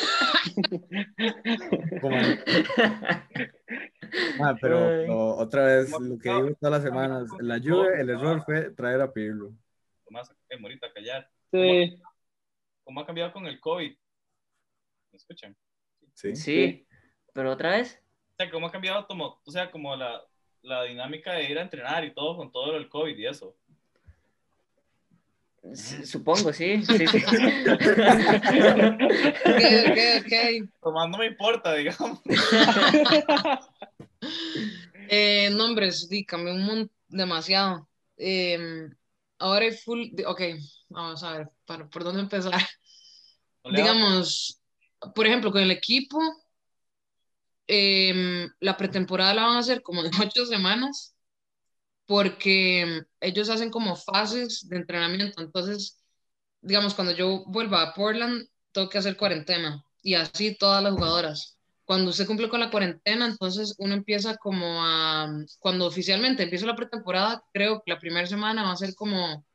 Ah, 4.39 4.55
pero, 4.61 5.35
otra 5.35 5.65
vez, 5.65 5.91
lo 5.91 6.17
que 6.17 6.29
digo 6.29 6.55
todas 6.55 6.71
las 6.71 6.83
semanas, 6.83 7.27
la 7.39 7.59
Juve, 7.59 7.99
el 7.99 8.09
error 8.11 8.41
fue 8.45 8.69
traer 8.71 9.01
a 9.01 9.11
Pirlo. 9.11 9.51
Tomás, 10.05 10.33
eh, 10.49 10.57
Morita, 10.57 10.87
callar. 10.93 11.29
Sí, 11.51 11.99
¿Cómo 12.85 13.01
ha 13.01 13.05
cambiado 13.05 13.33
con 13.33 13.45
el 13.45 13.59
COVID? 13.59 13.91
¿Me 13.91 15.17
escuchan? 15.17 15.55
Sí. 16.15 16.35
Sí, 16.35 16.87
pero 17.33 17.51
otra 17.51 17.71
vez. 17.71 18.01
O 18.33 18.35
sea, 18.37 18.49
¿cómo 18.49 18.67
ha 18.67 18.71
cambiado 18.71 19.05
como, 19.05 19.39
o 19.45 19.51
sea, 19.51 19.69
como 19.69 19.95
la, 19.95 20.21
la 20.63 20.83
dinámica 20.83 21.33
de 21.33 21.43
ir 21.49 21.59
a 21.59 21.61
entrenar 21.61 22.03
y 22.03 22.13
todo 22.13 22.35
con 22.37 22.51
todo 22.51 22.75
el 22.75 22.89
COVID 22.89 23.17
y 23.17 23.27
eso? 23.27 23.55
S- 25.71 26.05
Supongo, 26.05 26.53
sí. 26.53 26.83
sí, 26.85 27.07
sí. 27.07 27.17
Ok, 29.45 29.61
ok, 29.89 29.99
ok. 30.21 30.69
Tomás 30.81 31.09
no 31.09 31.17
me 31.17 31.27
importa, 31.27 31.73
digamos. 31.73 32.19
Eh, 35.07 35.49
nombres, 35.51 36.07
sí, 36.07 36.25
cambió 36.25 36.53
un 36.53 36.65
mon- 36.65 36.91
demasiado. 37.07 37.87
Eh, 38.17 38.87
ahora 39.39 39.65
hay 39.65 39.71
full. 39.71 40.07
Ok, 40.25 40.41
vamos 40.89 41.23
a 41.23 41.37
ver, 41.37 41.49
para, 41.65 41.87
¿por 41.89 42.03
dónde 42.03 42.21
empezar? 42.21 42.53
Digamos, 43.69 44.61
por 45.13 45.27
ejemplo, 45.27 45.51
con 45.51 45.61
el 45.61 45.71
equipo, 45.71 46.19
em, 47.67 48.49
la 48.59 48.77
pretemporada 48.77 49.33
la 49.33 49.45
van 49.45 49.57
a 49.57 49.59
hacer 49.59 49.81
como 49.81 50.03
en 50.03 50.11
ocho 50.33 50.45
semanas, 50.45 51.15
porque 52.05 53.03
ellos 53.19 53.49
hacen 53.49 53.71
como 53.71 53.95
fases 53.95 54.67
de 54.69 54.77
entrenamiento. 54.77 55.41
Entonces, 55.41 55.99
digamos, 56.61 56.93
cuando 56.93 57.13
yo 57.13 57.43
vuelva 57.47 57.81
a 57.81 57.93
Portland, 57.93 58.47
tengo 58.71 58.89
que 58.89 58.97
hacer 58.97 59.17
cuarentena 59.17 59.83
y 60.03 60.15
así 60.15 60.55
todas 60.55 60.83
las 60.83 60.93
jugadoras. 60.93 61.57
Cuando 61.85 62.11
usted 62.11 62.27
cumple 62.27 62.49
con 62.49 62.59
la 62.59 62.71
cuarentena, 62.71 63.27
entonces 63.27 63.75
uno 63.77 63.93
empieza 63.93 64.37
como 64.37 64.83
a, 64.83 65.29
cuando 65.59 65.85
oficialmente 65.85 66.43
empieza 66.43 66.65
la 66.65 66.75
pretemporada, 66.75 67.43
creo 67.53 67.81
que 67.83 67.91
la 67.91 67.99
primera 67.99 68.27
semana 68.27 68.63
va 68.63 68.71
a 68.71 68.77
ser 68.77 68.95
como 68.95 69.45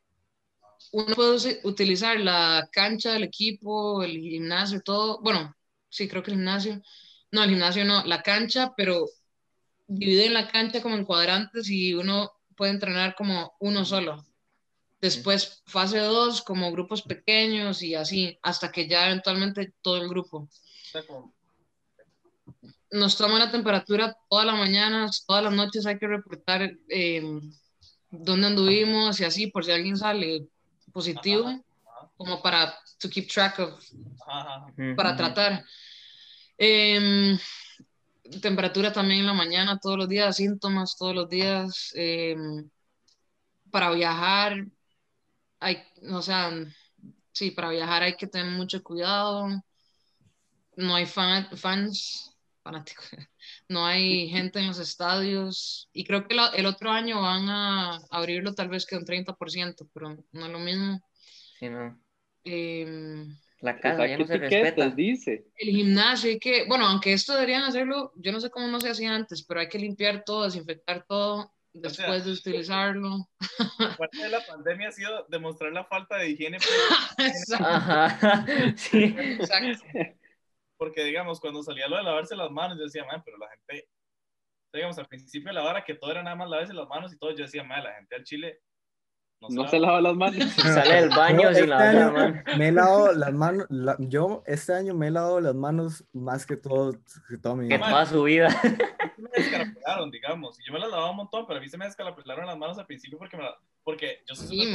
uno 0.91 1.15
puede 1.15 1.61
utilizar 1.63 2.19
la 2.19 2.69
cancha 2.71 3.13
del 3.13 3.23
equipo, 3.23 4.03
el 4.03 4.19
gimnasio, 4.19 4.81
todo. 4.81 5.21
Bueno, 5.21 5.55
sí, 5.89 6.07
creo 6.07 6.21
que 6.21 6.31
el 6.31 6.37
gimnasio. 6.37 6.81
No, 7.31 7.43
el 7.43 7.49
gimnasio 7.49 7.85
no, 7.85 8.03
la 8.05 8.21
cancha, 8.21 8.73
pero 8.75 9.07
dividen 9.87 10.33
la 10.33 10.47
cancha 10.49 10.81
como 10.81 10.95
en 10.95 11.05
cuadrantes 11.05 11.69
y 11.69 11.93
uno 11.93 12.31
puede 12.55 12.71
entrenar 12.71 13.15
como 13.15 13.53
uno 13.59 13.85
solo. 13.85 14.25
Después, 14.99 15.63
fase 15.65 15.99
2, 15.99 16.41
como 16.43 16.71
grupos 16.71 17.01
pequeños 17.01 17.81
y 17.81 17.95
así, 17.95 18.37
hasta 18.43 18.71
que 18.71 18.87
ya 18.87 19.07
eventualmente 19.07 19.73
todo 19.81 19.97
el 19.97 20.09
grupo. 20.09 20.47
Nos 22.91 23.17
toman 23.17 23.39
la 23.39 23.51
temperatura 23.51 24.15
todas 24.29 24.45
las 24.45 24.57
mañanas, 24.57 25.23
todas 25.25 25.43
las 25.43 25.53
noches 25.53 25.85
hay 25.85 25.97
que 25.97 26.07
reportar 26.07 26.77
eh, 26.89 27.23
dónde 28.11 28.47
anduvimos 28.47 29.19
y 29.19 29.23
así, 29.23 29.47
por 29.47 29.63
si 29.63 29.71
alguien 29.71 29.97
sale 29.97 30.47
positivo, 30.91 31.47
Ajá, 31.47 31.61
ajá. 31.85 32.11
como 32.17 32.41
para 32.41 32.77
to 32.99 33.09
keep 33.09 33.27
track 33.27 33.59
of, 33.59 33.83
Ajá, 34.27 34.55
ajá. 34.55 34.95
para 34.95 35.15
tratar. 35.15 35.65
Em, 36.57 37.37
temperatura 38.41 38.93
también 38.93 39.21
en 39.21 39.25
la 39.25 39.33
mañana, 39.33 39.79
todos 39.79 39.97
los 39.97 40.07
días, 40.07 40.35
síntomas 40.35 40.95
todos 40.97 41.15
los 41.15 41.27
días. 41.29 41.91
em, 41.95 42.69
para 43.71 43.91
viajar, 43.91 44.65
hay, 45.59 45.83
o 46.11 46.21
sea, 46.21 46.51
sí, 47.31 47.51
para 47.51 47.69
viajar 47.69 48.03
hay 48.03 48.15
que 48.15 48.27
tener 48.27 48.51
mucho 48.51 48.83
cuidado. 48.83 49.47
No 50.75 50.95
hay 50.95 51.05
fan- 51.05 51.49
fans, 51.57 52.30
fanáticos, 52.63 53.05
no 53.69 53.85
hay 53.85 54.29
gente 54.29 54.59
en 54.59 54.67
los 54.67 54.79
estadios. 54.79 55.89
Y 55.93 56.03
creo 56.05 56.27
que 56.27 56.35
la- 56.35 56.49
el 56.49 56.65
otro 56.65 56.91
año 56.91 57.21
van 57.21 57.49
a 57.49 57.99
abrirlo 58.09 58.53
tal 58.53 58.69
vez 58.69 58.85
que 58.85 58.95
un 58.97 59.05
30%, 59.05 59.87
pero 59.93 60.17
no 60.31 60.45
es 60.45 60.51
lo 60.51 60.59
mismo. 60.59 61.01
Sí, 61.59 61.69
no. 61.69 61.99
Em, 62.43 63.35
La 63.59 63.79
casa 63.79 64.07
ya 64.07 64.17
no 64.17 64.25
se 64.25 64.37
respeta. 64.37 64.89
dice. 64.89 65.45
el 65.57 65.69
gimnasio 65.69 66.29
hay 66.31 66.39
que, 66.39 66.65
bueno, 66.67 66.87
aunque 66.87 67.13
esto 67.13 67.33
deberían 67.33 67.63
hacerlo, 67.63 68.11
yo 68.15 68.31
no 68.31 68.39
sé 68.41 68.49
cómo 68.49 68.67
no 68.67 68.79
se 68.81 68.89
hacía 68.89 69.13
antes, 69.13 69.43
pero 69.43 69.59
hay 69.59 69.69
que 69.69 69.77
limpiar 69.77 70.23
todo, 70.23 70.45
desinfectar 70.45 71.05
todo 71.07 71.53
después 71.73 72.25
de 72.25 72.31
utilizarlo. 72.31 73.29
Parte 73.99 74.17
de 74.17 74.29
la 74.29 74.43
pandemia 74.45 74.89
ha 74.89 74.91
sido 74.91 75.25
demostrar 75.29 75.71
la 75.71 75.85
falta 75.85 76.17
de 76.17 76.29
higiene, 76.31 76.57
Exacto. 77.19 77.63
Ajá, 77.65 78.45
sí. 78.75 79.15
exacto. 79.17 79.83
Porque 80.81 81.03
digamos, 81.03 81.39
cuando 81.39 81.61
salía 81.61 81.87
lo 81.87 81.95
de 81.97 82.01
lavarse 82.01 82.35
las 82.35 82.49
manos, 82.49 82.75
yo 82.75 82.85
decía, 82.85 83.05
man, 83.05 83.21
pero 83.23 83.37
la 83.37 83.47
gente, 83.49 83.87
digamos, 84.73 84.97
al 84.97 85.05
principio 85.05 85.49
de 85.49 85.53
la 85.53 85.61
vara 85.61 85.83
que 85.83 85.93
todo 85.93 86.09
era 86.09 86.23
nada 86.23 86.35
más 86.35 86.49
lavarse 86.49 86.73
las 86.73 86.87
manos 86.87 87.13
y 87.13 87.19
todo, 87.19 87.29
yo 87.35 87.43
decía, 87.43 87.63
man, 87.63 87.83
la 87.83 87.93
gente 87.93 88.15
al 88.15 88.23
chile 88.23 88.59
no, 89.39 89.47
No 89.51 89.63
se 89.65 89.69
se 89.69 89.79
lava". 89.79 90.01
lava 90.01 90.01
las 90.09 90.15
manos. 90.15 90.51
Sale 90.89 90.95
del 90.95 91.09
baño 91.09 91.39
sin 91.41 91.49
este 91.49 91.67
lavar 91.67 91.93
la 91.93 92.01
año 92.05 92.13
mano. 92.13 92.43
me 92.57 92.67
he 92.67 92.71
lavado 92.71 93.11
las 93.13 93.31
manos, 93.33 93.65
la- 93.69 93.95
yo 93.99 94.41
este 94.47 94.73
año 94.73 94.95
me 94.95 95.07
he 95.09 95.11
lavado 95.11 95.39
las 95.39 95.53
manos 95.53 96.03
más 96.13 96.47
que 96.47 96.57
todo, 96.57 96.93
que 97.29 97.37
toda 97.37 97.55
mi 97.55 97.67
Que 97.69 97.77
vida. 97.77 97.87
toda 97.87 98.05
su 98.07 98.23
vida. 98.23 98.47
me 99.19 99.29
descarapelaron, 99.35 100.09
digamos, 100.09 100.59
y 100.59 100.63
yo 100.65 100.73
me 100.73 100.79
las 100.79 100.89
lavaba 100.89 101.11
un 101.11 101.17
montón, 101.17 101.45
pero 101.45 101.59
a 101.59 101.61
mí 101.61 101.69
se 101.69 101.77
me 101.77 101.85
descarapelaron 101.85 102.47
las 102.47 102.57
manos 102.57 102.79
al 102.79 102.87
principio 102.87 103.19
porque, 103.19 103.37
me 103.37 103.43
la- 103.43 103.59
porque 103.83 104.23
yo 104.27 104.33
soy 104.33 104.47
Sí. 104.47 104.73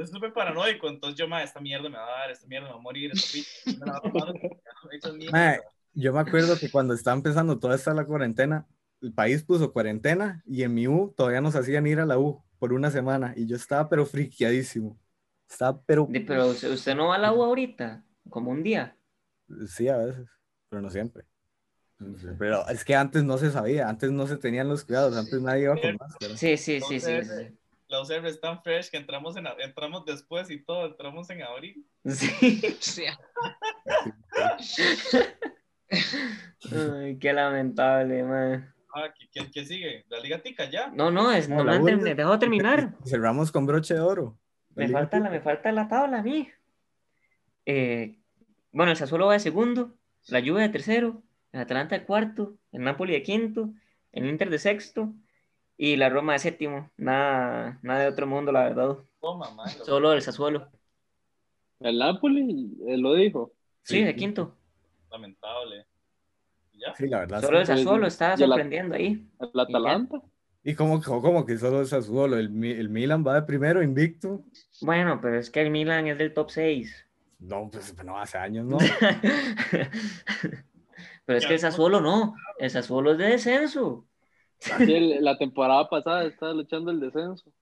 Yo 0.00 0.06
súper 0.06 0.32
paranoico, 0.32 0.88
entonces 0.88 1.18
yo, 1.18 1.28
ma, 1.28 1.42
esta 1.42 1.60
mierda 1.60 1.88
me 1.88 1.96
va 1.96 2.06
a 2.06 2.20
dar, 2.20 2.30
esta 2.30 2.46
mierda 2.46 2.66
me 2.66 2.72
va 2.72 2.78
a 2.78 2.82
morir, 2.82 3.10
esta 3.12 3.28
pinche, 3.32 3.50
me 3.78 4.96
hechas 4.96 5.14
mierda. 5.14 5.32
Mae, 5.32 5.60
yo 5.92 6.12
me 6.12 6.20
acuerdo 6.20 6.58
que 6.58 6.70
cuando 6.70 6.94
estaba 6.94 7.16
empezando 7.16 7.58
toda 7.58 7.76
esta 7.76 7.94
la 7.94 8.04
cuarentena, 8.04 8.66
el 9.00 9.12
país 9.12 9.42
puso 9.42 9.72
cuarentena 9.72 10.42
y 10.46 10.62
en 10.62 10.74
mi 10.74 10.86
U 10.86 11.14
todavía 11.16 11.40
nos 11.40 11.56
hacían 11.56 11.86
ir 11.86 12.00
a 12.00 12.06
la 12.06 12.18
U 12.18 12.42
por 12.58 12.72
una 12.72 12.90
semana 12.90 13.32
y 13.36 13.46
yo 13.46 13.56
estaba 13.56 13.88
pero 13.88 14.06
friqueadísimo. 14.06 14.98
Estaba 15.48 15.82
pero... 15.82 16.08
Pero 16.10 16.48
usted 16.48 16.94
no 16.94 17.08
va 17.08 17.16
a 17.16 17.18
la 17.18 17.32
U 17.32 17.42
ahorita, 17.42 18.04
como 18.28 18.50
un 18.50 18.62
día. 18.62 18.96
Sí, 19.66 19.88
a 19.88 19.96
veces, 19.96 20.28
pero 20.68 20.82
no 20.82 20.90
siempre. 20.90 21.24
Pero 22.38 22.66
es 22.68 22.84
que 22.84 22.94
antes 22.94 23.24
no 23.24 23.36
se 23.36 23.50
sabía, 23.50 23.88
antes 23.88 24.10
no 24.10 24.26
se 24.26 24.36
tenían 24.36 24.68
los 24.68 24.84
cuidados, 24.84 25.16
antes 25.16 25.40
nadie 25.42 25.64
iba 25.64 25.76
con 25.76 25.96
máscara. 25.96 26.36
Sí, 26.36 26.56
sí, 26.56 26.80
sí, 26.80 27.00
sí. 27.00 27.24
sí. 27.24 27.58
La 27.90 28.00
UCR 28.00 28.24
es 28.28 28.40
tan 28.40 28.62
fresh 28.62 28.88
que 28.88 28.98
entramos, 28.98 29.36
en, 29.36 29.48
entramos 29.58 30.04
después 30.04 30.48
y 30.48 30.62
todo, 30.62 30.86
entramos 30.86 31.28
en 31.30 31.42
abril. 31.42 31.84
Sí. 32.06 32.62
O 32.68 32.82
sea, 32.82 33.18
Ay, 36.72 37.18
qué 37.18 37.32
lamentable, 37.32 38.22
man. 38.22 38.72
Ah, 38.94 39.12
¿qué, 39.12 39.28
qué, 39.32 39.50
qué 39.50 39.64
sigue? 39.64 40.04
¿La 40.08 40.20
Liga 40.20 40.40
Tica 40.40 40.70
ya? 40.70 40.86
No, 40.94 41.10
no, 41.10 41.32
es, 41.32 41.48
no 41.48 41.64
No, 41.64 41.82
me 41.82 42.14
dejado 42.14 42.38
terminar. 42.38 42.94
Cerramos 43.04 43.50
con 43.50 43.66
broche 43.66 43.94
de 43.94 44.00
oro. 44.00 44.38
La 44.76 44.86
Me 44.86 44.92
falta, 44.92 45.18
la, 45.18 45.28
me 45.28 45.40
falta 45.40 45.72
la 45.72 45.88
tabla 45.88 46.20
a 46.20 46.22
mí. 46.22 46.48
Eh, 47.66 48.20
bueno, 48.70 48.92
el 48.92 48.96
Sassuolo 48.96 49.26
va 49.26 49.32
de 49.32 49.40
segundo, 49.40 49.96
la 50.28 50.40
Juve 50.40 50.62
de 50.62 50.68
tercero, 50.68 51.24
el 51.50 51.60
Atalanta 51.60 51.98
de 51.98 52.04
cuarto, 52.04 52.56
el 52.70 52.84
Napoli 52.84 53.14
de 53.14 53.24
quinto, 53.24 53.74
el 54.12 54.26
Inter 54.26 54.48
de 54.48 54.60
sexto 54.60 55.12
y 55.82 55.96
la 55.96 56.10
Roma 56.10 56.34
de 56.34 56.40
séptimo. 56.40 56.90
Nada, 56.98 57.78
nada 57.80 58.00
de 58.00 58.08
otro 58.08 58.26
mundo, 58.26 58.52
la 58.52 58.64
verdad. 58.64 58.98
Solo 59.82 60.12
el 60.12 60.20
Sassuolo. 60.20 60.68
El 61.78 61.98
Napoli 61.98 62.76
eh, 62.86 62.98
lo 62.98 63.14
dijo. 63.14 63.54
Sí, 63.82 64.00
Sí. 64.00 64.04
de 64.04 64.14
quinto. 64.14 64.58
Lamentable. 65.10 65.86
¿Y 66.72 66.80
¿Ya? 66.80 66.94
Sí, 66.94 67.08
la 67.08 67.20
verdad. 67.20 67.40
Solo 67.40 67.56
sí. 67.56 67.60
el 67.72 67.78
Sassuolo 67.78 68.06
está 68.06 68.34
el 68.34 68.40
sorprendiendo 68.40 68.94
ahí. 68.94 69.26
El 69.40 69.58
Atalanta. 69.58 70.20
Y 70.62 70.74
como, 70.74 71.00
como 71.00 71.46
que 71.46 71.56
solo 71.56 71.80
es 71.80 71.88
Sassuolo, 71.88 72.36
el, 72.36 72.62
el 72.62 72.90
Milan 72.90 73.26
va 73.26 73.36
de 73.36 73.42
primero 73.44 73.82
invicto. 73.82 74.44
Bueno, 74.82 75.18
pero 75.22 75.38
es 75.38 75.48
que 75.48 75.62
el 75.62 75.70
Milan 75.70 76.08
es 76.08 76.18
del 76.18 76.34
top 76.34 76.50
6. 76.50 76.94
No, 77.38 77.70
pues 77.70 77.94
no, 78.04 78.18
hace 78.18 78.36
años, 78.36 78.66
¿no? 78.66 78.76
Pero 81.24 81.38
es 81.38 81.46
que 81.46 81.54
el 81.54 81.58
Sassuolo 81.58 82.02
no. 82.02 82.34
El 82.58 82.68
Sassuolo 82.68 83.12
es 83.12 83.18
de 83.18 83.28
descenso. 83.28 84.06
Sí, 84.60 84.92
el- 84.94 85.24
la 85.24 85.38
temporada 85.38 85.88
pasada 85.88 86.24
estaba 86.24 86.52
luchando 86.52 86.90
el 86.90 87.00
descenso. 87.00 87.52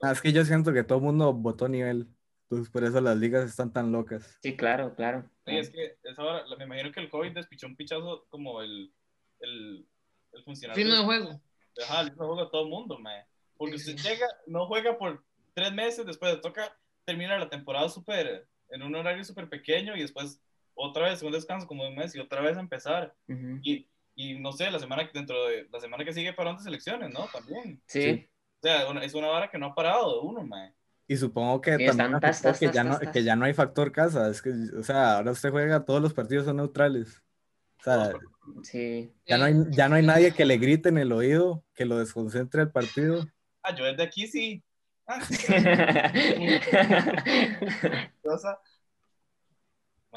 Ah, 0.00 0.12
es 0.12 0.20
que 0.20 0.32
yo 0.32 0.44
siento 0.44 0.72
que 0.72 0.82
todo 0.84 0.98
el 0.98 1.04
mundo 1.04 1.32
votó 1.32 1.68
nivel. 1.68 2.08
Entonces 2.44 2.70
por 2.70 2.84
eso 2.84 3.00
las 3.00 3.16
ligas 3.16 3.48
están 3.48 3.72
tan 3.72 3.92
locas. 3.92 4.38
Sí, 4.42 4.56
claro, 4.56 4.94
claro. 4.94 5.28
Sí, 5.44 5.56
es 5.56 5.70
que 5.70 5.96
es 6.02 6.18
ahora, 6.18 6.44
me 6.58 6.64
imagino 6.64 6.92
que 6.92 7.00
el 7.00 7.10
COVID 7.10 7.32
despichó 7.32 7.66
un 7.66 7.76
pichazo 7.76 8.26
como 8.28 8.62
el, 8.62 8.92
el, 9.40 9.86
el 10.32 10.44
funcionario. 10.44 10.84
ritmo 10.84 10.98
de 10.98 11.04
juego. 11.04 11.40
Ajá, 11.88 12.04
de 12.04 12.10
juego 12.10 12.36
de 12.44 12.50
todo 12.50 12.62
el 12.64 12.68
mundo, 12.68 12.98
man. 12.98 13.24
Porque 13.56 13.78
Sí, 13.78 13.90
usted 13.92 14.02
sí. 14.02 14.08
llega, 14.08 14.26
no 14.46 14.66
juega 14.66 14.96
por 14.98 15.24
tres 15.54 15.72
meses, 15.72 16.06
después 16.06 16.34
le 16.34 16.40
toca 16.40 16.76
terminar 17.04 17.40
la 17.40 17.48
temporada 17.48 17.88
súper, 17.88 18.46
en 18.70 18.82
un 18.82 18.94
horario 18.94 19.24
súper 19.24 19.48
pequeño 19.48 19.96
y 19.96 20.00
después 20.02 20.40
otra 20.74 21.08
vez 21.08 21.22
un 21.22 21.32
descanso 21.32 21.66
como 21.66 21.86
un 21.86 21.96
mes 21.96 22.14
y 22.14 22.20
otra 22.20 22.40
vez 22.40 22.56
empezar. 22.56 23.14
Ujú. 23.28 23.60
Y, 23.62 23.88
y 24.18 24.34
no 24.40 24.50
sé, 24.52 24.68
la 24.70 24.80
semana 24.80 25.08
dentro 25.14 25.46
de 25.46 25.68
la 25.70 25.78
semana 25.78 26.04
que 26.04 26.12
sigue 26.12 26.32
parón 26.32 26.56
de 26.56 26.64
selecciones, 26.64 27.12
¿no? 27.12 27.26
También. 27.32 27.80
Sí. 27.86 28.28
O 28.60 28.66
sea, 28.66 28.88
una- 28.90 29.04
es 29.04 29.14
una 29.14 29.28
vara 29.28 29.48
que 29.48 29.58
no 29.58 29.66
ha 29.66 29.74
parado 29.76 30.20
de 30.20 30.26
uno, 30.26 30.42
man. 30.44 30.74
Y 31.06 31.16
supongo 31.16 31.60
que 31.60 31.76
Sí, 31.76 31.86
también 31.86 32.18
tas, 32.18 32.42
tas, 32.42 32.58
que, 32.58 32.66
tas, 32.66 32.74
ya 32.74 32.82
no, 32.84 32.98
que 32.98 33.22
ya 33.22 33.36
no 33.36 33.44
hay 33.44 33.54
factor 33.54 33.92
casa. 33.92 34.28
Es 34.28 34.42
que, 34.42 34.50
o 34.76 34.82
sea, 34.82 35.18
ahora 35.18 35.30
usted 35.30 35.50
juega, 35.50 35.84
todos 35.84 36.02
los 36.02 36.12
partidos 36.12 36.46
son 36.46 36.56
neutrales. 36.56 37.22
O 37.80 37.84
sea, 37.84 38.12
Sí. 38.64 39.14
ya 39.24 39.38
no 39.38 39.44
hay, 39.44 39.54
ya 39.70 39.88
no 39.88 39.94
hay 39.94 40.04
nadie 40.04 40.34
que 40.34 40.44
le 40.44 40.58
grite 40.58 40.88
en 40.88 40.98
el 40.98 41.12
oído, 41.12 41.64
que 41.74 41.84
lo 41.84 41.98
desconcentre 41.98 42.62
el 42.62 42.72
partido. 42.72 43.24
Ah, 43.62 43.72
yo 43.74 43.84
desde 43.84 44.02
aquí 44.02 44.26
sí. 44.26 44.64
Ah, 45.06 45.20
cosa. 48.22 48.58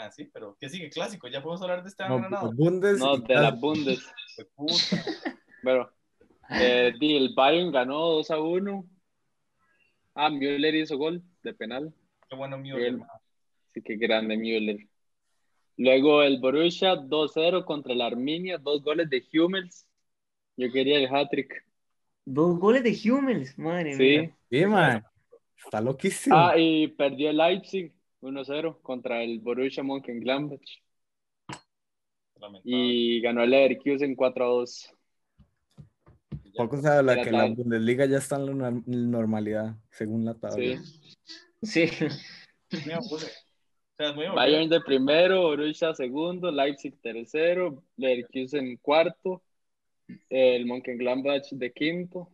Man, 0.02 0.12
sí, 0.12 0.26
pero 0.26 0.58
¿qué 0.60 0.68
sigue? 0.68 0.89
Clásico, 0.89 1.28
ya 1.28 1.41
podemos 1.41 1.62
hablar 1.62 1.84
de 1.84 1.89
este 1.89 2.04
No, 2.08 2.16
año 2.16 2.24
ganado. 2.24 2.52
Bundes 2.54 2.97
No, 2.99 3.18
de 3.18 3.36
la. 3.36 3.52
Bundes. 3.52 4.04
Fue 4.36 4.45
puta. 4.45 4.74
Pero 5.64 5.91
eh, 6.49 6.91
el 6.99 7.34
Bayern 7.36 7.72
ganó 7.72 7.99
2 7.99 8.32
a 8.32 8.39
1. 8.39 8.86
Ah, 10.16 10.30
Müller 10.30 10.74
hizo 10.74 10.97
gol 10.97 11.22
de 11.43 11.54
penal. 11.54 11.93
Qué 12.28 12.36
bueno 12.36 12.56
hermano. 12.58 13.12
Sí, 13.74 13.82
que 13.82 13.95
grande 13.95 14.38
Müller. 14.38 14.88
Luego 15.78 16.24
el 16.24 16.39
Borussia 16.39 16.95
2-0 16.95 17.64
contra 17.64 17.93
la 17.93 18.08
Arminia, 18.08 18.58
dos 18.58 18.84
goles 18.84 19.10
de 19.10 19.24
Hummels. 19.34 19.88
Yo 20.58 20.72
quería 20.72 20.97
el 20.97 21.14
hat-trick. 21.14 21.64
Dos 22.26 22.60
goles 22.60 22.84
de 22.84 23.12
Hummels, 23.12 23.58
madre 23.58 23.95
mía. 23.95 24.36
Sí. 24.49 24.58
Sí, 24.60 24.66
man. 24.66 25.04
Está 25.64 25.80
loquísimo. 25.80 26.36
Ah, 26.36 26.58
y 26.58 26.88
perdió 26.88 27.30
el 27.30 27.38
Leipzig 27.38 27.93
1-0 28.22 28.82
contra 28.82 29.24
el 29.24 29.39
Borussia 29.39 29.84
Mönchengladbach. 29.84 30.61
Lamentable. 32.39 32.61
Y 32.63 33.22
ganó 33.22 33.43
el 33.43 33.49
Leverkusen 33.51 34.15
4-2. 34.15 34.93
Poco 36.55 36.78
se 36.78 36.88
habla 36.88 37.22
que 37.22 37.32
la. 37.32 37.45
Bundesliga 37.45 38.05
ya 38.05 38.17
está 38.17 38.36
en 38.36 38.45
la 38.47 38.51
norm- 38.72 38.84
normalidad, 38.86 39.76
según 39.91 40.26
la 40.26 40.34
tabla. 40.34 40.82
Sí. 41.61 41.86
Bayern 44.36 44.69
de 44.69 44.82
primero, 44.82 45.43
Borussia 45.43 45.93
segundo, 45.93 46.51
Leipzig 46.51 46.99
tercero, 47.01 47.84
Leverkusen 47.97 48.78
cuarto, 48.78 49.43
el 50.30 50.65
Mönchengladbach 50.65 51.47
de 51.51 51.72
quinto 51.72 52.30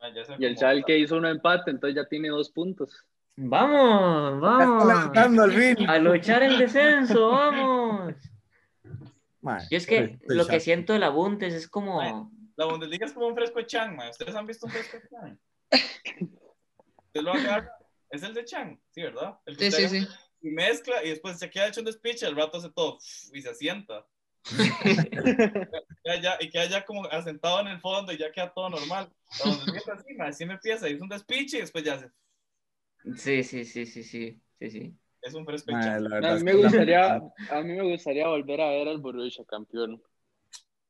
Ah, 0.00 0.10
y 0.38 0.44
el. 0.44 0.56
Schalke 0.56 0.98
hizo 0.98 1.16
un 1.16 1.26
empate, 1.26 1.70
entonces 1.70 1.94
ya 1.94 2.08
tiene 2.08 2.28
dos 2.28 2.50
puntos. 2.50 3.04
Vamos, 3.42 4.38
vamos. 4.40 5.14
al 5.14 5.52
fin. 5.52 5.88
A 5.88 5.98
luchar 5.98 6.42
el 6.42 6.58
descenso, 6.58 7.30
vamos. 7.30 8.14
Man, 9.40 9.62
Yo 9.70 9.78
es 9.78 9.86
que 9.86 9.98
estoy 9.98 10.36
lo 10.36 10.46
que 10.46 10.60
siento 10.60 10.92
de 10.92 10.98
la 10.98 11.08
Bundes 11.08 11.54
es 11.54 11.66
como. 11.66 12.30
La 12.56 12.66
Bundesliga 12.66 13.06
es 13.06 13.12
como 13.14 13.28
un 13.28 13.34
fresco 13.34 13.62
Chang, 13.62 13.96
man. 13.96 14.10
¿Ustedes 14.10 14.34
han 14.34 14.44
visto 14.44 14.66
un 14.66 14.72
fresco 14.72 14.98
Chang? 15.10 15.38
¿Ustedes 17.06 17.24
lo? 17.24 17.32
Es 18.10 18.22
el 18.22 18.34
de 18.34 18.44
Chang, 18.44 18.78
sí, 18.90 19.02
¿verdad? 19.02 19.38
El 19.46 19.56
que 19.56 19.70
Sí, 19.70 19.88
sí, 19.88 20.00
sí. 20.00 20.08
Y 20.42 20.50
mezcla 20.50 21.02
y 21.02 21.08
después 21.10 21.38
se 21.38 21.48
queda 21.48 21.68
hecho 21.68 21.80
un 21.80 21.86
despiche, 21.86 22.26
al 22.26 22.36
rato 22.36 22.58
hace 22.58 22.70
todo 22.70 22.98
y 23.32 23.40
se 23.40 23.48
asienta. 23.48 24.06
Queda 26.02 26.20
ya- 26.20 26.38
y 26.40 26.48
queda 26.50 26.64
ya 26.66 26.84
como 26.84 27.04
asentado 27.06 27.60
en 27.60 27.68
el 27.68 27.80
fondo 27.80 28.10
y 28.12 28.18
ya 28.18 28.32
queda 28.32 28.52
todo 28.52 28.68
normal. 28.70 29.10
La 29.38 29.50
Bundesliga 29.50 29.78
es 29.78 29.88
así, 29.88 30.14
man, 30.14 30.28
así 30.28 30.44
me 30.46 30.54
empieza, 30.54 30.88
es 30.88 31.00
un 31.00 31.08
despiche 31.08 31.58
y 31.58 31.60
después 31.60 31.84
ya 31.84 31.98
se, 31.98 32.10
Sí, 33.16 33.42
sí, 33.42 33.64
sí, 33.64 33.86
sí, 33.86 34.02
sí. 34.02 34.40
Sí, 34.58 34.70
sí. 34.70 34.94
es 35.22 35.34
un 35.34 35.44
fresco 35.46 35.70
la 35.72 35.94
A 35.96 36.20
mí 36.20 36.26
es 36.36 36.44
me 36.44 36.50
que 36.52 36.56
la- 36.58 36.62
gustaría, 36.68 37.14
a 37.16 37.62
mí 37.62 37.72
me 37.72 37.82
gustaría 37.90 38.28
volver 38.28 38.60
a 38.60 38.68
ver 38.70 38.88
al 38.88 38.98
Borussia 38.98 39.44
campeón. 39.46 40.02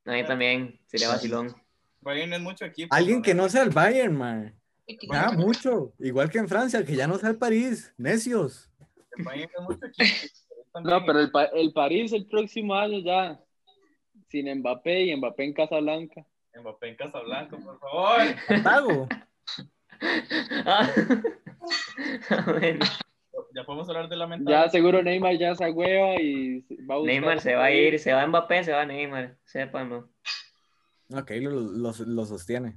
A 0.05 0.11
mí 0.13 0.23
también 0.25 0.79
sería 0.87 1.07
vacilón. 1.09 1.55
Bayern 2.01 2.33
es 2.33 2.41
mucho 2.41 2.65
equipo. 2.65 2.93
Alguien 2.95 3.17
man. 3.17 3.23
que 3.23 3.33
no 3.35 3.47
sea 3.49 3.61
el 3.63 3.69
Bayern, 3.69 4.17
man. 4.17 4.55
Ya, 4.87 5.27
Ah, 5.27 5.31
mucho. 5.31 5.93
Igual 5.99 6.29
que 6.29 6.39
en 6.39 6.47
Francia, 6.49 6.83
que 6.83 6.95
ya 6.95 7.07
no 7.07 7.17
sea 7.17 7.29
el 7.29 7.37
París. 7.37 7.93
Necios. 7.97 8.69
El 9.17 9.23
Bayern 9.23 9.51
es 9.57 9.61
mucho 9.63 9.85
equipo. 9.85 10.27
No, 10.83 11.05
pero 11.05 11.19
el, 11.19 11.29
Pa- 11.31 11.49
el 11.53 11.73
París 11.73 12.13
el 12.13 12.27
próximo 12.27 12.73
año 12.73 12.99
ya 12.99 13.37
sin 14.29 14.49
Mbappé 14.59 15.01
y 15.07 15.15
Mbappé 15.17 15.43
en 15.43 15.53
Casablanca. 15.53 16.25
Mbappé 16.57 16.87
en 16.87 16.95
Casablanca, 16.95 17.57
por 17.57 17.77
favor. 17.77 18.21
Pago. 18.63 19.07
Ah. 20.65 20.89
bueno, 22.47 22.85
Ya 23.53 23.63
podemos 23.65 23.87
hablar 23.89 24.09
de 24.09 24.15
la 24.15 24.25
Ya 24.25 24.29
mentalidad. 24.29 24.71
seguro 24.71 25.03
Neymar 25.03 25.37
ya 25.37 25.55
se 25.55 25.69
hueva 25.71 26.15
y 26.21 26.61
va 26.89 26.95
a 26.95 26.97
buscar- 26.97 27.05
Neymar 27.05 27.39
se 27.41 27.55
va 27.55 27.65
a 27.65 27.71
ir, 27.71 27.99
se 27.99 28.13
va 28.13 28.25
Mbappé, 28.27 28.63
se 28.63 28.71
va 28.71 28.85
Neymar. 28.85 29.37
Sépanlo. 29.45 30.09
Ok, 31.13 31.31
lo, 31.41 31.51
lo, 31.51 31.91
lo 32.05 32.25
sostiene. 32.25 32.75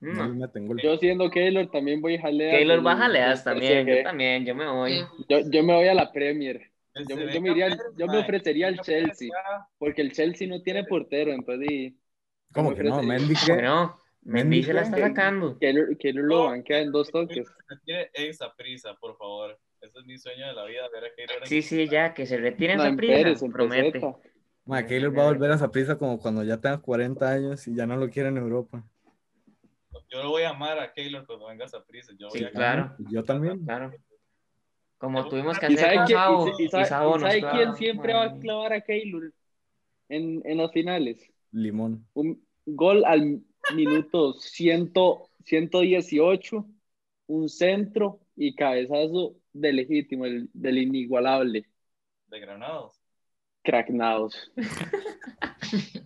No, 0.00 0.12
le 0.24 0.28
No. 0.28 0.34
meten 0.34 0.66
gol. 0.66 0.80
Yo 0.82 0.96
siendo 0.98 1.30
Keylor 1.30 1.70
también 1.70 2.00
voy 2.00 2.16
a 2.16 2.22
jalear. 2.22 2.56
Keylor 2.58 2.76
del- 2.76 2.84
bájaleas 2.84 3.44
del 3.44 3.54
también, 3.54 3.86
yo 3.86 4.02
también, 4.02 4.44
yo 4.46 4.54
me 4.54 4.66
voy. 4.70 5.00
Yo, 5.28 5.38
yo 5.50 5.62
me 5.64 5.74
voy 5.74 5.88
a 5.88 5.94
la 5.94 6.12
Premier, 6.12 6.70
yo- 7.08 7.18
yo 7.28 7.40
me 7.40 7.50
iría 7.50 7.76
yo 7.96 8.06
me 8.06 8.18
ofrecería 8.18 8.68
al 8.68 8.80
Chelsea. 8.80 9.30
porque 9.78 10.02
el 10.02 10.12
Chelsea 10.12 10.46
no 10.48 10.62
tiene 10.62 10.84
portero, 10.84 11.32
entonces 11.32 11.68
y 11.70 11.98
¿Cómo 12.52 12.74
que 12.74 12.84
no? 12.84 13.02
Mendy, 13.02 13.34
¿qué? 13.34 13.52
Bueno, 13.52 13.98
Mendy 14.24 14.62
se 14.62 14.72
la 14.72 14.82
está 14.82 14.98
sacando. 14.98 15.58
Keylor, 15.58 15.96
Keylor 15.98 16.24
lo 16.24 16.44
banquea 16.44 16.80
en 16.80 16.92
dos 16.92 17.10
toques. 17.10 17.46
Se 17.46 17.54
retire 17.74 18.10
esa 18.14 18.54
prisa, 18.54 18.94
por 19.00 19.16
favor. 19.18 19.58
Ese 19.80 19.98
es 19.98 20.04
mi 20.06 20.16
sueño 20.16 20.46
de 20.46 20.54
la 20.54 20.64
vida, 20.64 20.88
ver 20.92 21.04
a 21.04 21.14
Keylor 21.14 21.36
en- 21.42 21.46
Sí, 21.46 21.60
sí, 21.62 21.88
ya, 21.88 22.14
que 22.14 22.24
se 22.26 22.38
retiren 22.38 22.78
No, 22.78 22.82
esa 22.84 22.90
en 22.90 22.96
Pérez, 22.96 23.22
prisa, 23.24 23.44
en 23.46 23.52
promete. 23.52 24.00
Ma, 24.64 24.86
Keylor 24.86 25.16
va 25.18 25.24
a 25.24 25.26
volver 25.32 25.50
a 25.50 25.56
esa 25.56 25.70
prisa 25.70 25.98
como 25.98 26.18
cuando 26.18 26.42
ya 26.42 26.58
tenga 26.58 26.78
40 26.78 27.30
años 27.30 27.68
y 27.68 27.74
ya 27.76 27.86
no 27.86 27.96
lo 27.98 28.08
quiere 28.08 28.30
en 28.30 28.38
Europa. 28.38 28.82
Yo 30.10 30.22
lo 30.22 30.30
voy 30.30 30.42
a 30.44 30.50
amar 30.50 30.78
a 30.78 30.92
Keylor 30.92 31.26
cuando 31.26 31.46
venga 31.48 31.66
esa 31.66 31.84
prisa. 31.84 32.12
Yo 32.18 32.28
voy 32.28 32.38
Sí, 32.38 32.44
a 32.46 32.50
claro. 32.50 32.94
Yo 33.10 33.24
también. 33.24 33.62
Claro. 33.64 33.92
Como 34.96 35.28
tuvimos 35.28 35.58
que 35.58 35.66
¿Y 35.66 35.74
hacer 35.74 35.80
sabe, 35.84 35.96
con 35.96 36.06
quién, 36.06 36.18
Sabo, 36.18 36.48
y, 36.48 36.62
y 36.62 36.64
y 36.64 36.68
sabe- 36.70 36.84
Sabo 36.86 37.18
sabe 37.18 37.40
clava, 37.40 37.56
quién 37.58 37.74
siempre 37.76 38.14
va 38.14 38.24
a 38.24 38.38
clavar 38.38 38.72
a 38.72 38.80
Keylor 38.80 39.32
en, 40.08 40.40
en 40.46 40.56
las 40.56 40.72
finales? 40.72 41.30
limón. 41.50 42.06
Un 42.14 42.42
gol 42.64 43.04
al 43.04 43.40
minuto 43.74 44.34
100, 44.34 44.92
118, 45.44 46.66
un 47.26 47.48
centro 47.48 48.20
y 48.36 48.54
cabezazo 48.54 49.36
del 49.52 49.76
legítimo, 49.76 50.26
el- 50.26 50.50
del 50.52 50.78
inigualable. 50.78 51.68
De 52.26 52.40
Granados. 52.40 53.00
Cracknados. 53.62 54.52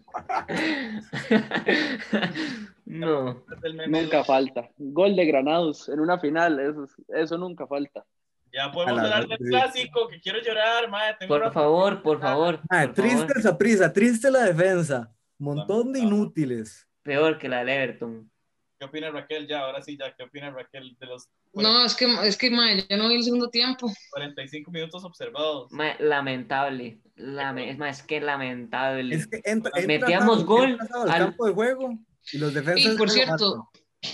no. 2.84 3.44
Nunca 3.88 4.18
de- 4.18 4.24
falta. 4.24 4.70
Gol 4.76 5.16
de 5.16 5.26
Granados 5.26 5.88
en 5.88 6.00
una 6.00 6.18
final, 6.18 6.58
eso, 6.60 6.86
eso 7.08 7.38
nunca 7.38 7.66
falta. 7.66 8.04
Ya 8.52 8.70
podemos 8.72 8.98
hablar 9.00 9.28
del 9.28 9.38
clásico, 9.38 10.08
que 10.08 10.20
quiero 10.20 10.40
llorar, 10.40 10.88
madre. 10.88 11.16
Tengo 11.20 11.34
Por 11.34 11.42
una- 11.42 11.52
favor, 11.52 12.02
por 12.02 12.20
favor. 12.20 12.60
Mae, 12.70 12.86
por 12.86 12.94
triste 12.96 13.18
favor. 13.20 13.38
esa 13.38 13.58
prisa, 13.58 13.92
triste 13.92 14.30
la 14.30 14.44
defensa. 14.44 15.14
Montón 15.38 15.92
de 15.92 16.00
inútiles. 16.00 16.87
Peor 17.02 17.38
que 17.38 17.48
la 17.48 17.58
del 17.60 17.68
Everton. 17.70 18.30
¿Qué 18.78 18.84
opina 18.84 19.10
Raquel 19.10 19.48
ya? 19.48 19.60
Ahora 19.60 19.82
sí, 19.82 19.96
ya. 19.98 20.14
¿Qué 20.14 20.22
opina 20.22 20.50
Raquel 20.50 20.96
de 21.00 21.06
los 21.06 21.28
No, 21.52 21.84
es 21.84 21.96
que, 21.96 22.06
es 22.24 22.36
que, 22.36 22.50
mae, 22.50 22.86
yo 22.88 22.96
no 22.96 23.08
vi 23.08 23.16
el 23.16 23.24
segundo 23.24 23.50
tiempo. 23.50 23.90
45 24.10 24.70
minutos 24.70 25.02
observados? 25.04 25.72
Ma- 25.72 25.96
lamentable. 25.98 27.00
Lame- 27.16 27.70
es 27.70 27.78
más, 27.78 27.98
es 28.00 28.06
que 28.06 28.20
lamentable. 28.20 29.16
Es 29.16 29.26
que 29.26 29.40
entra, 29.44 29.72
entra 29.74 29.86
Metíamos 29.86 30.44
gol 30.44 30.78
al 30.92 31.08
campo 31.18 31.46
de 31.46 31.52
juego 31.54 31.98
y 32.32 32.38
los 32.38 32.54
defensas. 32.54 32.94
Y 32.94 32.96
por 32.96 33.10
cierto, 33.10 33.68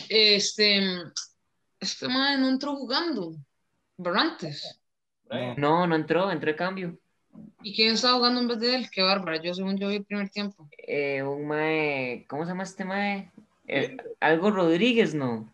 este, 0.09 0.83
este 1.81 2.09
mae 2.09 2.39
no 2.39 2.49
entró 2.49 2.75
jugando, 2.77 3.35
Barrantes. 3.99 4.81
Brian, 5.25 5.57
No, 5.59 5.87
no 5.87 5.95
entró, 5.95 6.31
entró 6.31 6.51
de 6.51 6.57
cambio. 6.57 6.99
¿Y 7.63 7.75
quién 7.75 7.95
estaba 7.95 8.15
jugando 8.15 8.41
en 8.41 8.49
vez 8.49 8.61
de 8.61 8.75
él? 8.75 8.91
Qué 8.91 9.03
bárbara, 9.03 9.41
yo 9.43 9.55
según 9.55 9.77
yo 9.79 9.89
vi 9.89 9.97
el 9.97 10.05
primer 10.05 10.29
tiempo. 10.29 10.69
Eh, 10.79 11.23
un 11.23 11.47
mae, 11.47 12.27
¿cómo 12.29 12.45
se 12.45 12.51
llama 12.51 12.63
este 12.63 12.85
mae? 12.85 13.31
Eh, 13.67 13.97
algo 14.21 14.51
Rodríguez, 14.51 15.15
¿no? 15.15 15.51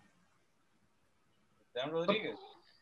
Dan 1.75 1.91
Rodríguez. 1.91 2.37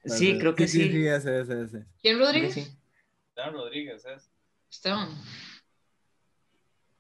Sí, 0.04 0.38
creo 0.38 0.54
que 0.54 0.66
sí. 0.66 0.84
Sí, 0.84 0.92
sí, 0.92 1.06
ese, 1.06 1.40
ese, 1.40 1.62
ese. 1.62 1.84
¿Quién 2.00 2.18
que 2.18 2.24
Rodríguez? 2.24 2.54
sí. 2.54 2.78
Dan 3.36 3.52
Rodríguez 3.52 4.04
es. 4.06 4.30
Esteban. 4.70 5.08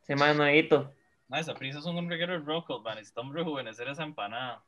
Se 0.02 0.14
llama 0.14 0.34
nuevito. 0.34 0.92
Madre, 1.28 1.42
esa 1.42 1.54
prisa 1.54 1.80
son 1.80 1.96
un 1.96 2.08
reguero 2.08 2.32
de 2.32 2.38
brocos, 2.38 2.82
man. 2.82 2.96
Necesitamos 2.96 3.34
rejuvenecer 3.34 3.88
esa 3.88 4.04
empanada. 4.04 4.62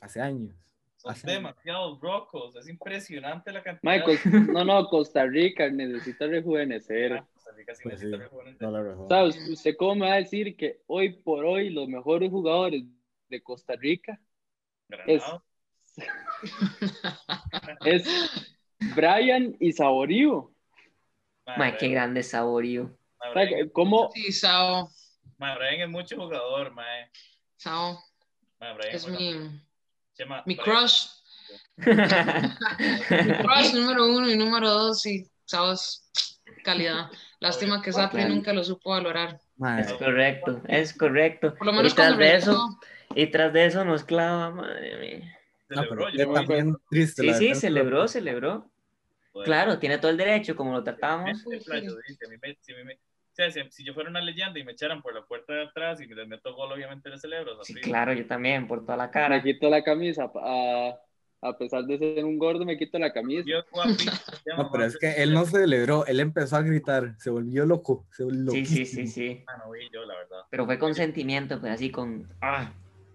Hace 0.00 0.20
años. 0.20 0.54
Son 1.02 1.14
demasiados 1.24 1.98
brocos. 2.00 2.54
Es 2.56 2.68
impresionante 2.68 3.50
la 3.52 3.62
cantidad. 3.62 4.04
Cos- 4.04 4.24
no, 4.52 4.64
no, 4.64 4.88
Costa 4.88 5.26
Rica 5.26 5.68
necesita 5.68 6.26
rejuvenecer. 6.26 7.14
Ah, 7.14 7.26
Costa 7.34 7.50
Rica 7.52 7.74
sí 7.74 7.82
Pues 7.82 8.00
sí, 8.00 8.10
rejuvenecer. 8.10 8.68
no 8.68 9.24
¿us- 9.24 9.48
¿usted 9.48 9.76
cómo 9.76 9.96
me 9.96 10.06
va 10.08 10.14
a 10.14 10.18
decir 10.18 10.56
que 10.56 10.80
hoy 10.86 11.14
por 11.22 11.44
hoy 11.44 11.70
los 11.70 11.88
mejores 11.88 12.30
jugadores 12.30 12.84
de 13.28 13.42
Costa 13.42 13.74
Rica 13.76 14.20
Granado. 14.88 15.44
es 17.84 18.04
Brian 18.94 19.56
y 19.60 19.72
Saborío? 19.72 20.52
Mae, 21.46 21.76
qué 21.76 21.88
grande 21.88 22.22
saborío. 22.22 22.96
es- 23.34 23.70
¿Cómo? 23.72 24.10
Sí, 24.14 24.30
Sao. 24.32 24.88
Brian 25.38 25.80
es 25.80 25.88
mucho 25.88 26.16
jugador, 26.16 26.72
mae. 26.72 27.10
Sao 27.56 27.98
Brian 28.60 28.94
es 28.94 29.04
juega- 29.04 29.18
mi, 30.12 30.16
Chema, 30.16 30.42
mi 30.46 30.54
Brian- 30.56 30.64
crush. 30.64 31.06
Mi 31.76 33.32
crush 33.38 33.74
número 33.74 34.06
uno 34.06 34.28
y 34.30 34.36
número 34.36 34.68
dos, 34.70 35.04
y 35.06 35.26
Sao 35.44 35.72
es 35.72 36.08
calidad. 36.64 37.10
Lástima 37.40 37.82
que 37.82 37.92
Sapri 37.92 38.20
Claro. 38.20 38.34
nunca 38.34 38.52
lo 38.52 38.62
supo 38.64 38.90
valorar. 38.90 39.40
Es 39.78 39.92
correcto, 39.94 40.62
es 40.68 40.92
correcto. 40.96 41.54
Por 41.54 41.66
lo 41.66 41.72
menos 41.72 41.92
y 41.92 41.96
tras 41.96 42.16
de 42.18 42.36
eso, 42.36 42.78
y 43.14 43.26
tras 43.28 43.52
de 43.52 43.66
eso 43.66 43.84
nos 43.84 44.04
clava, 44.04 44.50
madre 44.50 44.98
mía. 44.98 45.38
no, 45.68 45.82
celebró, 45.82 46.06
pero 46.46 46.64
yo 46.70 46.80
triste. 46.90 47.22
Sí, 47.22 47.28
sí, 47.28 47.38
defensa. 47.40 47.60
celebró, 47.60 48.08
celebró. 48.08 48.70
Claro, 49.44 49.78
tiene 49.78 49.98
todo 49.98 50.10
el 50.10 50.16
derecho, 50.18 50.54
como 50.54 50.72
lo 50.72 50.84
tratamos. 50.84 51.30
Es 51.50 51.64
playo, 51.64 51.96
dice, 52.06 52.26
a 52.26 52.28
mí 52.28 52.36
me- 52.40 52.56
si, 52.60 52.72
a 52.72 52.76
mí 52.76 52.84
me- 52.84 52.98
o 53.32 53.34
sea, 53.34 53.50
si, 53.50 53.60
si 53.70 53.82
yo 53.84 53.94
fuera 53.94 54.10
una 54.10 54.20
leyenda 54.20 54.58
y 54.60 54.64
me 54.64 54.72
echaran 54.72 55.00
por 55.00 55.14
la 55.14 55.22
puerta 55.24 55.54
de 55.54 55.62
atrás 55.62 56.00
y 56.00 56.06
les 56.06 56.28
meto 56.28 56.54
gol, 56.54 56.70
obviamente 56.72 57.08
le 57.08 57.18
celebro. 57.18 57.62
Sí, 57.64 57.74
claro, 57.74 58.12
yo 58.12 58.26
también, 58.26 58.68
por 58.68 58.82
toda 58.82 58.96
la 58.98 59.06
Me 59.06 59.10
cara. 59.10 59.42
quito 59.42 59.70
la 59.70 59.82
camisa. 59.82 60.30
A, 60.34 60.98
a 61.44 61.58
pesar 61.58 61.84
de 61.84 61.98
ser 61.98 62.24
un 62.24 62.38
gordo, 62.38 62.64
me 62.66 62.76
quito 62.76 62.98
la 62.98 63.12
camisa. 63.12 63.42
Dios 63.44 63.64
llama 64.46 64.62
No, 64.64 64.70
pero 64.70 64.84
es 64.84 64.98
que 64.98 65.22
él 65.22 65.32
no 65.32 65.44
celebró, 65.46 66.04
él 66.06 66.20
empezó 66.20 66.56
a 66.56 66.62
gritar, 66.62 67.14
se 67.18 67.30
volvió 67.30 67.64
loco. 67.64 68.06
Se 68.12 68.22
volvió 68.22 68.52
Sí, 68.52 68.66
sí, 68.66 68.78
loquísimo. 68.80 69.06
sí, 69.06 69.12
sí. 69.12 69.44
Ah, 69.48 69.62
no 69.64 69.70
vi 69.72 69.88
yo, 69.90 70.04
la 70.04 70.14
verdad. 70.14 70.42
Pero 70.50 70.66
fue 70.66 70.78
con 70.78 70.94
sentimiento, 70.94 71.58
pues 71.58 71.72
así 71.72 71.90
con. 71.90 72.28
Ah, 72.42 72.70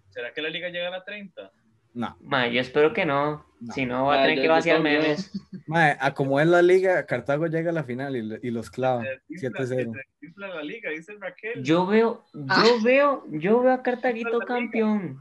¿Será 0.10 0.34
que 0.34 0.42
la 0.42 0.50
liga 0.50 0.70
llega 0.70 0.88
a 0.88 0.92
la 0.92 1.04
30? 1.06 1.52
No, 1.98 2.16
ma, 2.22 2.48
yo 2.48 2.62
espero 2.62 2.94
que 2.94 3.06
no. 3.06 3.44
No. 3.60 3.74
Si 3.74 3.88
no, 3.88 4.06
va 4.06 4.20
a 4.20 4.22
tener 4.22 4.36
yo- 4.38 4.42
que 4.44 4.48
vaciar 4.50 4.82
memes. 4.82 5.32
mae, 5.66 5.98
a 6.00 6.14
como 6.14 6.40
es 6.40 6.46
la 6.46 6.62
liga, 6.62 7.06
Cartago 7.08 7.48
llega 7.48 7.72
a 7.72 7.74
la 7.74 7.84
final 7.84 8.16
y, 8.16 8.48
y 8.48 8.52
los 8.52 8.70
clava. 8.70 9.02
Se 9.04 9.50
desinfla- 9.50 9.66
7-0. 9.66 9.68
se 9.94 10.00
desinfla 10.22 10.48
la 10.50 10.62
liga, 10.62 10.92
dice 10.92 11.14
Raquel. 11.20 11.64
Yo 11.64 11.88
veo, 11.88 12.24
yo 12.34 12.46
Ah. 12.50 12.64
veo, 12.84 13.24
yo 13.32 13.62
veo 13.62 13.74
a 13.74 13.82
Cartaguito 13.82 14.38
campeón. 14.42 15.20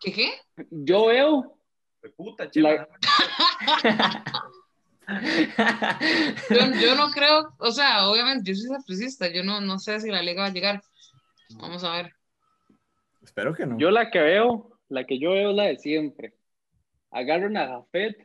¿Qué 0.00 0.12
qué? 0.14 0.30
Yo 0.70 1.06
veo, 1.08 1.56
Fue 2.00 2.08
puta, 2.10 2.50
Chema. 2.50 2.70
La- 2.70 2.88
Yo, 6.50 6.56
yo 6.80 6.94
no 6.94 7.10
creo, 7.10 7.52
o 7.58 7.72
sea, 7.72 8.08
obviamente 8.08 8.50
yo 8.52 8.54
soy 8.56 8.68
sapricista, 8.76 9.28
yo 9.28 9.42
no, 9.42 9.60
no 9.60 9.78
sé 9.78 10.00
si 10.00 10.08
la 10.10 10.22
liga 10.22 10.42
va 10.42 10.48
a 10.48 10.52
llegar. 10.52 10.80
Vamos 11.60 11.82
a 11.84 11.92
ver. 11.96 12.14
Espero 13.22 13.52
que 13.54 13.66
no. 13.66 13.76
yo 13.78 13.90
la 13.90 14.10
que 14.10 14.20
veo, 14.20 14.69
la 14.90 15.04
que 15.06 15.18
yo 15.18 15.32
veo 15.32 15.50
es 15.50 15.56
la 15.56 15.64
de 15.66 15.78
siempre. 15.78 16.34
Agarran 17.10 17.56
a 17.56 17.68
Jafet, 17.68 18.16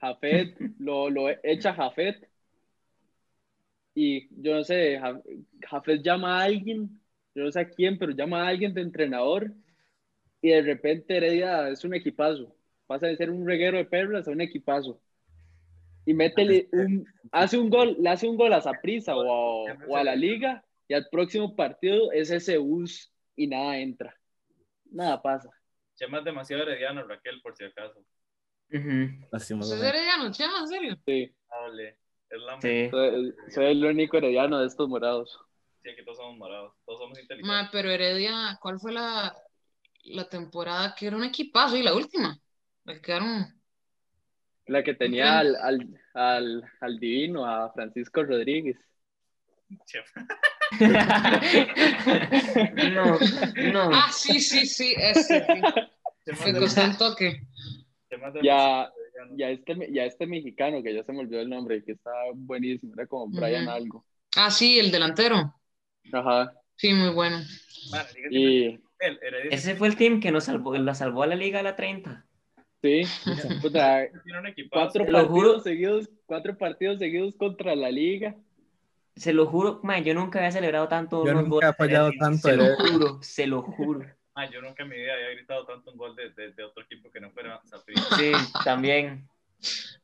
Jafet 0.00 0.56
lo, 0.78 1.10
lo 1.10 1.28
echa 1.44 1.74
Jafet 1.74 2.28
y 3.94 4.28
yo 4.42 4.54
no 4.56 4.64
sé, 4.64 4.98
Ja- 4.98 5.22
Jafet 5.68 6.02
llama 6.02 6.40
a 6.40 6.44
alguien, 6.44 7.00
yo 7.34 7.44
no 7.44 7.50
sé 7.52 7.60
a 7.60 7.68
quién, 7.68 7.98
pero 7.98 8.12
llama 8.12 8.44
a 8.44 8.48
alguien 8.48 8.74
de 8.74 8.82
entrenador 8.82 9.52
y 10.42 10.50
de 10.50 10.62
repente 10.62 11.16
Heredia 11.16 11.68
es 11.70 11.84
un 11.84 11.94
equipazo. 11.94 12.54
Pasa 12.86 13.06
de 13.08 13.16
ser 13.16 13.30
un 13.30 13.46
reguero 13.46 13.78
de 13.78 13.84
perlas 13.86 14.28
a 14.28 14.32
un 14.32 14.40
equipazo. 14.40 15.00
Y 16.04 16.14
métele 16.14 16.68
un, 16.72 17.06
hace 17.32 17.58
un 17.58 17.68
gol, 17.70 17.96
le 18.00 18.08
hace 18.10 18.28
un 18.28 18.36
gol 18.36 18.52
a 18.52 18.60
Saprissa 18.60 19.16
o, 19.16 19.78
o 19.84 19.96
a 19.96 20.04
la 20.04 20.16
liga 20.16 20.64
y 20.88 20.94
al 20.94 21.08
próximo 21.10 21.54
partido 21.54 22.12
es 22.12 22.30
ese 22.30 22.56
bus 22.58 23.12
y 23.36 23.46
nada 23.46 23.78
entra. 23.78 24.16
Nada 24.90 25.22
pasa. 25.22 25.50
Chema 25.98 26.18
es 26.18 26.24
demasiado 26.24 26.62
herediano, 26.62 27.04
Raquel, 27.06 27.42
por 27.42 27.56
si 27.56 27.64
acaso. 27.64 28.04
¿Usted 28.70 29.32
es 29.32 29.82
herediano, 29.82 30.30
Chema? 30.30 30.60
¿En 30.60 30.68
serio? 30.68 30.96
Sí, 31.04 31.34
Hable. 31.50 31.98
Es 32.30 32.40
la 32.40 32.60
Sí. 32.60 32.88
soy, 32.90 33.34
soy 33.48 33.64
el 33.66 33.84
único 33.84 34.16
herediano 34.16 34.60
de 34.60 34.66
estos 34.68 34.88
morados. 34.88 35.40
Sí, 35.82 35.90
aquí 35.90 36.04
todos 36.04 36.18
somos 36.18 36.36
morados. 36.36 36.72
Todos 36.84 37.00
somos 37.00 37.18
inteligentes. 37.18 37.48
Ma, 37.48 37.68
pero 37.72 37.90
Heredia, 37.90 38.58
¿cuál 38.60 38.78
fue 38.78 38.92
la, 38.92 39.34
la 40.04 40.28
temporada 40.28 40.94
que 40.94 41.08
era 41.08 41.16
un 41.16 41.24
equipazo 41.24 41.76
y 41.76 41.82
la 41.82 41.94
última? 41.94 42.38
La 42.84 42.94
que 42.94 43.00
quedaron. 43.00 43.60
La 44.66 44.84
que 44.84 44.94
tenía 44.94 45.38
al, 45.38 45.56
al, 45.56 46.00
al, 46.14 46.72
al 46.80 46.98
divino, 47.00 47.44
a 47.44 47.72
Francisco 47.72 48.22
Rodríguez. 48.22 48.76
Chema. 49.86 50.04
no, 52.92 53.18
no. 53.72 53.90
Ah, 53.92 54.10
sí, 54.12 54.40
sí, 54.40 54.66
sí, 54.66 54.94
ese. 54.96 55.44
sí. 55.46 55.60
Me 56.26 56.50
es 56.50 56.58
costó 56.58 56.84
un 56.84 56.96
toque. 56.96 57.42
Ya, 58.42 58.90
ya, 59.36 59.50
este, 59.50 59.92
ya 59.92 60.04
este 60.04 60.26
mexicano, 60.26 60.82
que 60.82 60.94
ya 60.94 61.02
se 61.04 61.12
me 61.12 61.20
olvidó 61.20 61.40
el 61.40 61.48
nombre, 61.48 61.82
que 61.84 61.92
está 61.92 62.10
buenísimo, 62.34 62.94
era 62.94 63.06
como 63.06 63.28
Brian 63.28 63.68
algo. 63.68 64.04
Ah, 64.36 64.50
sí, 64.50 64.78
el 64.78 64.90
delantero. 64.90 65.54
Ajá. 66.12 66.52
Sí, 66.76 66.92
muy 66.94 67.10
bueno. 67.10 67.38
Y 68.30 68.78
Ese 69.50 69.74
fue 69.74 69.88
el 69.88 69.96
team 69.96 70.20
que 70.20 70.30
nos 70.30 70.44
salvó, 70.44 70.76
la 70.76 70.94
salvó 70.94 71.22
a 71.22 71.26
la 71.26 71.34
liga 71.34 71.60
a 71.60 71.62
la 71.62 71.76
30. 71.76 72.26
sí, 72.82 73.02
puta, 73.60 74.06
cuatro 74.70 75.06
partidos 75.06 75.62
seguidos, 75.64 76.10
cuatro 76.26 76.56
partidos 76.56 76.98
seguidos 76.98 77.34
contra 77.36 77.74
la 77.74 77.90
liga. 77.90 78.36
Se 79.18 79.32
lo 79.32 79.46
juro, 79.46 79.80
ma, 79.82 79.98
yo 79.98 80.14
nunca 80.14 80.38
había 80.38 80.52
celebrado 80.52 80.88
tanto. 80.88 81.24
Yo 81.24 81.32
unos 81.32 81.48
nunca 81.48 81.72
goles 81.72 81.80
he 81.80 81.84
Heredia. 81.84 82.18
tanto 82.18 82.48
Se 82.48 82.56
lo 82.56 82.64
juro, 82.76 83.22
se 83.22 83.46
lo 83.46 83.62
juro. 83.62 84.00
Ah, 84.34 84.48
yo 84.48 84.62
nunca 84.62 84.84
en 84.84 84.88
mi 84.90 84.96
vida 84.96 85.14
había 85.14 85.30
gritado 85.30 85.66
tanto 85.66 85.90
un 85.90 85.96
gol 85.98 86.14
de, 86.14 86.30
de, 86.30 86.52
de 86.52 86.62
otro 86.62 86.84
equipo 86.84 87.10
que 87.10 87.20
no 87.20 87.30
fuera 87.32 87.60
Saprissa. 87.64 88.16
Sí, 88.16 88.32
también. 88.64 89.28
Sí, 89.58 89.98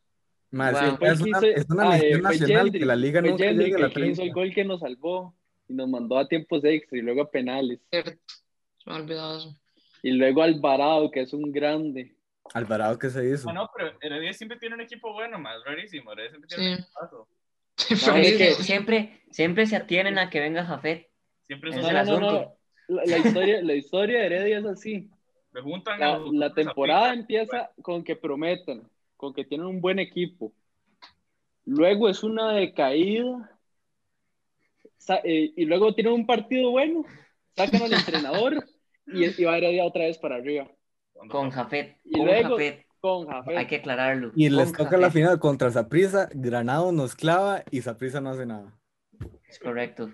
Wow. 0.51 0.99
El 1.01 1.13
es 1.13 1.21
una, 1.21 1.39
hizo- 1.39 1.47
es 1.47 1.67
una 1.69 1.91
ah, 1.91 1.99
eh, 1.99 2.21
nacional 2.21 2.65
Yendri, 2.65 2.79
que 2.79 2.87
la 2.87 2.95
liga 2.95 3.21
nunca 3.21 3.45
Yendri 3.45 3.65
llegue 3.65 3.77
a 3.77 3.79
la 3.81 3.91
que 3.91 4.01
hizo 4.07 4.23
30. 4.23 4.23
el 4.23 4.33
gol 4.33 4.55
que 4.55 4.65
nos 4.65 4.81
salvó 4.81 5.35
y 5.69 5.75
nos 5.75 5.89
mandó 5.89 6.17
a 6.17 6.29
tiempos 6.29 6.65
extra 6.65 6.97
y 6.97 7.03
luego 7.03 7.23
a 7.23 7.31
penales. 7.31 7.81
Cierto. 7.91 8.13
Se 8.79 8.91
me 8.91 8.93
ha 8.93 8.97
olvidado 9.01 9.39
eso. 9.39 9.61
Y 10.05 10.13
luego 10.13 10.43
Alvarado, 10.45 11.11
que 11.11 11.23
es 11.23 11.33
un 11.33 11.51
grande. 11.51 12.15
Alvarado 12.53 12.97
que 13.01 13.11
se 13.11 13.29
hizo. 13.29 13.51
Ah, 13.51 13.53
no, 13.53 13.69
pero 13.77 13.97
Heredia 14.01 14.33
siempre 14.33 14.57
tiene 14.59 14.77
un 14.77 14.83
equipo 14.83 15.13
bueno, 15.13 15.41
más 15.41 15.57
rarísimo. 15.65 16.13
Heredia 16.13 16.31
siempre 16.31 16.49
tiene 16.49 16.73
un 16.75 16.79
Sí. 16.79 16.85
No, 18.07 18.17
Es 18.17 18.37
que 18.37 18.51
siempre, 18.63 19.23
siempre 19.31 19.67
se 19.67 19.77
atienen 19.77 20.19
a 20.19 20.31
que 20.31 20.41
venga 20.41 20.65
Jafet. 20.65 21.11
Siempre 21.47 21.71
es 21.71 21.77
el 21.77 21.83
No, 21.83 21.89
no, 21.89 21.93
no, 21.93 22.01
asunto. 22.01 22.33
no. 22.89 22.97
La, 22.97 23.05
la 23.07 23.19
historia, 23.19 23.63
la 23.63 23.75
historia 23.75 24.19
de 24.21 24.27
Heredia 24.27 24.59
es 24.59 24.65
así. 24.67 25.11
juntan 25.63 25.99
La, 26.01 26.19
los- 26.19 26.33
la 26.35 26.47
a 26.47 26.55
temporada 26.55 27.13
empieza 27.15 27.71
con 27.83 28.05
que 28.05 28.15
prometen, 28.17 28.83
con 29.17 29.33
que 29.35 29.45
tienen 29.45 29.67
un 29.67 29.81
buen 29.81 29.99
equipo. 29.99 30.53
Luego 31.65 32.09
es 32.09 32.23
una 32.23 32.53
decaída. 32.53 33.51
eh, 35.25 35.53
y 35.57 35.65
luego 35.65 35.95
tienen 35.95 36.13
un 36.13 36.27
partido 36.27 36.71
bueno, 36.71 37.05
sacan 37.57 37.83
al 37.83 37.93
entrenador 38.33 38.65
y, 39.07 39.41
y 39.41 39.45
va 39.45 39.57
Heredia 39.59 39.85
otra 39.85 40.05
vez 40.05 40.19
para 40.19 40.37
arriba. 40.37 40.71
Con 41.29 41.51
Jafet. 41.51 41.99
Y 42.05 42.13
Con 42.13 42.27
luego- 42.27 42.51
Jafet. 42.51 42.87
Con 43.05 43.27
Jafet. 43.27 43.59
Hay 43.59 43.67
que 43.67 43.77
aclararlo. 43.77 44.33
Y 44.35 44.49
les 44.49 44.73
toca 44.73 44.97
la 44.97 45.09
Jafet. 45.09 45.13
final 45.13 45.39
contra 45.39 45.71
Saprissa, 45.71 46.31
Granado 46.33 46.91
nos 46.91 47.15
clava 47.15 47.63
y 47.71 47.83
Saprissa 47.83 48.23
no 48.23 48.31
hace 48.31 48.47
nada. 48.47 48.81
Es 49.47 49.59
correcto. 49.59 50.11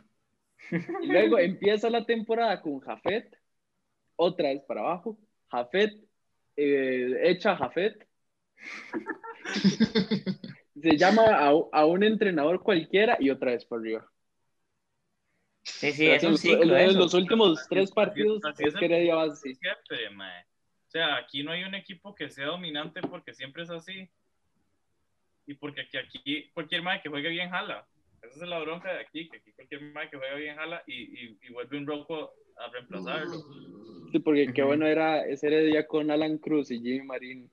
Y 0.99 1.07
luego 1.07 1.39
empieza 1.39 1.89
la 1.89 2.05
temporada 2.05 2.61
con 2.61 2.81
Jafet, 2.81 3.33
otra 4.17 4.49
vez 4.49 4.65
para 4.67 4.81
abajo. 4.81 5.17
Jafet, 5.53 5.93
eh, 6.57 7.15
echa 7.23 7.53
a 7.53 7.59
Jafet. 7.59 8.09
Se 10.83 10.97
llama 10.97 11.23
a, 11.27 11.53
a 11.71 11.87
un 11.87 12.03
entrenador 12.03 12.61
cualquiera 12.61 13.17
y 13.21 13.31
otra 13.31 13.53
vez 13.53 13.65
para 13.67 13.83
arriba. 13.83 14.13
Sí, 15.63 15.93
sí, 15.93 16.07
Pero 16.07 16.17
es 16.17 16.25
un 16.25 16.39
ciclo 16.39 16.77
en 16.77 16.99
los 16.99 17.15
últimos 17.15 17.65
tres 17.69 17.93
partidos 17.93 18.45
así 18.45 18.65
es 18.65 18.75
que 18.75 19.13
va 19.13 19.23
así. 19.27 19.55
Siempre, 19.55 20.11
mae. 20.11 20.50
O 20.91 20.93
sea, 20.93 21.15
aquí 21.19 21.45
no 21.45 21.53
hay 21.53 21.63
un 21.63 21.77
equipo 21.77 22.17
que 22.17 22.31
sea 22.31 22.47
dominante 22.47 23.01
porque 23.01 23.33
siempre 23.33 23.63
es 23.63 23.71
así. 23.71 24.11
Y 25.47 25.55
porque 25.55 25.83
aquí, 25.83 25.97
aquí 25.97 26.51
cualquier 26.53 26.83
mae 26.83 27.01
que 27.01 27.09
juegue 27.09 27.29
bien 27.29 27.49
jala. 27.49 27.87
Esa 28.21 28.43
es 28.43 28.49
la 28.49 28.59
bronca 28.59 28.93
de 28.93 28.99
aquí, 28.99 29.29
que 29.29 29.37
aquí 29.37 29.53
cualquier 29.53 29.83
mae 29.93 30.11
que 30.11 30.17
juegue 30.17 30.35
bien 30.35 30.57
jala 30.57 30.83
y, 30.89 30.95
y, 30.95 31.39
y 31.43 31.53
vuelve 31.53 31.79
un 31.79 31.87
roco 31.87 32.35
a 32.57 32.73
reemplazarlo. 32.73 33.41
Sí, 34.11 34.19
porque 34.19 34.53
qué 34.53 34.65
bueno 34.65 34.85
era 34.85 35.25
ese 35.25 35.47
Heredia 35.47 35.87
con 35.87 36.11
Alan 36.11 36.39
Cruz 36.39 36.73
y 36.73 36.81
Jimmy 36.81 37.07
Marín. 37.07 37.49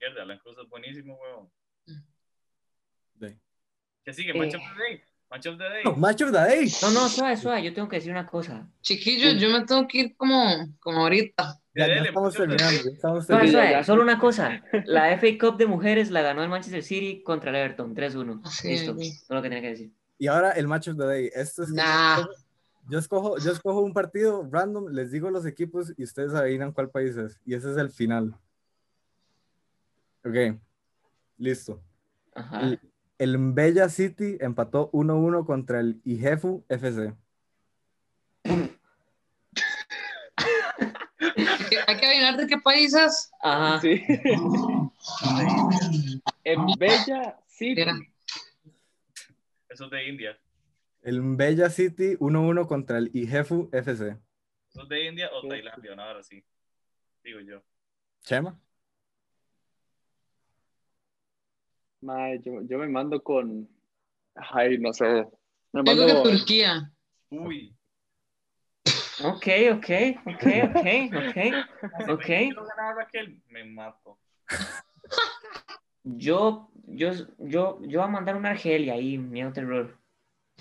Mierda, 0.00 0.22
Alan 0.22 0.38
Cruz 0.40 0.58
es 0.58 0.68
buenísimo, 0.68 1.14
weón. 1.14 1.48
Sí. 3.20 3.38
¿Qué 4.04 4.12
sigue? 4.12 4.32
Eh. 4.32 4.50
The 4.50 4.58
Day. 4.58 5.02
Match 5.30 5.46
of 5.46 5.58
the 5.58 5.64
Day. 5.64 5.82
No, 5.84 5.96
Match 5.96 6.22
of 6.22 6.32
the 6.32 6.38
Day. 6.38 6.68
No, 6.82 6.90
no, 6.92 7.08
suave, 7.08 7.36
suave. 7.36 7.62
Yo 7.64 7.72
tengo 7.74 7.88
que 7.88 7.96
decir 7.96 8.12
una 8.12 8.26
cosa. 8.26 8.68
Chiquillos, 8.82 9.40
yo 9.40 9.48
me 9.50 9.64
tengo 9.64 9.86
que 9.88 9.98
ir 9.98 10.16
como, 10.16 10.68
como 10.80 11.00
ahorita. 11.00 11.60
Ya, 11.74 11.88
ya 11.88 11.94
estamos 11.94 12.32
Match 12.38 12.40
of 12.40 12.48
the 12.50 12.56
terminando. 12.56 12.90
Estamos 12.90 13.26
Suave, 13.26 13.40
terminando. 13.42 13.52
suave. 13.52 13.70
ya. 13.72 13.84
Solo 13.84 14.02
una 14.02 14.18
cosa. 14.18 14.62
La 14.84 15.10
FA 15.18 15.26
Cup 15.40 15.56
de 15.56 15.66
mujeres 15.66 16.10
la 16.12 16.22
ganó 16.22 16.42
el 16.44 16.48
Manchester 16.48 16.84
City 16.84 17.22
contra 17.24 17.50
el 17.50 17.56
Everton. 17.56 17.94
3-1. 17.96 18.46
Sí, 18.48 18.68
Listo. 18.68 18.96
sí. 18.96 19.12
Todo 19.26 19.36
lo 19.38 19.42
que 19.42 19.48
tenía 19.48 19.62
que 19.62 19.70
decir. 19.70 19.92
Y 20.18 20.28
ahora 20.28 20.52
el 20.52 20.68
Match 20.68 20.88
of 20.88 20.96
the 20.98 21.04
Day. 21.04 21.30
Esto 21.34 21.64
es 21.64 21.70
Nah. 21.70 22.24
yo, 22.88 22.98
escojo, 23.00 23.38
yo 23.38 23.50
escojo 23.50 23.80
un 23.80 23.92
partido 23.92 24.48
random, 24.52 24.86
les 24.92 25.10
digo 25.10 25.30
los 25.30 25.46
equipos 25.46 25.92
y 25.96 26.04
ustedes 26.04 26.32
adivinan 26.34 26.70
cuál 26.70 26.90
país 26.90 27.16
es. 27.16 27.40
Y 27.44 27.54
ese 27.54 27.72
es 27.72 27.76
el 27.76 27.90
final. 27.90 28.36
Ok. 30.24 30.58
Listo. 31.38 31.82
Ajá. 32.36 32.60
El, 32.60 32.80
el 33.24 33.38
Mbella 33.38 33.88
City 33.88 34.36
empató 34.40 34.90
1-1 34.92 35.44
contra 35.46 35.80
el 35.80 36.00
Ijefu 36.04 36.64
FC. 36.68 37.14
Hay 41.86 41.96
que- 41.98 42.06
adivinar 42.06 42.36
de 42.36 42.46
qué 42.46 42.58
países. 42.58 43.32
Ajá. 43.42 43.80
Sí. 43.80 44.02
en 46.44 46.66
Bella 46.78 47.38
City. 47.46 47.74
Mira. 47.80 47.94
Eso 49.70 49.84
es 49.86 49.90
de 49.90 50.08
India. 50.08 50.38
El 51.02 51.22
Mbella 51.22 51.70
City 51.70 52.16
1-1 52.18 52.66
contra 52.68 52.98
el 52.98 53.10
Ijefu 53.14 53.68
FC. 53.72 54.18
Eso 54.70 54.82
es 54.82 54.88
de 54.88 55.06
India 55.08 55.30
o. 55.32 55.48
Tailandia, 55.48 55.94
no, 55.96 56.02
ahora 56.02 56.22
sí. 56.22 56.44
Digo 57.22 57.40
yo. 57.40 57.62
Chema. 58.22 58.58
Mae, 62.04 62.38
yo, 62.44 62.60
yo 62.62 62.78
me 62.78 62.88
mando 62.88 63.22
con. 63.22 63.66
Ay, 64.34 64.78
no 64.78 64.92
sé. 64.92 65.26
Me 65.72 65.82
Yo 65.82 65.92
creo 65.92 66.06
que 66.06 66.14
mando. 66.14 66.30
Turquía. 66.30 66.92
Uy. 67.30 67.74
Ok, 69.24 69.46
ok, 69.72 69.90
ok, 70.26 70.46
ok, 70.68 70.86
ok. 71.14 71.38
Ok. 72.10 72.26
Quiero 72.26 72.66
ganar, 72.66 72.96
Raquel, 72.96 73.42
me 73.48 73.64
mato. 73.64 74.18
Yo, 76.06 76.68
yo, 76.86 77.12
yo, 77.38 77.78
yo 77.80 78.00
voy 78.00 78.08
a 78.08 78.08
mandar 78.08 78.36
una 78.36 78.50
Argelia 78.50 78.92
ahí, 78.92 79.16
miedo 79.16 79.54
terror. 79.54 79.98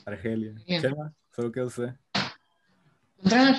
Argelia. 0.06 0.56
Chema, 0.66 1.14
solo 1.36 1.52
que 1.52 1.62
usted. 1.62 1.90
¿Entrar? 3.18 3.56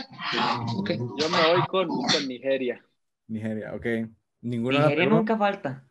Ok. 0.74 0.92
Yo 1.18 1.28
me 1.28 1.52
voy 1.52 1.66
con, 1.68 1.88
con 1.88 2.26
Nigeria. 2.26 2.82
Nigeria, 3.28 3.74
ok. 3.74 3.86
Ninguno 4.40 4.78
la, 4.78 4.84
Nigeria 4.84 5.04
pegó, 5.04 5.16
nunca 5.16 5.36
falta. 5.36 5.84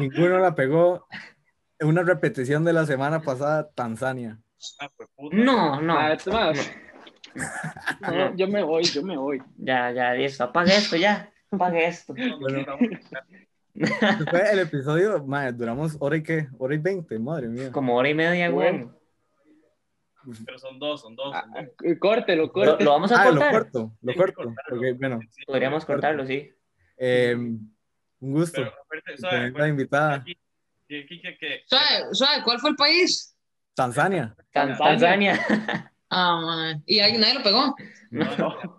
ninguno 0.00 0.40
la 0.40 0.52
pegó. 0.56 1.06
Una 1.80 2.02
repetición 2.02 2.64
de 2.64 2.72
la 2.72 2.86
semana 2.86 3.20
pasada, 3.20 3.68
Tanzania. 3.74 4.38
Ah, 4.80 4.90
pues 4.96 5.08
puta. 5.14 5.36
No, 5.36 5.80
no. 5.80 5.98
Ah, 5.98 6.12
es 6.12 6.26
más. 6.26 6.70
No, 8.00 8.34
yo 8.34 8.48
me 8.48 8.62
voy, 8.62 8.82
yo 8.84 9.02
me 9.02 9.14
voy. 9.18 9.42
Ya, 9.58 9.92
ya, 9.92 10.14
listo. 10.14 10.44
Apague 10.44 10.74
esto 10.74 10.96
ya. 10.96 11.30
Apague 11.50 11.86
esto. 11.86 12.14
No, 12.16 12.26
no, 12.28 12.38
Bueno. 12.38 12.64
no, 13.74 13.86
Fue 14.30 14.52
el 14.52 14.58
episodio, 14.60 15.22
madre, 15.22 15.52
duramos 15.52 15.98
hora 16.00 16.16
y 16.16 16.22
qué, 16.22 16.48
hora 16.58 16.74
y 16.74 16.78
veinte, 16.78 17.18
madre 17.18 17.48
mía. 17.48 17.70
Como 17.72 17.94
hora 17.94 18.08
y 18.08 18.14
media, 18.14 18.48
güey. 18.48 18.88
Pero 20.46 20.58
son 20.58 20.78
dos, 20.78 21.02
son 21.02 21.14
dos. 21.14 21.30
Ah, 21.34 21.42
Son 21.42 21.52
dos. 21.52 21.74
eh, 21.84 21.98
córtelo, 21.98 22.44
Lo, 22.46 22.52
córtelo. 22.52 22.78
lo 22.80 22.90
vamos 22.90 23.12
a 23.12 23.20
Ah, 23.22 23.24
lo 23.26 23.32
cortar. 23.32 23.52
corto, 23.52 23.92
lo 24.00 24.14
corto. 24.14 24.34
cortarlo. 24.44 24.76
Ok, 24.78 24.98
bueno, 24.98 25.20
Podríamos 25.46 25.84
cortarlo, 25.84 26.26
sí. 26.26 26.50
eh, 26.96 27.34
un 27.36 28.32
gusto. 28.32 28.62
Pero, 29.20 29.66
invitada, 29.66 30.14
Aquí- 30.14 30.38
suave, 32.12 32.42
¿cuál 32.44 32.58
fue 32.58 32.70
el 32.70 32.76
país? 32.76 33.36
Tanzania. 33.74 34.34
Tan- 34.52 34.76
Tanzania. 34.78 35.36
Tanzania. 35.46 35.92
Ah, 36.08 36.40
man. 36.40 36.82
Y 36.86 37.00
ahí 37.00 37.18
nadie 37.18 37.34
lo 37.34 37.42
pegó. 37.42 37.74
No, 38.10 38.36
no. 38.36 38.78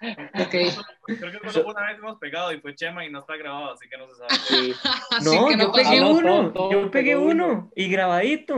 Creo 1.06 1.40
que 1.40 1.50
solo 1.50 1.68
una 1.68 1.86
vez 1.86 1.98
hemos 1.98 2.18
pegado 2.18 2.52
y 2.52 2.60
fue 2.60 2.74
Chema 2.74 3.04
y 3.06 3.10
no 3.10 3.20
está 3.20 3.36
grabado, 3.36 3.72
así 3.72 3.88
que 3.88 3.96
no 3.96 4.08
se 4.08 4.16
sabe. 4.16 4.34
Sí. 4.48 4.74
No, 5.24 5.46
que 5.48 5.56
no 5.56 5.64
yo 5.64 5.72
pegué 5.72 6.00
uno. 6.02 6.22
todo- 6.22 6.52
todo 6.52 6.70
Yo 6.72 6.90
pegué 6.90 7.16
uno. 7.16 7.46
uno. 7.46 7.72
Y 7.76 7.88
grabadito. 7.88 8.54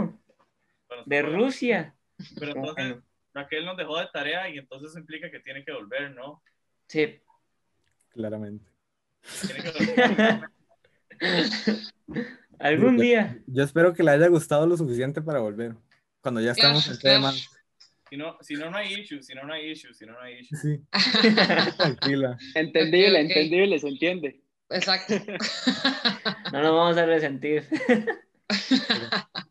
Bueno, 0.89 1.03
De 1.07 1.23
bueno, 1.23 1.39
Rusia. 1.39 1.95
Pero 2.39 2.53
entonces 2.57 2.97
Raquel 3.35 3.65
nos 3.65 3.77
dejó 3.77 3.99
de 3.99 4.09
tarea 4.13 4.49
y 4.49 4.59
entonces 4.59 4.97
implica 4.97 5.31
que 5.31 5.41
tiene 5.41 5.65
que 5.65 5.73
volver, 5.73 6.11
¿no? 6.13 6.43
sí. 6.89 7.21
Claramente. 8.13 8.69
Tiene 9.47 9.63
que 9.63 9.71
volver. 9.71 10.41
Algún 12.59 12.97
día. 12.99 13.39
Yo 13.47 13.63
espero 13.65 13.95
que 13.95 14.03
le 14.03 14.11
haya 14.11 14.29
gustado 14.29 14.67
lo 14.67 14.77
suficiente 14.77 15.23
para 15.23 15.41
volver. 15.41 15.75
Cuando 16.21 16.41
ya 16.41 16.53
estamos 16.53 16.87
en 16.89 16.97
Claro, 16.97 17.17
tema. 17.21 17.33
Si 18.11 18.17
no, 18.17 18.37
si 18.41 18.55
no, 18.55 18.71
no 18.71 18.77
hay 18.77 18.93
issue, 18.95 19.23
si 19.23 19.35
no, 19.35 19.45
no 19.45 19.53
hay 19.53 19.71
issue, 19.71 19.95
si 19.95 20.05
no, 20.05 20.13
no 20.15 20.21
hay 20.21 20.41
issue. 20.41 20.57
Sí, 20.59 20.81
tranquila. 21.79 22.37
Entendible, 22.55 23.21
entendible, 23.21 23.79
se 23.79 23.89
entiende. 23.89 24.41
Exacto. 24.71 25.15
No 26.53 26.61
nos 26.63 26.73
vamos 26.75 26.97
a 26.97 27.07
resentir. 27.07 27.65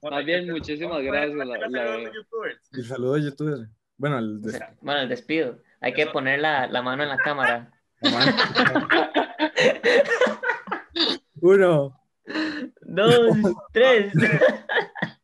Bueno, 0.01 0.17
Más 0.17 0.25
bien, 0.25 0.51
muchísimas 0.51 1.01
gracias, 1.01 1.33
la- 1.37 1.45
la 1.45 1.57
la- 1.57 1.69
saludo 1.69 1.93
a 1.93 1.97
los 1.99 2.13
youtubers. 2.13 2.69
Y 2.73 2.83
saludo 2.83 3.17
youtuber. 3.17 3.67
Bueno, 3.95 4.19
el 4.19 4.41
de- 4.41 4.65
Bueno, 4.81 4.99
el 5.01 5.07
despido. 5.09 5.61
Hay 5.79 5.93
que 5.93 6.07
poner 6.07 6.39
la, 6.41 6.67
la 6.67 6.81
mano 6.81 7.03
en 7.03 7.09
la 7.09 7.17
cámara. 7.17 7.71
Uno. 11.41 11.99
Dos, 12.81 13.37
tres. 13.73 14.13